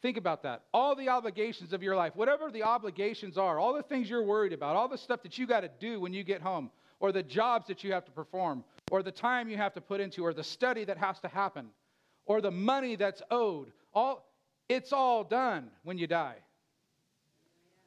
Think 0.00 0.16
about 0.16 0.44
that. 0.44 0.62
All 0.72 0.94
the 0.94 1.08
obligations 1.08 1.72
of 1.72 1.82
your 1.82 1.96
life, 1.96 2.14
whatever 2.14 2.52
the 2.52 2.62
obligations 2.62 3.36
are, 3.36 3.58
all 3.58 3.74
the 3.74 3.82
things 3.82 4.08
you're 4.08 4.22
worried 4.22 4.52
about, 4.52 4.76
all 4.76 4.88
the 4.88 4.98
stuff 4.98 5.22
that 5.24 5.36
you 5.38 5.46
got 5.46 5.60
to 5.60 5.70
do 5.80 5.98
when 5.98 6.12
you 6.12 6.22
get 6.22 6.40
home, 6.40 6.70
or 7.00 7.10
the 7.10 7.22
jobs 7.22 7.66
that 7.66 7.82
you 7.82 7.92
have 7.92 8.04
to 8.04 8.12
perform, 8.12 8.62
or 8.92 9.02
the 9.02 9.10
time 9.10 9.48
you 9.48 9.56
have 9.56 9.74
to 9.74 9.80
put 9.80 10.00
into, 10.00 10.24
or 10.24 10.32
the 10.32 10.44
study 10.44 10.84
that 10.84 10.98
has 10.98 11.18
to 11.20 11.28
happen, 11.28 11.66
or 12.24 12.40
the 12.40 12.50
money 12.50 12.94
that's 12.94 13.22
owed, 13.30 13.72
all 13.92 14.24
it's 14.68 14.92
all 14.92 15.24
done 15.24 15.70
when 15.82 15.98
you 15.98 16.06
die. 16.06 16.36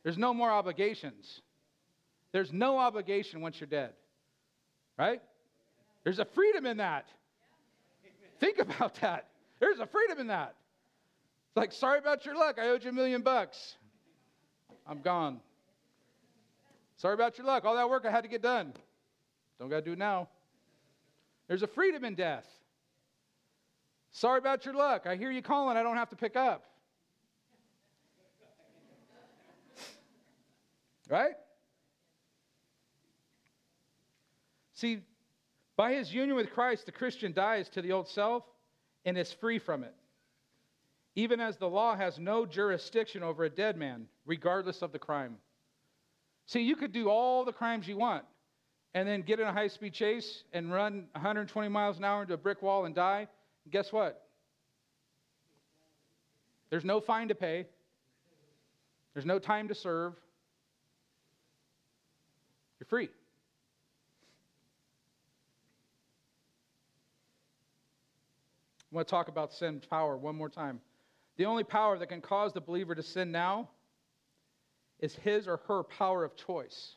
There's 0.03 0.17
no 0.17 0.33
more 0.33 0.49
obligations. 0.49 1.41
There's 2.31 2.51
no 2.51 2.77
obligation 2.77 3.41
once 3.41 3.59
you're 3.59 3.67
dead. 3.67 3.93
Right? 4.97 5.21
There's 6.03 6.19
a 6.19 6.25
freedom 6.25 6.65
in 6.65 6.77
that. 6.77 7.07
Think 8.39 8.59
about 8.59 8.95
that. 9.01 9.27
There's 9.59 9.79
a 9.79 9.85
freedom 9.85 10.19
in 10.19 10.27
that. 10.27 10.55
It's 11.49 11.57
like, 11.57 11.71
sorry 11.71 11.99
about 11.99 12.25
your 12.25 12.35
luck. 12.35 12.57
I 12.59 12.69
owed 12.69 12.83
you 12.83 12.89
a 12.89 12.93
million 12.93 13.21
bucks. 13.21 13.75
I'm 14.87 15.01
gone. 15.01 15.39
Sorry 16.97 17.13
about 17.13 17.37
your 17.37 17.47
luck. 17.47 17.65
All 17.65 17.75
that 17.75 17.89
work 17.89 18.05
I 18.05 18.11
had 18.11 18.23
to 18.23 18.29
get 18.29 18.41
done. 18.41 18.73
Don't 19.59 19.69
got 19.69 19.77
to 19.77 19.81
do 19.81 19.93
it 19.93 19.97
now. 19.97 20.29
There's 21.47 21.63
a 21.63 21.67
freedom 21.67 22.05
in 22.05 22.15
death. 22.15 22.45
Sorry 24.11 24.37
about 24.37 24.65
your 24.65 24.73
luck. 24.73 25.05
I 25.05 25.15
hear 25.15 25.31
you 25.31 25.41
calling. 25.41 25.77
I 25.77 25.83
don't 25.83 25.97
have 25.97 26.09
to 26.09 26.15
pick 26.15 26.35
up. 26.35 26.65
Right? 31.09 31.33
See, 34.73 34.99
by 35.79 35.93
his 35.93 36.13
union 36.13 36.35
with 36.35 36.51
Christ, 36.51 36.85
the 36.85 36.91
Christian 36.91 37.31
dies 37.31 37.69
to 37.69 37.81
the 37.81 37.93
old 37.93 38.09
self 38.09 38.43
and 39.05 39.17
is 39.17 39.31
free 39.31 39.59
from 39.59 39.83
it 39.83 39.95
even 41.19 41.41
as 41.41 41.57
the 41.57 41.67
law 41.67 41.95
has 41.95 42.17
no 42.17 42.45
jurisdiction 42.45 43.23
over 43.23 43.43
a 43.43 43.49
dead 43.49 43.75
man, 43.75 44.07
regardless 44.25 44.81
of 44.81 44.93
the 44.93 44.99
crime. 44.99 45.35
See, 46.45 46.61
you 46.61 46.77
could 46.77 46.93
do 46.93 47.09
all 47.09 47.43
the 47.43 47.51
crimes 47.51 47.87
you 47.87 47.97
want 47.97 48.23
and 48.93 49.07
then 49.07 49.21
get 49.21 49.39
in 49.39 49.45
a 49.45 49.51
high 49.51 49.67
speed 49.67 49.93
chase 49.93 50.43
and 50.53 50.71
run 50.71 51.07
120 51.11 51.67
miles 51.67 51.97
an 51.97 52.05
hour 52.05 52.21
into 52.21 52.33
a 52.33 52.37
brick 52.37 52.61
wall 52.61 52.85
and 52.85 52.95
die. 52.95 53.27
And 53.65 53.71
guess 53.71 53.91
what? 53.91 54.23
There's 56.69 56.85
no 56.85 57.01
fine 57.01 57.27
to 57.27 57.35
pay, 57.35 57.65
there's 59.13 59.25
no 59.25 59.39
time 59.39 59.67
to 59.67 59.75
serve. 59.75 60.13
You're 62.79 62.87
free. 62.87 63.09
I 68.91 68.95
want 68.95 69.07
to 69.07 69.11
talk 69.11 69.27
about 69.27 69.53
sin 69.53 69.81
power 69.89 70.17
one 70.17 70.35
more 70.35 70.49
time. 70.49 70.81
The 71.37 71.45
only 71.45 71.63
power 71.63 71.97
that 71.97 72.07
can 72.07 72.21
cause 72.21 72.53
the 72.53 72.61
believer 72.61 72.95
to 72.95 73.03
sin 73.03 73.31
now 73.31 73.69
is 74.99 75.15
his 75.15 75.47
or 75.47 75.57
her 75.67 75.83
power 75.83 76.23
of 76.23 76.35
choice. 76.35 76.95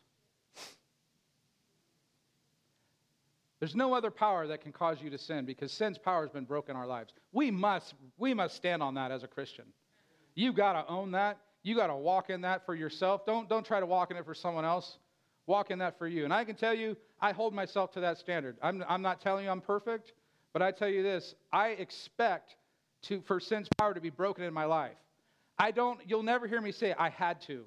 There's 3.60 3.76
no 3.76 3.94
other 3.94 4.10
power 4.10 4.48
that 4.48 4.60
can 4.60 4.72
cause 4.72 5.00
you 5.00 5.08
to 5.10 5.18
sin 5.18 5.44
because 5.44 5.70
sin's 5.70 5.96
power 5.96 6.22
has 6.22 6.30
been 6.30 6.44
broken 6.44 6.74
in 6.74 6.80
our 6.80 6.86
lives. 6.86 7.12
We 7.30 7.52
must, 7.52 7.94
we 8.18 8.34
must 8.34 8.56
stand 8.56 8.82
on 8.82 8.94
that 8.94 9.12
as 9.12 9.22
a 9.22 9.28
Christian. 9.28 9.66
You 10.34 10.52
got 10.52 10.72
to 10.72 10.92
own 10.92 11.12
that. 11.12 11.38
You 11.62 11.76
got 11.76 11.86
to 11.86 11.94
walk 11.94 12.28
in 12.28 12.40
that 12.40 12.66
for 12.66 12.74
yourself. 12.74 13.24
Don't, 13.24 13.48
don't 13.48 13.64
try 13.64 13.78
to 13.78 13.86
walk 13.86 14.10
in 14.10 14.16
it 14.16 14.24
for 14.24 14.34
someone 14.34 14.64
else. 14.64 14.98
Walk 15.46 15.70
in 15.70 15.78
that 15.78 15.96
for 15.96 16.08
you. 16.08 16.24
And 16.24 16.32
I 16.32 16.44
can 16.44 16.56
tell 16.56 16.74
you, 16.74 16.96
I 17.20 17.30
hold 17.30 17.54
myself 17.54 17.92
to 17.92 18.00
that 18.00 18.18
standard. 18.18 18.56
I'm, 18.62 18.82
I'm 18.88 19.02
not 19.02 19.20
telling 19.20 19.44
you 19.44 19.50
I'm 19.52 19.60
perfect, 19.60 20.12
but 20.52 20.62
I 20.62 20.70
tell 20.70 20.88
you 20.88 21.02
this 21.02 21.34
I 21.52 21.68
expect 21.68 22.56
to, 23.02 23.20
for 23.22 23.40
sin's 23.40 23.68
power 23.78 23.94
to 23.94 24.00
be 24.00 24.10
broken 24.10 24.44
in 24.44 24.54
my 24.54 24.64
life. 24.64 24.96
I 25.58 25.70
don't, 25.70 26.00
you'll 26.06 26.22
never 26.22 26.46
hear 26.46 26.60
me 26.60 26.72
say, 26.72 26.94
I 26.98 27.10
had 27.10 27.40
to. 27.42 27.64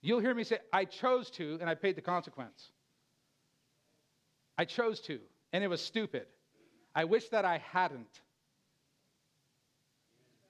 You'll 0.00 0.20
hear 0.20 0.34
me 0.34 0.44
say, 0.44 0.58
I 0.72 0.84
chose 0.84 1.30
to, 1.32 1.58
and 1.60 1.68
I 1.68 1.74
paid 1.74 1.96
the 1.96 2.02
consequence. 2.02 2.70
I 4.56 4.64
chose 4.64 5.00
to, 5.02 5.18
and 5.52 5.64
it 5.64 5.68
was 5.68 5.80
stupid. 5.80 6.26
I 6.94 7.04
wish 7.04 7.28
that 7.30 7.44
I 7.44 7.58
hadn't. 7.72 8.20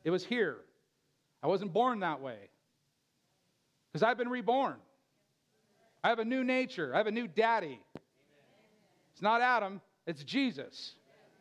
It 0.05 0.11
was 0.11 0.25
here. 0.25 0.59
I 1.43 1.47
wasn't 1.47 1.73
born 1.73 2.01
that 2.01 2.21
way. 2.21 2.51
Because 3.93 4.03
I've 4.03 4.19
been 4.19 4.29
reborn. 4.29 4.77
I 6.03 6.09
have 6.09 6.19
a 6.19 6.25
new 6.25 6.45
nature. 6.45 6.95
I 6.95 6.99
have 6.99 7.07
a 7.07 7.13
new 7.13 7.27
daddy. 7.27 7.81
It's 9.13 9.23
not 9.23 9.41
Adam, 9.41 9.81
it's 10.07 10.23
Jesus. 10.23 10.95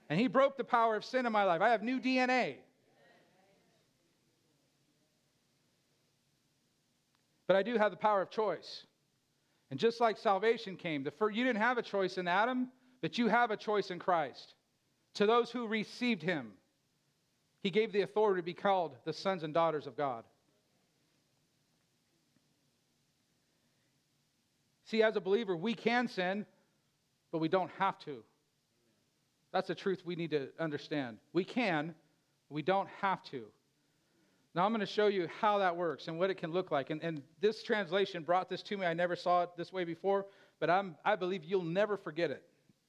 And 0.10 0.20
he 0.20 0.28
broke 0.28 0.58
the 0.58 0.64
power 0.64 0.96
of 0.96 1.04
sin 1.04 1.26
in 1.26 1.32
my 1.32 1.44
life. 1.44 1.62
I 1.62 1.70
have 1.70 1.84
new 1.84 2.00
DNA. 2.00 2.56
But 7.48 7.56
I 7.56 7.64
do 7.64 7.78
have 7.78 7.92
the 7.92 7.98
power 7.98 8.22
of 8.22 8.30
choice. 8.30 8.86
And 9.70 9.80
just 9.80 10.00
like 10.00 10.18
salvation 10.18 10.76
came, 10.76 11.04
the 11.04 11.12
first, 11.12 11.36
you 11.36 11.44
didn't 11.44 11.62
have 11.62 11.78
a 11.78 11.82
choice 11.82 12.18
in 12.18 12.28
Adam, 12.28 12.70
but 13.02 13.18
you 13.18 13.28
have 13.28 13.52
a 13.52 13.58
choice 13.58 13.92
in 13.92 14.00
Christ. 14.00 14.54
To 15.16 15.26
those 15.26 15.52
who 15.52 15.68
received 15.68 16.22
him, 16.22 16.52
he 17.62 17.70
gave 17.70 17.92
the 17.92 18.02
authority 18.02 18.42
to 18.42 18.46
be 18.46 18.54
called 18.54 18.96
the 19.04 19.14
sons 19.14 19.44
and 19.44 19.54
daughters 19.54 19.88
of 19.88 19.98
God. 19.98 20.24
See, 24.86 25.04
as 25.04 25.18
a 25.18 25.22
believer, 25.22 25.56
we 25.56 25.74
can 25.74 26.08
sin, 26.08 26.46
but 27.32 27.40
we 27.40 27.50
don't 27.50 27.72
have 27.78 28.00
to. 28.00 28.24
That's 29.52 29.70
a 29.70 29.76
truth 29.76 30.02
we 30.06 30.16
need 30.16 30.32
to 30.32 30.50
understand. 30.60 31.18
We 31.34 31.44
can, 31.44 31.96
we 32.50 32.62
don't 32.62 32.90
have 33.02 33.24
to. 33.26 33.46
Now, 34.56 34.66
I'm 34.66 34.72
going 34.72 34.80
to 34.80 34.86
show 34.86 35.08
you 35.08 35.28
how 35.40 35.60
that 35.60 35.76
works 35.76 36.08
and 36.08 36.18
what 36.18 36.30
it 36.30 36.38
can 36.38 36.52
look 36.52 36.72
like. 36.72 36.90
And, 36.90 37.02
and 37.04 37.22
this 37.42 37.62
translation 37.62 38.24
brought 38.24 38.50
this 38.50 38.64
to 38.64 38.78
me. 38.78 38.86
I 38.86 38.94
never 38.94 39.16
saw 39.16 39.44
it 39.44 39.50
this 39.56 39.72
way 39.72 39.84
before, 39.84 40.26
but 40.60 40.70
I'm, 40.70 40.96
I 41.06 41.16
believe 41.16 41.44
you'll 41.44 41.64
never 41.64 41.96
forget 41.96 42.32
it. 42.32 42.44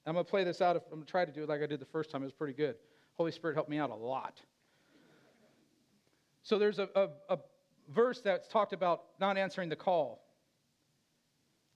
I'm 0.07 0.15
going 0.15 0.25
to 0.25 0.31
play 0.31 0.45
this 0.45 0.63
out. 0.63 0.77
I'm 0.77 0.83
going 0.91 1.03
to 1.03 1.11
try 1.11 1.27
to 1.27 1.33
do 1.33 1.43
it 1.43 1.49
like 1.49 1.63
I 1.63 1.67
did 1.67 1.81
the 1.81 1.87
first 1.87 2.11
time. 2.11 2.23
It 2.23 2.27
was 2.27 2.33
pretty 2.33 2.55
good. 2.55 2.77
Holy 3.19 3.31
Spirit 3.33 3.55
helped 3.55 3.69
me 3.69 3.79
out 3.79 3.91
a 3.91 3.95
lot. 3.95 4.41
So 6.43 6.59
there's 6.59 6.79
a, 6.79 6.89
a, 6.95 7.09
a 7.29 7.39
verse 7.95 8.23
that's 8.23 8.49
talked 8.49 8.73
about 8.73 9.03
not 9.21 9.37
answering 9.37 9.69
the 9.69 9.77
call. 9.77 10.25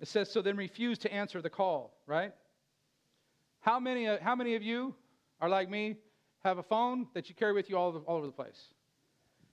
It 0.01 0.09
says, 0.09 0.31
So 0.31 0.41
then 0.41 0.57
refuse 0.57 0.99
to 1.01 1.13
answer 1.13 1.43
the 1.43 1.51
call, 1.51 1.99
right? 2.07 2.33
How 3.63 3.79
many, 3.79 4.09
uh, 4.09 4.19
how 4.21 4.35
many 4.35 4.57
of 4.57 4.63
you 4.63 4.93
are 5.41 5.49
like 5.49 5.71
me, 5.71 5.95
have 6.43 6.59
a 6.59 6.65
phone 6.65 7.07
that 7.15 7.29
you 7.29 7.37
carry 7.37 7.53
with 7.53 7.71
you 7.71 7.79
all, 7.79 7.89
over, 7.89 8.01
all 8.01 8.17
over 8.17 8.27
the 8.27 8.33
place? 8.33 8.61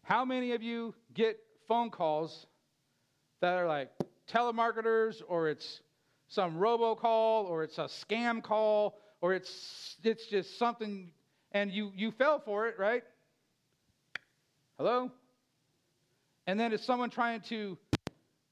How 0.02 0.26
many 0.26 0.54
of 0.54 0.64
you 0.64 0.96
get 1.14 1.40
phone 1.68 1.92
calls 1.92 2.48
that 3.40 3.54
are 3.54 3.68
like 3.68 3.92
telemarketers 4.28 5.22
or 5.28 5.48
it's 5.48 5.82
some 6.28 6.58
robocall 6.58 7.46
or 7.46 7.62
it's 7.64 7.78
a 7.78 7.84
scam 7.84 8.42
call 8.42 9.00
or 9.22 9.36
it's, 9.36 9.96
it's 10.04 10.26
just 10.26 10.58
something 10.58 11.12
and 11.52 11.72
you, 11.72 11.92
you 11.96 12.10
fell 12.10 12.40
for 12.40 12.68
it, 12.68 12.80
right? 12.80 13.04
Hello? 14.80 15.12
And 16.48 16.60
then 16.60 16.74
it's 16.74 16.84
someone 16.84 17.12
trying 17.12 17.42
to 17.42 17.78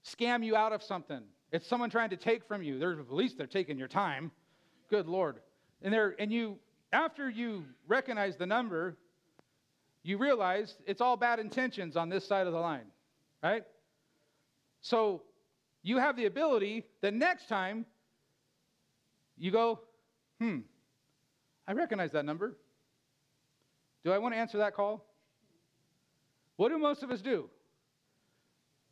scam 0.05 0.45
you 0.45 0.55
out 0.55 0.71
of 0.71 0.83
something. 0.83 1.21
It's 1.51 1.65
someone 1.67 1.89
trying 1.89 2.11
to 2.11 2.17
take 2.17 2.47
from 2.47 2.61
you. 2.61 2.77
They're, 2.77 2.99
at 2.99 3.11
least 3.11 3.39
they're 3.39 3.47
taking 3.47 3.79
your 3.79 3.87
time. 3.87 4.31
Good 4.89 5.07
Lord. 5.07 5.39
And, 5.81 5.93
they're, 5.93 6.15
and 6.19 6.31
you, 6.31 6.57
after 6.91 7.29
you 7.29 7.65
recognize 7.87 8.35
the 8.37 8.45
number, 8.45 8.97
you 10.03 10.17
realize 10.17 10.75
it's 10.85 11.01
all 11.01 11.17
bad 11.17 11.39
intentions 11.39 11.95
on 11.97 12.09
this 12.09 12.25
side 12.25 12.47
of 12.47 12.53
the 12.53 12.59
line, 12.59 12.85
right? 13.43 13.63
So 14.81 15.23
you 15.83 15.97
have 15.97 16.15
the 16.15 16.25
ability 16.25 16.85
the 17.01 17.11
next 17.11 17.47
time 17.47 17.85
you 19.37 19.51
go, 19.51 19.79
hmm, 20.39 20.59
I 21.67 21.73
recognize 21.73 22.11
that 22.13 22.25
number. 22.25 22.57
Do 24.03 24.11
I 24.11 24.17
want 24.17 24.33
to 24.33 24.39
answer 24.39 24.57
that 24.59 24.73
call? 24.73 25.05
What 26.55 26.69
do 26.69 26.77
most 26.77 27.03
of 27.03 27.11
us 27.11 27.21
do? 27.21 27.49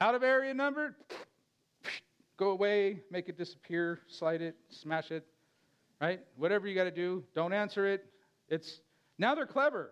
Out 0.01 0.13
of 0.13 0.23
area 0.23 0.53
number, 0.53 0.95
go 2.37 2.49
away, 2.49 3.01
make 3.09 3.29
it 3.29 3.37
disappear, 3.37 4.01
slide 4.07 4.41
it, 4.41 4.55
smash 4.69 5.09
it, 5.11 5.25
right? 6.01 6.19
Whatever 6.35 6.67
you 6.67 6.75
got 6.75 6.85
to 6.85 6.91
do, 6.91 7.23
don't 7.33 7.53
answer 7.53 7.87
it. 7.87 8.05
It's 8.49 8.79
now 9.17 9.35
they're 9.35 9.45
clever. 9.45 9.91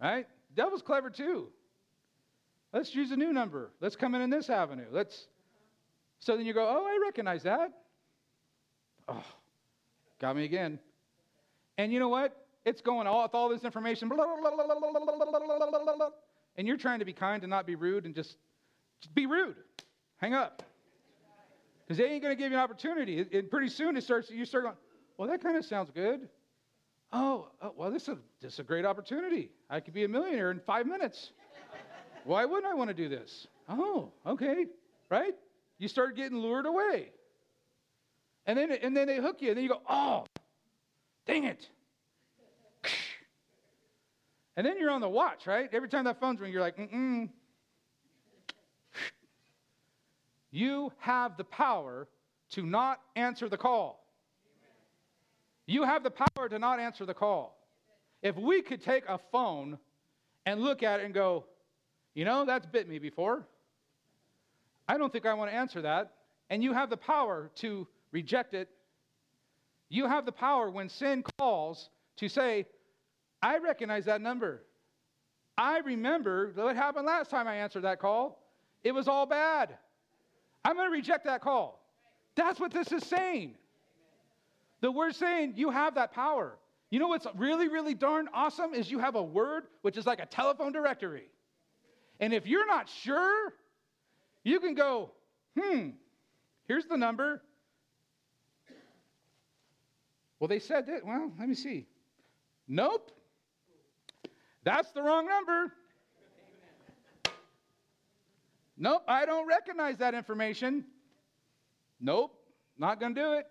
Right? 0.00 0.26
Devil's 0.54 0.82
clever 0.82 1.10
too. 1.10 1.48
Let's 2.72 2.94
use 2.94 3.10
a 3.10 3.16
new 3.16 3.32
number. 3.32 3.70
Let's 3.80 3.96
come 3.96 4.14
in 4.14 4.20
in 4.20 4.30
this 4.30 4.48
avenue. 4.48 4.86
Let's 4.90 5.26
So 6.20 6.36
then 6.36 6.46
you 6.46 6.52
go, 6.52 6.66
"Oh, 6.66 6.86
I 6.86 6.98
recognize 7.04 7.42
that." 7.42 7.72
Oh, 9.08 9.24
got 10.20 10.36
me 10.36 10.44
again. 10.44 10.78
And 11.78 11.92
you 11.92 11.98
know 11.98 12.08
what? 12.08 12.46
It's 12.64 12.80
going 12.80 13.06
all 13.06 13.22
with 13.22 13.34
all 13.34 13.48
this 13.48 13.64
information. 13.64 14.10
And 16.56 16.68
you're 16.68 16.76
trying 16.76 16.98
to 16.98 17.04
be 17.04 17.12
kind 17.12 17.42
and 17.42 17.50
not 17.50 17.66
be 17.66 17.74
rude 17.74 18.04
and 18.04 18.14
just, 18.14 18.36
just 19.00 19.14
be 19.14 19.26
rude. 19.26 19.56
Hang 20.18 20.34
up. 20.34 20.62
Because 21.90 21.98
they 21.98 22.12
ain't 22.12 22.22
going 22.22 22.30
to 22.30 22.40
give 22.40 22.52
you 22.52 22.56
an 22.56 22.62
opportunity. 22.62 23.26
And 23.32 23.50
pretty 23.50 23.68
soon 23.68 23.96
it 23.96 24.04
starts, 24.04 24.30
you 24.30 24.44
start 24.44 24.62
going, 24.62 24.76
well, 25.18 25.28
that 25.28 25.42
kind 25.42 25.56
of 25.56 25.64
sounds 25.64 25.90
good. 25.90 26.28
Oh, 27.12 27.48
oh, 27.60 27.72
well, 27.76 27.90
this 27.90 28.06
is, 28.06 28.16
this 28.40 28.52
is 28.52 28.58
a 28.60 28.62
great 28.62 28.84
opportunity. 28.84 29.50
I 29.68 29.80
could 29.80 29.92
be 29.92 30.04
a 30.04 30.08
millionaire 30.08 30.52
in 30.52 30.60
five 30.60 30.86
minutes. 30.86 31.32
Why 32.22 32.44
wouldn't 32.44 32.72
I 32.72 32.76
want 32.76 32.90
to 32.90 32.94
do 32.94 33.08
this? 33.08 33.48
Oh, 33.68 34.12
okay, 34.24 34.66
right? 35.10 35.34
You 35.78 35.88
start 35.88 36.14
getting 36.14 36.38
lured 36.38 36.64
away. 36.64 37.10
And 38.46 38.56
then, 38.56 38.70
and 38.70 38.96
then 38.96 39.08
they 39.08 39.16
hook 39.16 39.42
you, 39.42 39.48
and 39.48 39.56
then 39.56 39.64
you 39.64 39.70
go, 39.70 39.82
oh, 39.88 40.26
dang 41.26 41.42
it. 41.42 41.68
And 44.56 44.66
then 44.66 44.78
you're 44.78 44.90
on 44.90 45.00
the 45.00 45.08
watch, 45.08 45.46
right? 45.46 45.70
Every 45.72 45.88
time 45.88 46.04
that 46.04 46.20
phone's 46.20 46.38
ringing, 46.38 46.52
you're 46.52 46.60
like, 46.60 46.76
mm-mm. 46.76 47.30
You 50.50 50.92
have 50.98 51.36
the 51.36 51.44
power 51.44 52.08
to 52.50 52.66
not 52.66 53.00
answer 53.16 53.48
the 53.48 53.56
call. 53.56 54.04
You 55.66 55.84
have 55.84 56.02
the 56.02 56.10
power 56.10 56.48
to 56.48 56.58
not 56.58 56.80
answer 56.80 57.06
the 57.06 57.14
call. 57.14 57.56
If 58.22 58.36
we 58.36 58.60
could 58.60 58.82
take 58.82 59.04
a 59.08 59.18
phone 59.30 59.78
and 60.44 60.60
look 60.60 60.82
at 60.82 61.00
it 61.00 61.04
and 61.04 61.14
go, 61.14 61.44
you 62.14 62.24
know, 62.24 62.44
that's 62.44 62.66
bit 62.66 62.88
me 62.88 62.98
before. 62.98 63.46
I 64.88 64.98
don't 64.98 65.12
think 65.12 65.26
I 65.26 65.34
want 65.34 65.50
to 65.50 65.56
answer 65.56 65.82
that. 65.82 66.14
And 66.50 66.64
you 66.64 66.72
have 66.72 66.90
the 66.90 66.96
power 66.96 67.50
to 67.56 67.86
reject 68.10 68.54
it. 68.54 68.68
You 69.88 70.08
have 70.08 70.26
the 70.26 70.32
power 70.32 70.70
when 70.70 70.88
sin 70.88 71.22
calls 71.38 71.88
to 72.16 72.28
say, 72.28 72.66
I 73.40 73.58
recognize 73.58 74.04
that 74.06 74.20
number. 74.20 74.64
I 75.56 75.78
remember 75.78 76.50
what 76.54 76.74
happened 76.74 77.06
last 77.06 77.30
time 77.30 77.46
I 77.46 77.56
answered 77.56 77.82
that 77.82 78.00
call. 78.00 78.42
It 78.82 78.92
was 78.92 79.06
all 79.06 79.26
bad. 79.26 79.76
I'm 80.64 80.76
going 80.76 80.88
to 80.88 80.92
reject 80.92 81.24
that 81.24 81.40
call. 81.40 81.80
That's 82.36 82.60
what 82.60 82.72
this 82.72 82.92
is 82.92 83.04
saying. 83.04 83.54
The 84.80 84.90
word 84.90 85.14
saying 85.14 85.54
you 85.56 85.70
have 85.70 85.94
that 85.96 86.12
power. 86.12 86.58
You 86.90 86.98
know 86.98 87.08
what's 87.08 87.26
really, 87.36 87.68
really 87.68 87.94
darn 87.94 88.28
awesome 88.34 88.74
is 88.74 88.90
you 88.90 88.98
have 88.98 89.14
a 89.14 89.22
word 89.22 89.64
which 89.82 89.96
is 89.96 90.06
like 90.06 90.20
a 90.20 90.26
telephone 90.26 90.72
directory. 90.72 91.28
And 92.18 92.32
if 92.34 92.46
you're 92.46 92.66
not 92.66 92.88
sure, 92.88 93.54
you 94.44 94.58
can 94.60 94.74
go, 94.74 95.10
hmm, 95.58 95.90
here's 96.66 96.86
the 96.86 96.96
number. 96.96 97.42
Well, 100.38 100.48
they 100.48 100.58
said 100.58 100.86
that. 100.86 101.04
Well, 101.04 101.30
let 101.38 101.48
me 101.48 101.54
see. 101.54 101.86
Nope. 102.66 103.12
That's 104.64 104.90
the 104.92 105.02
wrong 105.02 105.26
number. 105.26 105.72
Nope, 108.82 109.02
I 109.06 109.26
don't 109.26 109.46
recognize 109.46 109.98
that 109.98 110.14
information. 110.14 110.86
Nope, 112.00 112.34
not 112.78 112.98
going 112.98 113.14
to 113.14 113.20
do 113.20 113.32
it. 113.34 113.46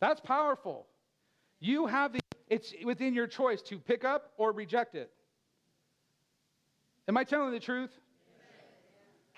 That's 0.00 0.18
powerful. 0.18 0.86
You 1.60 1.86
have 1.86 2.14
the, 2.14 2.20
it's 2.48 2.72
within 2.82 3.12
your 3.12 3.26
choice 3.26 3.60
to 3.62 3.78
pick 3.78 4.02
up 4.02 4.32
or 4.38 4.52
reject 4.52 4.94
it. 4.94 5.10
Am 7.06 7.18
I 7.18 7.24
telling 7.24 7.52
the 7.52 7.60
truth? 7.60 7.90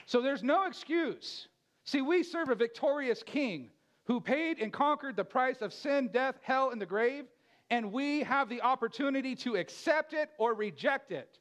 So 0.06 0.22
there's 0.22 0.44
no 0.44 0.66
excuse. 0.66 1.48
See, 1.82 2.00
we 2.00 2.22
serve 2.22 2.48
a 2.48 2.54
victorious 2.54 3.24
king 3.24 3.70
who 4.04 4.20
paid 4.20 4.60
and 4.60 4.72
conquered 4.72 5.16
the 5.16 5.24
price 5.24 5.62
of 5.62 5.72
sin, 5.72 6.10
death, 6.12 6.36
hell, 6.42 6.70
and 6.70 6.80
the 6.80 6.86
grave, 6.86 7.24
and 7.70 7.90
we 7.90 8.22
have 8.22 8.48
the 8.48 8.62
opportunity 8.62 9.34
to 9.34 9.56
accept 9.56 10.12
it 10.12 10.30
or 10.38 10.54
reject 10.54 11.10
it. 11.10 11.40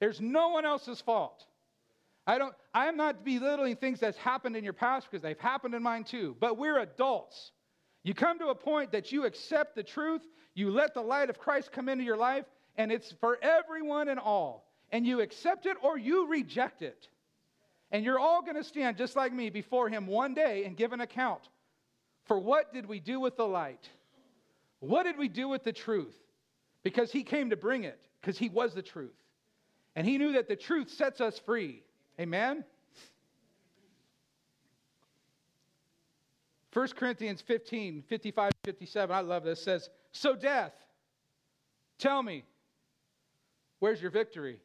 There's 0.00 0.22
no 0.22 0.48
one 0.48 0.64
else's 0.64 1.02
fault. 1.02 1.44
I 2.26 2.38
don't 2.38 2.54
I 2.72 2.86
am 2.86 2.96
not 2.96 3.24
belittling 3.24 3.76
things 3.76 4.00
that's 4.00 4.16
happened 4.16 4.56
in 4.56 4.64
your 4.64 4.72
past 4.72 5.08
because 5.10 5.22
they've 5.22 5.38
happened 5.38 5.74
in 5.74 5.82
mine 5.82 6.04
too, 6.04 6.36
but 6.40 6.58
we're 6.58 6.78
adults. 6.78 7.52
You 8.02 8.14
come 8.14 8.38
to 8.38 8.48
a 8.48 8.54
point 8.54 8.92
that 8.92 9.12
you 9.12 9.24
accept 9.24 9.74
the 9.74 9.82
truth, 9.82 10.22
you 10.54 10.70
let 10.70 10.94
the 10.94 11.02
light 11.02 11.30
of 11.30 11.38
Christ 11.38 11.72
come 11.72 11.88
into 11.88 12.04
your 12.04 12.16
life, 12.16 12.44
and 12.76 12.92
it's 12.92 13.12
for 13.20 13.38
everyone 13.42 14.08
and 14.08 14.20
all. 14.20 14.70
And 14.90 15.06
you 15.06 15.20
accept 15.20 15.66
it 15.66 15.76
or 15.82 15.98
you 15.98 16.28
reject 16.28 16.82
it. 16.82 17.08
And 17.90 18.04
you're 18.04 18.18
all 18.18 18.42
going 18.42 18.56
to 18.56 18.64
stand 18.64 18.96
just 18.96 19.16
like 19.16 19.32
me 19.32 19.50
before 19.50 19.88
him 19.88 20.06
one 20.06 20.34
day 20.34 20.64
and 20.64 20.76
give 20.76 20.92
an 20.92 21.00
account 21.00 21.48
for 22.24 22.38
what 22.38 22.72
did 22.72 22.86
we 22.86 23.00
do 23.00 23.20
with 23.20 23.36
the 23.36 23.46
light? 23.46 23.88
What 24.80 25.04
did 25.04 25.18
we 25.18 25.28
do 25.28 25.48
with 25.48 25.64
the 25.64 25.72
truth? 25.72 26.14
Because 26.82 27.12
he 27.12 27.22
came 27.22 27.50
to 27.50 27.56
bring 27.56 27.84
it, 27.84 28.00
because 28.20 28.38
he 28.38 28.48
was 28.48 28.74
the 28.74 28.82
truth. 28.82 29.16
And 29.96 30.06
he 30.06 30.18
knew 30.18 30.32
that 30.32 30.48
the 30.48 30.56
truth 30.56 30.90
sets 30.90 31.20
us 31.20 31.38
free. 31.38 31.82
Amen? 32.20 32.64
1 36.72 36.88
Corinthians 36.96 37.40
15, 37.40 38.02
55, 38.08 38.52
57, 38.64 39.14
I 39.16 39.20
love 39.20 39.44
this, 39.44 39.62
says, 39.62 39.88
So 40.12 40.34
death, 40.34 40.72
tell 41.98 42.22
me, 42.22 42.44
where's 43.78 44.02
your 44.02 44.10
victory? 44.10 44.60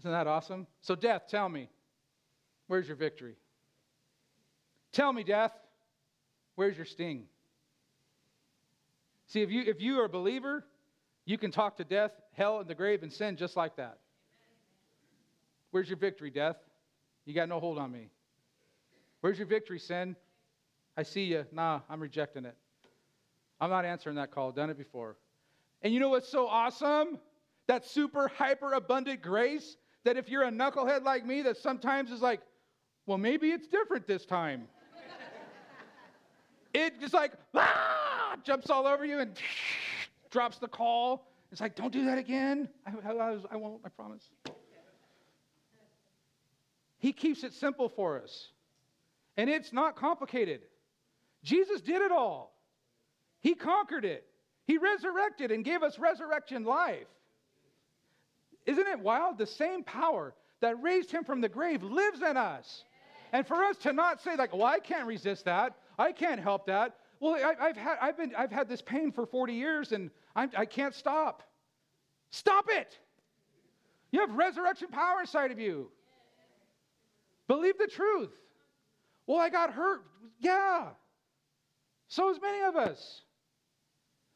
Isn't 0.00 0.10
that 0.10 0.26
awesome? 0.26 0.66
So, 0.80 0.96
death, 0.96 1.28
tell 1.28 1.48
me, 1.48 1.68
where's 2.66 2.88
your 2.88 2.96
victory? 2.96 3.36
Tell 4.90 5.12
me, 5.12 5.22
death, 5.22 5.52
where's 6.56 6.76
your 6.76 6.86
sting? 6.86 7.24
See, 9.28 9.42
if 9.42 9.50
you, 9.50 9.62
if 9.62 9.80
you 9.80 10.00
are 10.00 10.06
a 10.06 10.08
believer, 10.08 10.64
you 11.24 11.38
can 11.38 11.52
talk 11.52 11.76
to 11.76 11.84
death, 11.84 12.10
hell, 12.32 12.58
and 12.58 12.68
the 12.68 12.74
grave 12.74 13.02
and 13.04 13.12
sin 13.12 13.36
just 13.36 13.56
like 13.56 13.76
that. 13.76 13.98
Where's 15.72 15.88
your 15.88 15.98
victory, 15.98 16.30
death? 16.30 16.56
You 17.24 17.34
got 17.34 17.48
no 17.48 17.58
hold 17.58 17.78
on 17.78 17.90
me. 17.90 18.10
Where's 19.20 19.38
your 19.38 19.46
victory, 19.46 19.78
sin? 19.78 20.14
I 20.96 21.02
see 21.02 21.24
you. 21.24 21.46
Nah, 21.50 21.80
I'm 21.88 22.00
rejecting 22.00 22.44
it. 22.44 22.56
I'm 23.60 23.70
not 23.70 23.84
answering 23.84 24.16
that 24.16 24.30
call. 24.30 24.52
Done 24.52 24.70
it 24.70 24.76
before. 24.76 25.16
And 25.80 25.92
you 25.94 25.98
know 25.98 26.10
what's 26.10 26.28
so 26.28 26.46
awesome? 26.46 27.18
That 27.68 27.86
super 27.86 28.28
hyper 28.28 28.74
abundant 28.74 29.22
grace 29.22 29.76
that 30.04 30.16
if 30.16 30.28
you're 30.28 30.42
a 30.42 30.50
knucklehead 30.50 31.04
like 31.04 31.24
me, 31.24 31.42
that 31.42 31.56
sometimes 31.56 32.10
is 32.10 32.20
like, 32.20 32.40
well, 33.06 33.18
maybe 33.18 33.50
it's 33.50 33.66
different 33.66 34.06
this 34.06 34.26
time. 34.26 34.68
it 36.74 37.00
just 37.00 37.14
like, 37.14 37.32
ah, 37.54 38.36
jumps 38.44 38.68
all 38.68 38.86
over 38.86 39.06
you 39.06 39.20
and 39.20 39.38
drops 40.30 40.58
the 40.58 40.68
call. 40.68 41.28
It's 41.50 41.60
like, 41.60 41.76
don't 41.76 41.92
do 41.92 42.04
that 42.04 42.18
again. 42.18 42.68
I, 42.86 43.10
I, 43.10 43.38
I 43.52 43.56
won't, 43.56 43.80
I 43.84 43.88
promise. 43.88 44.28
He 47.02 47.12
keeps 47.12 47.42
it 47.42 47.52
simple 47.52 47.88
for 47.88 48.22
us. 48.22 48.50
And 49.36 49.50
it's 49.50 49.72
not 49.72 49.96
complicated. 49.96 50.60
Jesus 51.42 51.80
did 51.80 52.00
it 52.00 52.12
all. 52.12 52.54
He 53.40 53.56
conquered 53.56 54.04
it. 54.04 54.24
He 54.68 54.78
resurrected 54.78 55.50
and 55.50 55.64
gave 55.64 55.82
us 55.82 55.98
resurrection 55.98 56.62
life. 56.62 57.08
Isn't 58.66 58.86
it 58.86 59.00
wild? 59.00 59.36
The 59.36 59.48
same 59.48 59.82
power 59.82 60.32
that 60.60 60.80
raised 60.80 61.10
him 61.10 61.24
from 61.24 61.40
the 61.40 61.48
grave 61.48 61.82
lives 61.82 62.22
in 62.22 62.36
us. 62.36 62.84
And 63.32 63.44
for 63.44 63.64
us 63.64 63.76
to 63.78 63.92
not 63.92 64.22
say, 64.22 64.36
like, 64.36 64.52
well, 64.52 64.64
I 64.64 64.78
can't 64.78 65.08
resist 65.08 65.46
that, 65.46 65.74
I 65.98 66.12
can't 66.12 66.40
help 66.40 66.66
that. 66.66 66.94
Well, 67.18 67.34
I, 67.34 67.66
have 67.66 67.76
had, 67.76 67.98
I've, 68.00 68.16
been, 68.16 68.32
I've 68.38 68.52
had 68.52 68.68
this 68.68 68.80
pain 68.80 69.10
for 69.10 69.26
40 69.26 69.54
years 69.54 69.90
and 69.90 70.08
I'm, 70.36 70.52
I 70.56 70.66
can 70.66 70.84
not 70.84 70.94
stop. 70.94 71.42
Stop 72.30 72.66
it. 72.68 72.96
You 74.12 74.20
have 74.20 74.32
resurrection 74.34 74.86
power 74.86 75.20
inside 75.20 75.50
of 75.50 75.58
you. 75.58 75.90
Believe 77.52 77.76
the 77.76 77.86
truth. 77.86 78.32
Well, 79.26 79.38
I 79.38 79.50
got 79.50 79.74
hurt. 79.74 80.00
Yeah. 80.40 80.86
So 82.08 82.30
as 82.30 82.40
many 82.40 82.62
of 82.62 82.76
us. 82.76 83.20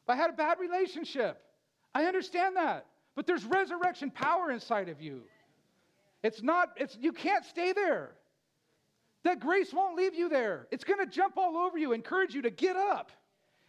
I 0.07 0.15
had 0.15 0.29
a 0.29 0.33
bad 0.33 0.59
relationship. 0.59 1.41
I 1.95 2.03
understand 2.03 2.57
that. 2.57 2.85
But 3.15 3.25
there's 3.25 3.43
resurrection 3.43 4.11
power 4.11 4.51
inside 4.51 4.87
of 4.87 5.01
you. 5.01 5.23
It's 6.21 6.43
not, 6.43 6.69
it's 6.75 6.95
you 7.01 7.11
can't 7.11 7.43
stay 7.43 7.73
there. 7.73 8.11
That 9.23 9.39
grace 9.39 9.73
won't 9.73 9.97
leave 9.97 10.13
you 10.13 10.29
there. 10.29 10.67
It's 10.69 10.83
going 10.83 10.99
to 10.99 11.07
jump 11.07 11.37
all 11.37 11.57
over 11.57 11.79
you, 11.79 11.93
encourage 11.93 12.35
you 12.35 12.43
to 12.43 12.51
get 12.51 12.75
up. 12.75 13.11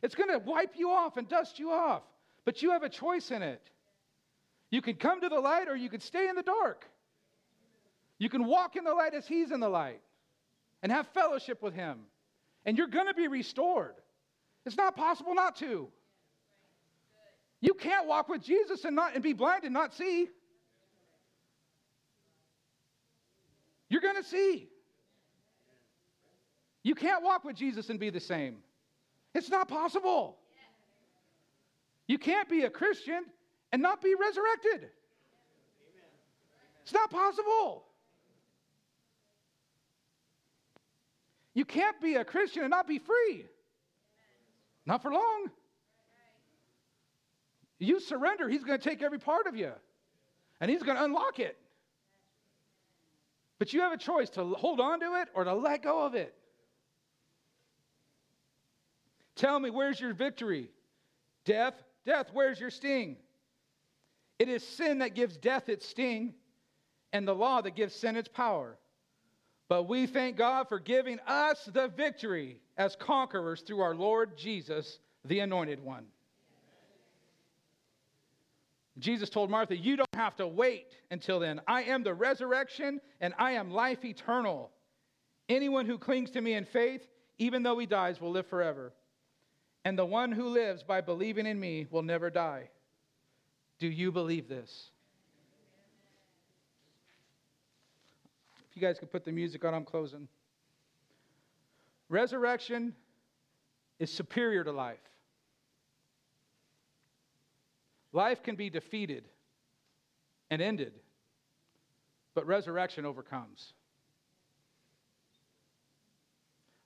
It's 0.03 0.15
going 0.15 0.29
to 0.29 0.41
wipe 0.41 0.75
you 0.77 0.91
off 0.91 1.17
and 1.17 1.27
dust 1.27 1.59
you 1.59 1.71
off. 1.71 2.03
But 2.45 2.61
you 2.61 2.73
have 2.73 2.83
a 2.83 2.91
choice 2.91 3.31
in 3.31 3.41
it. 3.41 3.63
You 4.71 4.83
can 4.83 4.97
come 4.97 5.23
to 5.23 5.31
the 5.31 5.41
light 5.41 5.69
or 5.69 5.75
you 5.75 5.89
can 5.89 6.01
stay 6.01 6.29
in 6.29 6.37
the 6.37 6.43
dark. 6.43 6.85
You 8.19 8.29
can 8.29 8.47
walk 8.47 8.77
in 8.77 8.85
the 8.85 8.95
light 8.95 9.15
as 9.15 9.27
He's 9.27 9.51
in 9.51 9.61
the 9.61 9.69
light 9.69 10.01
and 10.83 10.91
have 10.91 11.07
fellowship 11.09 11.63
with 11.63 11.75
Him. 11.75 12.01
And 12.67 12.77
you're 12.77 12.89
going 12.89 13.07
to 13.07 13.15
be 13.15 13.29
restored. 13.29 13.95
It's 14.67 14.77
not 14.77 14.97
possible 14.97 15.35
not 15.35 15.57
to. 15.57 15.89
You 17.61 17.75
can't 17.75 18.07
walk 18.07 18.29
with 18.29 18.43
Jesus 18.43 18.85
and, 18.85 18.95
not, 18.95 19.15
and 19.15 19.23
be 19.23 19.33
blind 19.33 19.65
and 19.65 19.73
not 19.73 19.95
see. 19.95 20.29
You're 23.89 24.01
going 24.01 24.17
to 24.17 24.25
see. 24.25 24.69
You 26.83 26.95
can't 26.95 27.25
walk 27.25 27.45
with 27.45 27.57
Jesus 27.57 27.91
and 27.91 27.99
be 27.99 28.11
the 28.11 28.21
same. 28.21 28.59
It's 29.35 29.51
not 29.51 29.69
possible. 29.69 30.39
You 32.07 32.19
can't 32.19 32.49
be 32.49 32.63
a 32.63 32.71
Christian 32.71 33.25
and 33.73 33.83
not 33.83 34.03
be 34.03 34.15
resurrected. 34.15 34.91
It's 36.83 36.93
not 36.93 37.11
possible. 37.11 37.88
You 41.59 41.65
can't 41.65 42.01
be 42.01 42.15
a 42.15 42.25
Christian 42.25 42.63
and 42.63 42.71
not 42.71 42.87
be 42.87 43.01
free. 43.01 43.45
Not 44.87 45.03
for 45.03 45.13
long. 45.13 45.51
You 47.81 47.99
surrender, 47.99 48.49
He's 48.49 48.63
going 48.63 48.79
to 48.79 48.89
take 48.89 49.03
every 49.03 49.19
part 49.19 49.49
of 49.49 49.57
you 49.57 49.73
and 50.61 50.71
He's 50.71 50.85
going 50.85 50.97
to 50.97 51.03
unlock 51.03 51.41
it. 51.41 51.57
But 53.59 53.73
you 53.73 53.81
have 53.81 53.91
a 53.91 53.97
choice 53.97 54.31
to 54.31 54.45
hold 54.45 54.79
on 54.79 55.01
to 55.01 55.21
it 55.21 55.31
or 55.35 55.43
to 55.43 55.53
let 55.53 55.83
go 55.83 56.07
of 56.07 56.15
it. 56.15 56.33
Tell 59.35 59.59
me, 59.59 59.71
where's 59.71 59.99
your 59.99 60.15
victory? 60.15 60.71
Death, 61.45 61.75
death, 62.07 62.29
where's 62.33 62.61
your 62.61 62.71
sting? 62.71 63.17
It 64.39 64.49
is 64.49 64.65
sin 64.65 65.01
that 65.01 65.17
gives 65.17 65.37
death 65.37 65.69
its 65.69 65.89
sting, 65.89 66.35
and 67.13 67.27
the 67.27 67.35
law 67.35 67.61
that 67.63 67.75
gives 67.75 67.97
sin 67.97 68.15
its 68.15 68.29
power. 68.29 68.79
But 69.69 69.85
we 69.85 70.07
thank 70.07 70.37
God 70.37 70.69
for 70.69 70.79
giving 70.79 71.19
us 71.27 71.69
the 71.73 71.89
victory 71.89 72.61
as 72.77 72.97
conquerors 72.97 73.61
through 73.61 73.81
our 73.81 73.95
Lord 73.95 74.37
Jesus, 74.37 74.99
the 75.25 75.41
Anointed 75.41 75.83
One. 75.83 76.07
Jesus 78.99 79.29
told 79.29 79.51
Martha, 79.51 79.77
You 79.77 79.97
don't 79.97 80.09
have 80.15 80.37
to 80.37 80.47
wait 80.47 80.97
until 81.11 81.39
then. 81.39 81.61
I 81.69 81.83
am 81.83 82.03
the 82.03 82.15
resurrection 82.15 83.01
and 83.21 83.35
I 83.39 83.53
am 83.53 83.71
life 83.71 84.05
eternal. 84.05 84.71
Anyone 85.49 85.87
who 85.87 85.99
clings 85.99 86.31
to 86.33 86.41
me 86.41 86.55
in 86.55 86.65
faith, 86.65 87.07
even 87.39 87.63
though 87.63 87.79
he 87.79 87.87
dies, 87.87 88.21
will 88.21 88.31
live 88.31 88.47
forever. 88.47 88.93
And 89.85 89.99
the 89.99 90.05
one 90.05 90.33
who 90.33 90.49
lives 90.49 90.83
by 90.83 91.01
believing 91.01 91.47
in 91.47 91.59
me 91.61 91.87
will 91.91 92.03
never 92.03 92.31
die. 92.31 92.71
Do 93.79 93.87
you 93.87 94.11
believe 94.11 94.49
this? 94.49 94.91
You 98.81 98.87
guys 98.87 98.99
could 98.99 99.11
put 99.11 99.25
the 99.25 99.33
music 99.33 99.65
on, 99.65 99.75
I'm 99.75 99.85
closing. 99.85 100.29
Resurrection 102.09 102.95
is 103.99 104.13
superior 104.13 104.63
to 104.63 104.73
life. 104.73 104.99
Life 108.13 108.43
can 108.43 108.55
be 108.55 108.71
defeated 108.71 109.25
and 110.51 110.63
ended, 110.63 110.93
but 112.35 112.47
resurrection 112.47 113.05
overcomes. 113.05 113.73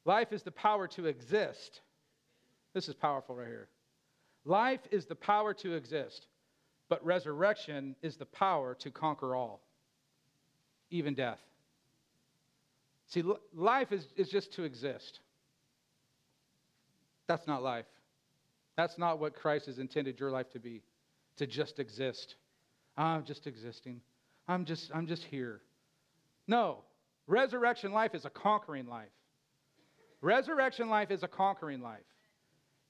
Life 0.05 0.33
is 0.33 0.43
the 0.43 0.51
power 0.51 0.89
to 0.89 1.07
exist. 1.07 1.81
This 2.73 2.89
is 2.89 2.95
powerful 2.95 3.37
right 3.37 3.47
here. 3.47 3.69
Life 4.45 4.81
is 4.91 5.05
the 5.05 5.15
power 5.15 5.55
to 5.55 5.75
exist, 5.75 6.27
but 6.89 7.05
resurrection 7.05 7.95
is 8.03 8.17
the 8.17 8.27
power 8.27 8.75
to 8.77 8.91
conquer 8.91 9.37
all, 9.37 9.61
even 10.91 11.15
death. 11.15 11.39
See, 13.09 13.23
life 13.55 13.93
is, 13.93 14.07
is 14.17 14.29
just 14.29 14.53
to 14.55 14.65
exist. 14.65 15.21
That's 17.27 17.47
not 17.47 17.63
life. 17.63 17.87
That's 18.77 18.99
not 18.99 19.19
what 19.19 19.35
Christ 19.35 19.67
has 19.67 19.79
intended 19.79 20.19
your 20.19 20.31
life 20.31 20.51
to 20.51 20.59
be 20.59 20.83
to 21.37 21.47
just 21.47 21.79
exist. 21.79 22.37
I'm 22.97 23.25
just 23.25 23.47
existing. 23.47 24.01
I'm 24.49 24.65
just, 24.65 24.91
I'm 24.95 25.07
just 25.07 25.25
here. 25.25 25.61
No, 26.47 26.79
resurrection 27.27 27.93
life 27.93 28.15
is 28.15 28.25
a 28.25 28.31
conquering 28.31 28.87
life. 28.87 29.09
Resurrection 30.21 30.89
life 30.89 31.11
is 31.11 31.23
a 31.23 31.29
conquering 31.29 31.81
life. 31.81 32.01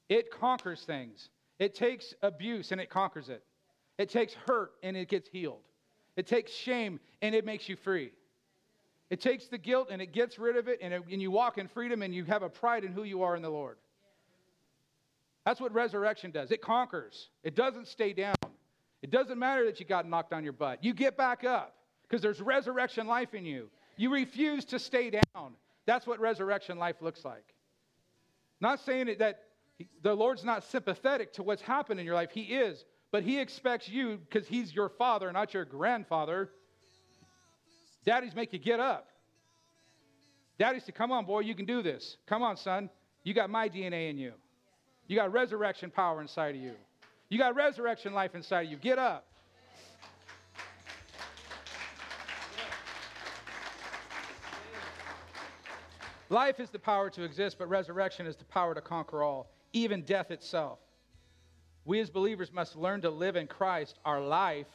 It 0.09 0.31
conquers 0.31 0.83
things. 0.83 1.29
It 1.59 1.73
takes 1.75 2.13
abuse 2.21 2.71
and 2.71 2.81
it 2.81 2.89
conquers 2.89 3.29
it. 3.29 3.43
It 3.97 4.09
takes 4.09 4.33
hurt 4.33 4.71
and 4.83 4.97
it 4.97 5.07
gets 5.07 5.29
healed. 5.29 5.61
It 6.15 6.27
takes 6.27 6.51
shame 6.51 6.99
and 7.21 7.33
it 7.33 7.45
makes 7.45 7.69
you 7.69 7.75
free. 7.75 8.11
It 9.09 9.21
takes 9.21 9.47
the 9.47 9.57
guilt 9.57 9.89
and 9.91 10.01
it 10.01 10.11
gets 10.11 10.39
rid 10.39 10.55
of 10.57 10.67
it 10.67 10.79
and, 10.81 10.93
it, 10.93 11.03
and 11.11 11.21
you 11.21 11.29
walk 11.29 11.57
in 11.57 11.67
freedom 11.67 12.01
and 12.01 12.13
you 12.13 12.23
have 12.25 12.41
a 12.41 12.49
pride 12.49 12.83
in 12.83 12.91
who 12.91 13.03
you 13.03 13.23
are 13.23 13.35
in 13.35 13.41
the 13.41 13.49
Lord. 13.49 13.77
That's 15.45 15.59
what 15.59 15.73
resurrection 15.73 16.31
does. 16.31 16.51
It 16.51 16.61
conquers, 16.61 17.29
it 17.43 17.55
doesn't 17.55 17.87
stay 17.87 18.13
down. 18.13 18.35
It 19.01 19.11
doesn't 19.11 19.37
matter 19.37 19.65
that 19.65 19.81
you 19.81 19.85
got 19.85 20.07
knocked 20.07 20.31
on 20.31 20.45
your 20.45 20.53
butt. 20.53 20.81
You 20.81 20.93
get 20.93 21.17
back 21.17 21.43
up 21.43 21.75
because 22.03 22.21
there's 22.21 22.41
resurrection 22.41 23.05
life 23.05 23.33
in 23.33 23.45
you. 23.45 23.69
You 23.97 24.13
refuse 24.13 24.63
to 24.65 24.79
stay 24.79 25.09
down. 25.09 25.53
That's 25.85 26.07
what 26.07 26.21
resurrection 26.21 26.79
life 26.79 27.01
looks 27.01 27.25
like. 27.25 27.53
Not 28.61 28.79
saying 28.79 29.13
that 29.19 29.41
the 30.01 30.15
Lord's 30.15 30.45
not 30.45 30.63
sympathetic 30.63 31.33
to 31.33 31.43
what's 31.43 31.61
happened 31.61 31.99
in 31.99 32.05
your 32.05 32.15
life. 32.15 32.31
He 32.31 32.43
is. 32.43 32.85
But 33.11 33.23
He 33.23 33.39
expects 33.39 33.89
you, 33.89 34.17
because 34.17 34.47
He's 34.47 34.73
your 34.73 34.89
father, 34.89 35.31
not 35.33 35.53
your 35.53 35.65
grandfather. 35.65 36.49
Daddies 38.05 38.35
make 38.35 38.51
you 38.51 38.59
get 38.59 38.79
up. 38.79 39.07
Daddies 40.59 40.83
say, 40.85 40.91
Come 40.91 41.11
on, 41.11 41.25
boy, 41.25 41.39
you 41.39 41.55
can 41.55 41.65
do 41.65 41.81
this. 41.81 42.17
Come 42.27 42.43
on, 42.43 42.57
son. 42.57 42.89
You 43.23 43.33
got 43.33 43.49
my 43.49 43.69
DNA 43.69 44.09
in 44.09 44.17
you. 44.17 44.33
You 45.07 45.15
got 45.15 45.31
resurrection 45.31 45.89
power 45.89 46.21
inside 46.21 46.55
of 46.55 46.61
you. 46.61 46.73
You 47.29 47.37
got 47.37 47.55
resurrection 47.55 48.13
life 48.13 48.35
inside 48.35 48.65
of 48.65 48.71
you. 48.71 48.77
Get 48.77 48.99
up. 48.99 49.25
Life 56.29 56.59
is 56.59 56.69
the 56.69 56.79
power 56.79 57.09
to 57.11 57.23
exist, 57.23 57.57
but 57.59 57.69
resurrection 57.69 58.25
is 58.25 58.35
the 58.35 58.45
power 58.45 58.73
to 58.73 58.81
conquer 58.81 59.21
all, 59.21 59.51
even 59.71 60.01
death 60.01 60.31
itself. 60.31 60.79
We 61.85 61.99
as 61.99 62.09
believers 62.09 62.51
must 62.51 62.75
learn 62.75 63.01
to 63.01 63.09
live 63.09 63.35
in 63.35 63.45
Christ 63.45 63.99
our 64.03 64.19
life, 64.19 64.67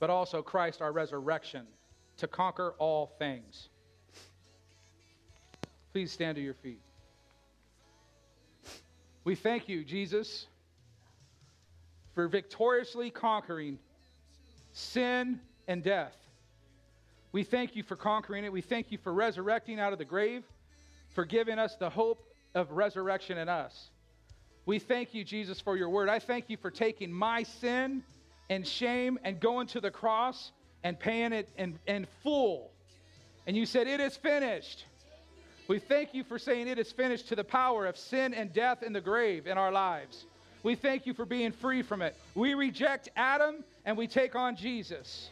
but 0.00 0.10
also 0.10 0.42
Christ 0.42 0.82
our 0.82 0.92
resurrection 0.92 1.66
to 2.18 2.28
conquer 2.28 2.74
all 2.78 3.12
things. 3.18 3.68
Please 5.92 6.12
stand 6.12 6.36
to 6.36 6.42
your 6.42 6.54
feet. 6.54 6.80
We 9.24 9.34
thank 9.34 9.68
you, 9.68 9.84
Jesus, 9.84 10.46
for 12.14 12.28
victoriously 12.28 13.10
conquering 13.10 13.78
sin 14.72 15.40
and 15.66 15.82
death. 15.82 16.14
We 17.32 17.42
thank 17.42 17.74
you 17.74 17.82
for 17.82 17.96
conquering 17.96 18.44
it. 18.44 18.52
We 18.52 18.60
thank 18.60 18.92
you 18.92 18.98
for 18.98 19.12
resurrecting 19.12 19.80
out 19.80 19.92
of 19.92 19.98
the 19.98 20.04
grave, 20.04 20.44
for 21.14 21.24
giving 21.24 21.58
us 21.58 21.74
the 21.76 21.90
hope 21.90 22.28
of 22.54 22.70
resurrection 22.70 23.38
in 23.38 23.48
us. 23.48 23.90
We 24.66 24.78
thank 24.78 25.14
you, 25.14 25.24
Jesus, 25.24 25.60
for 25.60 25.76
your 25.76 25.88
word. 25.88 26.08
I 26.08 26.18
thank 26.18 26.48
you 26.48 26.56
for 26.56 26.70
taking 26.70 27.12
my 27.12 27.42
sin 27.42 28.02
and 28.50 28.66
shame 28.66 29.18
and 29.24 29.40
going 29.40 29.66
to 29.68 29.80
the 29.80 29.90
cross 29.90 30.52
and 30.84 30.98
paying 30.98 31.32
it 31.32 31.48
in, 31.58 31.78
in 31.86 32.06
full. 32.22 32.70
And 33.46 33.56
you 33.56 33.66
said, 33.66 33.88
It 33.88 33.98
is 33.98 34.16
finished. 34.16 34.84
We 35.66 35.78
thank 35.78 36.12
you 36.12 36.24
for 36.24 36.38
saying 36.38 36.68
it 36.68 36.78
is 36.78 36.92
finished 36.92 37.28
to 37.28 37.36
the 37.36 37.44
power 37.44 37.86
of 37.86 37.96
sin 37.96 38.34
and 38.34 38.52
death 38.52 38.82
and 38.82 38.94
the 38.94 39.00
grave 39.00 39.46
in 39.46 39.56
our 39.56 39.72
lives. 39.72 40.26
We 40.62 40.74
thank 40.74 41.06
you 41.06 41.14
for 41.14 41.24
being 41.24 41.52
free 41.52 41.80
from 41.80 42.02
it. 42.02 42.14
We 42.34 42.52
reject 42.52 43.08
Adam 43.16 43.64
and 43.86 43.96
we 43.96 44.06
take 44.06 44.36
on 44.36 44.56
Jesus. 44.56 45.30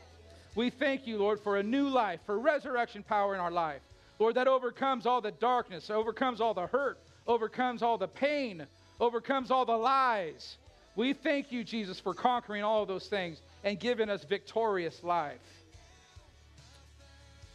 We 0.55 0.71
thank 0.71 1.07
you, 1.07 1.19
Lord, 1.19 1.41
for 1.41 1.59
a 1.59 1.63
new 1.63 1.89
life, 1.89 2.21
for 2.25 2.39
resurrection 2.39 3.03
power 3.03 3.35
in 3.35 3.41
our 3.41 3.51
life. 3.51 3.83
Lord, 4.19 4.35
that 4.37 4.49
overcomes 4.49 5.05
all 5.05 5.21
the 5.21 5.33
darkness, 5.33 5.91
overcomes 5.91 6.41
all 6.41 6.55
the 6.55 6.67
hurt, 6.67 6.99
overcomes 7.27 7.83
all 7.83 7.99
the 7.99 8.09
pain, 8.09 8.67
overcomes 9.01 9.51
all 9.51 9.67
the 9.67 9.77
lies. 9.77 10.57
We 10.95 11.15
thank 11.15 11.53
you, 11.53 11.65
Jesus, 11.65 11.99
for 11.99 12.13
conquering 12.13 12.63
all 12.63 12.83
of 12.83 12.89
those 12.89 13.07
things 13.07 13.41
and 13.65 13.81
giving 13.81 14.11
us 14.11 14.25
victorious 14.25 15.03
life. 15.03 15.41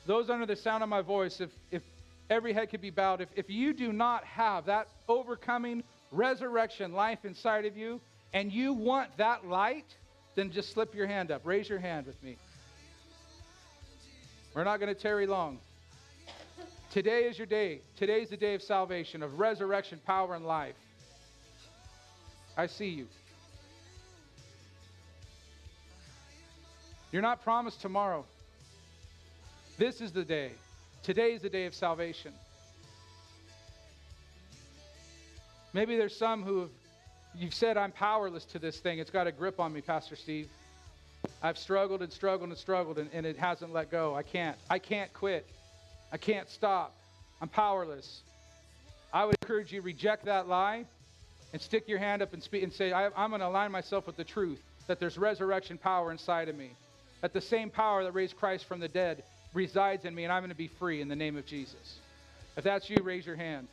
Those 0.06 0.30
under 0.30 0.46
the 0.46 0.56
sound 0.56 0.84
of 0.84 0.90
my 0.90 1.02
voice, 1.02 1.40
if, 1.42 1.50
if 1.70 1.84
every 2.30 2.54
head 2.54 2.70
could 2.70 2.82
be 2.82 2.90
bowed, 2.90 3.22
if, 3.22 3.30
if 3.36 3.50
you 3.50 3.74
do 3.74 3.92
not 3.92 4.24
have 4.24 4.66
that 4.66 4.88
overcoming 5.08 5.84
resurrection 6.12 6.94
life 6.94 7.26
inside 7.26 7.66
of 7.66 7.78
you 7.78 8.00
and 8.34 8.52
you 8.52 8.74
want 8.74 9.16
that 9.18 9.46
light, 9.46 9.86
then 10.36 10.52
just 10.52 10.72
slip 10.72 10.96
your 10.96 11.08
hand 11.08 11.30
up. 11.30 11.42
Raise 11.44 11.68
your 11.68 11.80
hand 11.80 12.06
with 12.06 12.22
me. 12.24 12.38
We're 14.56 14.64
not 14.64 14.80
going 14.80 14.94
to 14.94 15.00
tarry 15.00 15.28
long. 15.28 15.60
Today 16.92 17.26
is 17.26 17.38
your 17.38 17.46
day. 17.46 17.82
Today 17.98 18.22
is 18.22 18.30
the 18.30 18.38
day 18.38 18.56
of 18.56 18.64
salvation, 18.64 19.22
of 19.22 19.40
resurrection, 19.40 20.00
power, 20.06 20.34
and 20.36 20.46
life. 20.46 20.76
I 22.56 22.66
see 22.66 22.88
you. 22.88 23.08
You're 27.18 27.24
not 27.24 27.43
promised 27.43 27.82
tomorrow. 27.82 28.26
This 29.80 30.01
is 30.01 30.11
the 30.11 30.24
day. 30.24 30.51
Today 31.01 31.34
is 31.34 31.41
the 31.41 31.49
day 31.49 31.65
of 31.65 31.74
salvation. 31.74 32.32
Maybe 35.74 35.97
there's 35.97 36.15
some 36.15 36.43
who 36.43 36.59
have, 36.59 36.70
you've 37.36 37.55
said, 37.55 37.76
I'm 37.76 37.91
powerless 37.91 38.45
to 38.45 38.59
this 38.59 38.78
thing. 38.78 38.99
It's 38.99 39.09
got 39.09 39.26
a 39.26 39.32
grip 39.32 39.59
on 39.59 39.74
me, 39.74 39.82
Pastor 39.82 40.15
Steve. 40.15 40.47
I've 41.41 41.57
struggled 41.57 42.03
and 42.03 42.13
struggled 42.13 42.49
and 42.49 42.57
struggled, 42.59 42.99
and, 42.99 43.09
and 43.11 43.26
it 43.26 43.36
hasn't 43.36 43.74
let 43.74 43.89
go. 43.89 44.13
I 44.13 44.22
can't. 44.22 44.55
I 44.70 44.78
can't 44.78 45.11
quit. 45.11 45.47
I 46.11 46.18
can't 46.18 46.47
stop. 46.47 46.93
I'm 47.41 47.49
powerless. 47.49 48.22
I 49.11 49.26
would 49.26 49.38
encourage 49.41 49.74
you 49.74 49.82
reject 49.82 50.26
that 50.26 50.47
lie 50.47 50.86
and 51.51 51.59
stick 51.59 51.88
your 51.88 51.97
hand 51.97 52.22
up 52.22 52.34
and 52.34 52.43
speak 52.43 52.61
and 52.61 52.72
say, 52.72 52.93
I'm 52.93 53.32
going 53.32 53.41
to 53.41 53.47
align 53.47 53.72
myself 53.72 54.05
with 54.05 54.18
the 54.18 54.24
truth 54.24 54.61
that 54.86 54.99
there's 54.99 55.18
resurrection 55.18 55.80
power 55.80 56.11
inside 56.11 56.47
of 56.47 56.55
me, 56.55 56.74
that 57.22 57.34
the 57.34 57.41
same 57.41 57.70
power 57.70 58.03
that 58.03 58.11
raised 58.11 58.38
Christ 58.38 58.65
from 58.65 58.80
the 58.80 58.88
dead 58.88 59.24
resides 59.53 60.05
in 60.05 60.13
me, 60.13 60.24
and 60.24 60.32
I'm 60.32 60.41
going 60.41 60.49
to 60.49 60.55
be 60.55 60.68
free 60.68 61.01
in 61.01 61.07
the 61.07 61.15
name 61.15 61.36
of 61.36 61.45
Jesus. 61.45 61.99
If 62.55 62.63
that's 62.63 62.89
you, 62.89 62.97
raise 63.03 63.26
your 63.26 63.36
hand. 63.36 63.68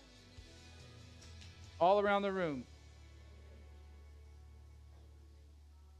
All 1.80 2.00
around 2.00 2.22
the 2.22 2.32
room. 2.32 2.64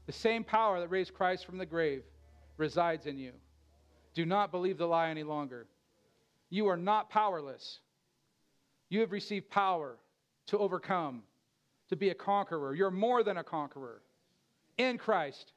The 0.05 0.13
same 0.13 0.43
power 0.43 0.79
that 0.79 0.89
raised 0.89 1.13
Christ 1.13 1.45
from 1.45 1.57
the 1.57 1.65
grave 1.65 2.03
resides 2.57 3.05
in 3.05 3.17
you. 3.17 3.31
Do 4.13 4.25
not 4.25 4.51
believe 4.51 4.77
the 4.77 4.85
lie 4.87 5.09
any 5.09 5.23
longer. 5.23 5.65
You 6.49 6.67
are 6.67 6.77
not 6.77 7.09
powerless. 7.09 7.79
You 8.89 9.01
have 9.01 9.11
received 9.11 9.49
power 9.49 9.97
to 10.47 10.57
overcome, 10.57 11.23
to 11.89 11.95
be 11.95 12.09
a 12.09 12.15
conqueror. 12.15 12.75
You're 12.75 12.91
more 12.91 13.23
than 13.23 13.37
a 13.37 13.43
conqueror 13.43 14.01
in 14.77 14.97
Christ. 14.97 15.51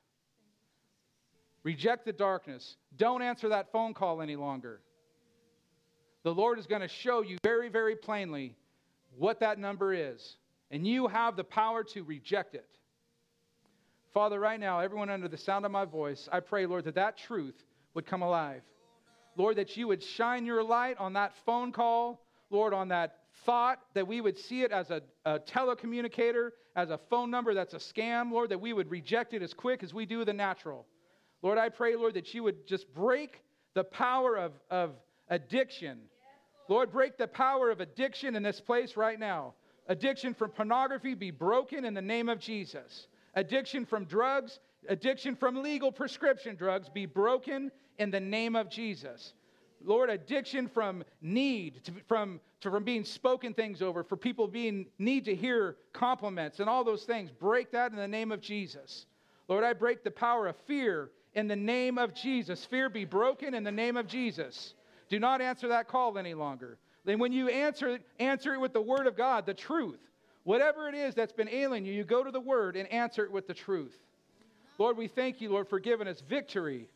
Reject 1.69 2.07
the 2.07 2.15
darkness. 2.15 2.77
Don't 2.97 3.21
answer 3.21 3.51
that 3.51 3.71
phone 3.73 3.93
call 3.93 4.23
any 4.23 4.37
longer. 4.37 4.81
The 6.25 6.33
Lord 6.33 6.59
is 6.59 6.67
going 6.67 6.81
to 6.81 6.89
show 6.89 7.21
you 7.21 7.37
very, 7.43 7.69
very 7.69 7.95
plainly 7.95 8.57
what 9.19 9.41
that 9.41 9.59
number 9.59 9.93
is, 9.93 10.39
and 10.71 10.87
you 10.87 11.09
have 11.09 11.37
the 11.37 11.45
power 11.45 11.85
to 11.93 12.05
reject 12.05 12.55
it. 12.55 12.65
Father, 14.15 14.41
right 14.41 14.59
now, 14.59 14.79
everyone 14.81 15.11
under 15.11 15.29
the 15.29 15.37
sound 15.37 15.67
of 15.67 15.71
my 15.71 15.85
voice, 15.85 16.27
I 16.33 16.41
pray, 16.41 16.65
Lord, 16.65 16.85
that 16.85 16.95
that 16.95 17.19
truth 17.19 17.63
would 17.93 18.07
come 18.07 18.23
alive. 18.23 18.63
Lord, 19.37 19.57
that 19.57 19.77
you 19.77 19.89
would 19.89 20.03
shine 20.03 20.47
your 20.47 20.65
light 20.65 20.97
on 20.99 21.13
that 21.13 21.35
phone 21.45 21.71
call, 21.71 22.25
Lord, 22.49 22.73
on 22.73 22.89
that 22.89 23.19
thought, 23.45 23.79
that 23.93 24.09
we 24.09 24.23
would 24.23 24.39
see 24.39 24.63
it 24.63 24.73
as 24.73 24.89
a, 24.89 25.03
a, 25.27 25.39
telecommunicator, 25.39 26.53
as 26.77 26.89
a 26.89 26.99
phone 27.11 27.31
number 27.31 27.53
that's 27.53 27.75
a 27.75 27.77
scam, 27.77 28.33
Lord, 28.33 28.49
that 28.53 28.61
we 28.63 28.73
would 28.73 28.91
reject 28.91 29.35
it 29.35 29.43
as 29.43 29.53
quick 29.53 29.83
as 29.83 29.93
we 29.93 30.07
do 30.07 30.25
the 30.25 30.33
natural. 30.33 30.87
Lord, 31.43 31.59
I 31.59 31.69
pray, 31.69 31.95
Lord, 31.97 32.15
that 32.15 32.35
you 32.35 32.43
would 32.43 32.67
just 32.67 32.93
break 32.95 33.43
the 33.75 33.85
power 33.85 34.37
of, 34.37 34.53
of 34.71 34.93
addiction. 35.29 35.99
Lord, 36.69 36.91
break 36.91 37.17
the 37.17 37.29
power 37.29 37.71
of 37.71 37.81
addiction 37.81 38.35
in 38.37 38.43
this 38.43 38.61
place 38.61 38.97
right 38.97 39.19
now. 39.19 39.55
Addiction 39.87 40.35
from 40.35 40.51
pornography 40.51 41.15
be 41.15 41.31
broken 41.31 41.85
in 41.85 41.95
the 41.95 42.03
name 42.03 42.29
of 42.29 42.39
Jesus. 42.39 43.07
Addiction 43.35 43.87
from 43.87 44.05
drugs, 44.05 44.59
addiction 44.89 45.37
from 45.37 45.63
legal 45.63 45.93
prescription 45.93 46.57
drugs 46.57 46.89
be 46.89 47.07
broken 47.07 47.71
in 47.99 48.11
the 48.11 48.21
name 48.21 48.57
of 48.57 48.69
Jesus. 48.69 49.33
Lord, 49.85 50.11
addiction 50.11 50.69
from 50.69 51.05
need, 51.23 51.85
to, 51.85 51.93
from, 52.09 52.41
to, 52.61 52.71
from 52.71 52.83
being 52.83 53.05
spoken 53.05 53.55
things 53.55 53.81
over, 53.81 54.03
for 54.03 54.17
people 54.17 54.49
being 54.49 54.87
need 54.99 55.25
to 55.27 55.35
hear 55.35 55.77
compliments 55.93 56.59
and 56.59 56.69
all 56.69 56.83
those 56.83 57.05
things, 57.05 57.31
break 57.31 57.71
that 57.71 57.93
in 57.93 57.97
the 57.97 58.09
name 58.09 58.33
of 58.33 58.41
Jesus. 58.41 59.07
Lord, 59.47 59.65
I 59.65 59.73
break 59.73 60.03
the 60.03 60.11
power 60.11 60.49
of 60.49 60.57
fear 60.67 61.11
in 61.35 61.49
the 61.49 61.57
name 61.57 61.99
of 61.99 62.15
Jesus. 62.15 62.65
Fear 62.65 62.91
be 62.91 63.05
broken 63.05 63.55
in 63.55 63.65
the 63.65 63.73
name 63.73 63.97
of 63.97 64.07
Jesus. 64.07 64.75
Do 65.09 65.19
not 65.19 65.41
answer 65.41 65.69
that 65.69 65.89
call 65.89 66.19
any 66.19 66.35
longer. 66.35 66.79
Then 67.05 67.19
when 67.19 67.33
you 67.33 67.49
answer 67.49 67.95
it, 67.95 68.03
answer 68.19 68.55
it 68.55 68.61
with 68.61 68.73
the 68.73 68.83
word 68.83 69.07
of 69.07 69.17
God, 69.17 69.47
the 69.47 69.55
truth. 69.55 70.01
Whatever 70.45 70.89
it 70.89 70.95
is 70.95 71.15
that's 71.15 71.33
been 71.33 71.49
ailing 71.49 71.85
you, 71.85 71.93
you 71.93 72.05
go 72.05 72.25
to 72.25 72.31
the 72.31 72.41
word 72.41 72.77
and 72.77 72.91
answer 72.91 73.25
it 73.25 73.33
with 73.33 73.47
the 73.47 73.55
truth. 73.55 73.97
Lord, 74.79 74.97
we 74.97 75.09
thank 75.09 75.41
you, 75.41 75.51
Lord, 75.51 75.69
for 75.69 75.81
giving 75.81 76.09
us 76.09 76.21
victory 76.21 76.89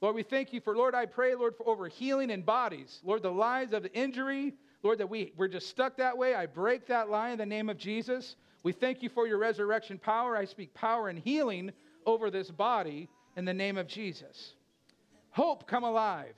Lord, 0.00 0.14
we 0.14 0.22
thank 0.22 0.52
you 0.54 0.60
for, 0.60 0.74
Lord, 0.74 0.94
I 0.94 1.04
pray, 1.04 1.34
Lord, 1.34 1.56
for 1.56 1.68
over 1.68 1.86
healing 1.86 2.30
in 2.30 2.40
bodies. 2.40 3.00
Lord, 3.04 3.22
the 3.22 3.30
lies 3.30 3.72
of 3.72 3.82
the 3.82 3.92
injury, 3.92 4.54
Lord, 4.82 4.98
that 4.98 5.10
we, 5.10 5.32
we're 5.36 5.48
just 5.48 5.68
stuck 5.68 5.98
that 5.98 6.16
way. 6.16 6.34
I 6.34 6.46
break 6.46 6.86
that 6.86 7.10
lie 7.10 7.30
in 7.30 7.38
the 7.38 7.44
name 7.44 7.68
of 7.68 7.76
Jesus. 7.76 8.36
We 8.62 8.72
thank 8.72 9.02
you 9.02 9.10
for 9.10 9.26
your 9.26 9.36
resurrection 9.36 9.98
power. 9.98 10.36
I 10.36 10.46
speak 10.46 10.72
power 10.72 11.08
and 11.08 11.18
healing 11.18 11.72
over 12.06 12.30
this 12.30 12.50
body 12.50 13.08
in 13.36 13.44
the 13.44 13.54
name 13.54 13.78
of 13.78 13.86
Jesus. 13.86 14.54
Hope 15.30 15.66
come 15.66 15.84
alive 15.84 16.34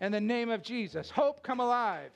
in 0.00 0.12
the 0.12 0.20
name 0.20 0.50
of 0.50 0.62
Jesus. 0.62 1.10
Hope 1.10 1.42
come 1.42 1.60
alive. 1.60 2.10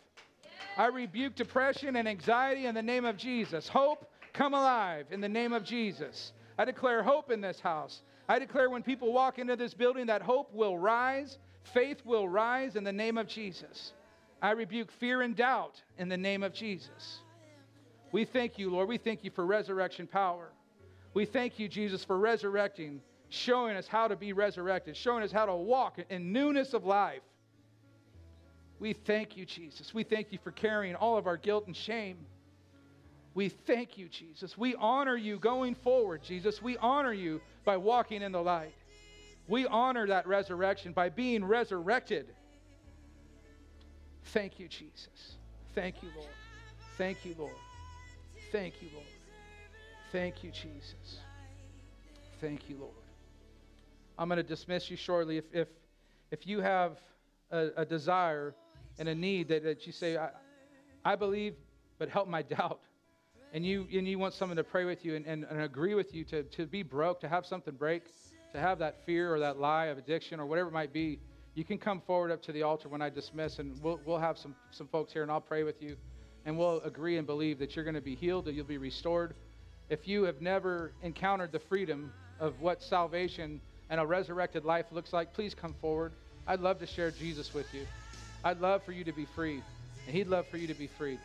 I 0.76 0.86
rebuke 0.86 1.34
depression 1.34 1.96
and 1.96 2.08
anxiety 2.08 2.66
in 2.66 2.74
the 2.74 2.82
name 2.82 3.04
of 3.04 3.16
Jesus. 3.16 3.66
Hope 3.68 4.10
come 4.32 4.54
alive 4.54 5.06
in 5.10 5.20
the 5.20 5.28
name 5.28 5.52
of 5.52 5.64
Jesus. 5.64 6.32
I 6.58 6.64
declare 6.64 7.02
hope 7.02 7.30
in 7.30 7.40
this 7.40 7.60
house. 7.60 8.02
I 8.28 8.38
declare 8.38 8.68
when 8.68 8.82
people 8.82 9.12
walk 9.12 9.38
into 9.38 9.56
this 9.56 9.74
building 9.74 10.06
that 10.06 10.22
hope 10.22 10.52
will 10.52 10.78
rise, 10.78 11.38
faith 11.72 12.04
will 12.04 12.28
rise 12.28 12.76
in 12.76 12.84
the 12.84 12.92
name 12.92 13.16
of 13.16 13.26
Jesus. 13.26 13.92
I 14.42 14.50
rebuke 14.50 14.90
fear 14.92 15.22
and 15.22 15.34
doubt 15.34 15.82
in 15.96 16.08
the 16.08 16.16
name 16.16 16.42
of 16.42 16.52
Jesus. 16.52 17.22
We 18.12 18.24
thank 18.24 18.58
you, 18.58 18.70
Lord. 18.70 18.88
We 18.88 18.98
thank 18.98 19.24
you 19.24 19.30
for 19.30 19.44
resurrection 19.44 20.06
power. 20.06 20.50
We 21.14 21.24
thank 21.24 21.58
you, 21.58 21.68
Jesus, 21.68 22.04
for 22.04 22.18
resurrecting, 22.18 23.00
showing 23.28 23.76
us 23.76 23.86
how 23.86 24.08
to 24.08 24.16
be 24.16 24.32
resurrected, 24.32 24.96
showing 24.96 25.22
us 25.22 25.32
how 25.32 25.46
to 25.46 25.54
walk 25.54 25.98
in 26.08 26.32
newness 26.32 26.74
of 26.74 26.84
life. 26.84 27.22
We 28.80 28.92
thank 28.92 29.36
you, 29.36 29.44
Jesus. 29.44 29.92
We 29.92 30.04
thank 30.04 30.32
you 30.32 30.38
for 30.42 30.52
carrying 30.52 30.94
all 30.94 31.16
of 31.18 31.26
our 31.26 31.36
guilt 31.36 31.66
and 31.66 31.76
shame. 31.76 32.18
We 33.34 33.48
thank 33.48 33.98
you, 33.98 34.08
Jesus. 34.08 34.56
We 34.56 34.74
honor 34.76 35.16
you 35.16 35.38
going 35.38 35.74
forward, 35.74 36.22
Jesus. 36.22 36.62
We 36.62 36.76
honor 36.78 37.12
you 37.12 37.40
by 37.64 37.76
walking 37.76 38.22
in 38.22 38.32
the 38.32 38.42
light. 38.42 38.74
We 39.48 39.66
honor 39.66 40.06
that 40.06 40.26
resurrection 40.26 40.92
by 40.92 41.08
being 41.08 41.44
resurrected. 41.44 42.26
Thank 44.26 44.58
you, 44.58 44.68
Jesus. 44.68 45.36
Thank 45.74 46.02
you, 46.02 46.10
Lord. 46.16 46.30
Thank 46.96 47.24
you, 47.24 47.34
Lord. 47.38 47.52
Thank 48.52 48.74
you, 48.82 48.88
Lord. 48.92 49.06
Thank 50.12 50.42
you, 50.42 50.50
Jesus. 50.50 51.20
Thank 52.40 52.68
you, 52.68 52.76
Lord. 52.78 53.07
I'm 54.18 54.28
going 54.28 54.38
to 54.38 54.42
dismiss 54.42 54.90
you 54.90 54.96
shortly. 54.96 55.38
If, 55.38 55.44
if, 55.52 55.68
if 56.30 56.46
you 56.46 56.60
have 56.60 56.98
a, 57.50 57.68
a 57.76 57.84
desire 57.84 58.54
and 58.98 59.08
a 59.08 59.14
need 59.14 59.48
that, 59.48 59.62
that 59.62 59.86
you 59.86 59.92
say, 59.92 60.16
I, 60.16 60.30
I 61.04 61.14
believe, 61.14 61.54
but 61.98 62.08
help 62.08 62.28
my 62.28 62.42
doubt 62.56 62.80
and 63.52 63.64
you, 63.64 63.86
and 63.92 64.06
you 64.06 64.18
want 64.18 64.34
someone 64.34 64.56
to 64.56 64.64
pray 64.64 64.84
with 64.84 65.04
you 65.04 65.14
and, 65.14 65.26
and, 65.26 65.44
and 65.44 65.62
agree 65.62 65.94
with 65.94 66.14
you 66.14 66.24
to, 66.24 66.42
to 66.42 66.66
be 66.66 66.82
broke, 66.82 67.20
to 67.20 67.28
have 67.28 67.46
something 67.46 67.74
break, 67.74 68.02
to 68.52 68.60
have 68.60 68.78
that 68.80 69.04
fear 69.06 69.34
or 69.34 69.38
that 69.40 69.58
lie 69.58 69.86
of 69.86 69.98
addiction 69.98 70.40
or 70.40 70.46
whatever 70.46 70.68
it 70.68 70.72
might 70.72 70.92
be, 70.92 71.18
you 71.54 71.64
can 71.64 71.78
come 71.78 72.00
forward 72.00 72.30
up 72.30 72.42
to 72.42 72.52
the 72.52 72.62
altar 72.62 72.88
when 72.88 73.02
I 73.02 73.10
dismiss, 73.10 73.58
and 73.58 73.80
we'll, 73.82 74.00
we'll 74.04 74.18
have 74.18 74.38
some, 74.38 74.54
some 74.70 74.86
folks 74.88 75.12
here, 75.12 75.22
and 75.22 75.30
I'll 75.30 75.40
pray 75.40 75.64
with 75.64 75.82
you, 75.82 75.96
and 76.44 76.56
we'll 76.56 76.80
agree 76.82 77.16
and 77.16 77.26
believe 77.26 77.58
that 77.58 77.74
you're 77.74 77.84
going 77.84 77.94
to 77.94 78.00
be 78.00 78.14
healed, 78.14 78.44
that 78.44 78.54
you'll 78.54 78.64
be 78.64 78.78
restored. 78.78 79.34
If 79.88 80.06
you 80.06 80.24
have 80.24 80.40
never 80.40 80.92
encountered 81.02 81.50
the 81.50 81.58
freedom 81.58 82.12
of 82.38 82.60
what 82.60 82.82
salvation 82.82 83.60
and 83.90 84.00
a 84.00 84.06
resurrected 84.06 84.64
life 84.64 84.86
looks 84.92 85.12
like, 85.12 85.32
please 85.32 85.54
come 85.54 85.74
forward. 85.80 86.12
I'd 86.46 86.60
love 86.60 86.78
to 86.80 86.86
share 86.86 87.10
Jesus 87.10 87.52
with 87.52 87.72
you. 87.74 87.86
I'd 88.44 88.60
love 88.60 88.82
for 88.84 88.92
you 88.92 89.04
to 89.04 89.12
be 89.12 89.26
free 89.34 89.62
and 90.06 90.16
He'd 90.16 90.28
love 90.28 90.46
for 90.48 90.56
you 90.56 90.66
to 90.66 90.74
be 90.74 90.86
freed. 90.86 91.18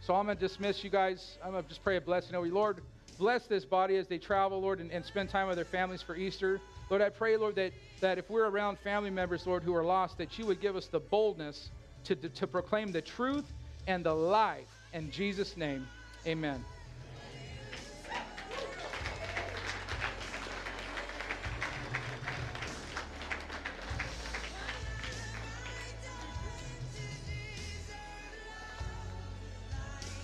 So 0.00 0.14
I'm 0.14 0.26
going 0.26 0.38
to 0.38 0.48
dismiss 0.48 0.84
you 0.84 0.90
guys. 0.90 1.38
I'm 1.44 1.52
going 1.52 1.62
to 1.62 1.68
just 1.68 1.82
pray 1.82 1.96
a 1.96 2.00
blessing 2.00 2.34
over 2.34 2.46
you. 2.46 2.54
Lord, 2.54 2.80
bless 3.18 3.46
this 3.46 3.64
body 3.64 3.96
as 3.96 4.06
they 4.06 4.18
travel, 4.18 4.60
Lord, 4.60 4.80
and, 4.80 4.90
and 4.90 5.04
spend 5.04 5.28
time 5.28 5.48
with 5.48 5.56
their 5.56 5.64
families 5.64 6.02
for 6.02 6.16
Easter. 6.16 6.60
Lord, 6.88 7.02
I 7.02 7.10
pray, 7.10 7.36
Lord, 7.36 7.56
that, 7.56 7.72
that 8.00 8.16
if 8.16 8.30
we're 8.30 8.46
around 8.46 8.78
family 8.78 9.10
members, 9.10 9.46
Lord, 9.46 9.62
who 9.62 9.74
are 9.74 9.84
lost, 9.84 10.16
that 10.18 10.38
you 10.38 10.46
would 10.46 10.60
give 10.60 10.76
us 10.76 10.86
the 10.86 11.00
boldness 11.00 11.70
to, 12.04 12.16
to, 12.16 12.28
to 12.28 12.46
proclaim 12.46 12.92
the 12.92 13.02
truth 13.02 13.44
and 13.86 14.04
the 14.04 14.14
life. 14.14 14.68
In 14.92 15.10
Jesus' 15.10 15.56
name, 15.56 15.86
amen. 16.26 16.64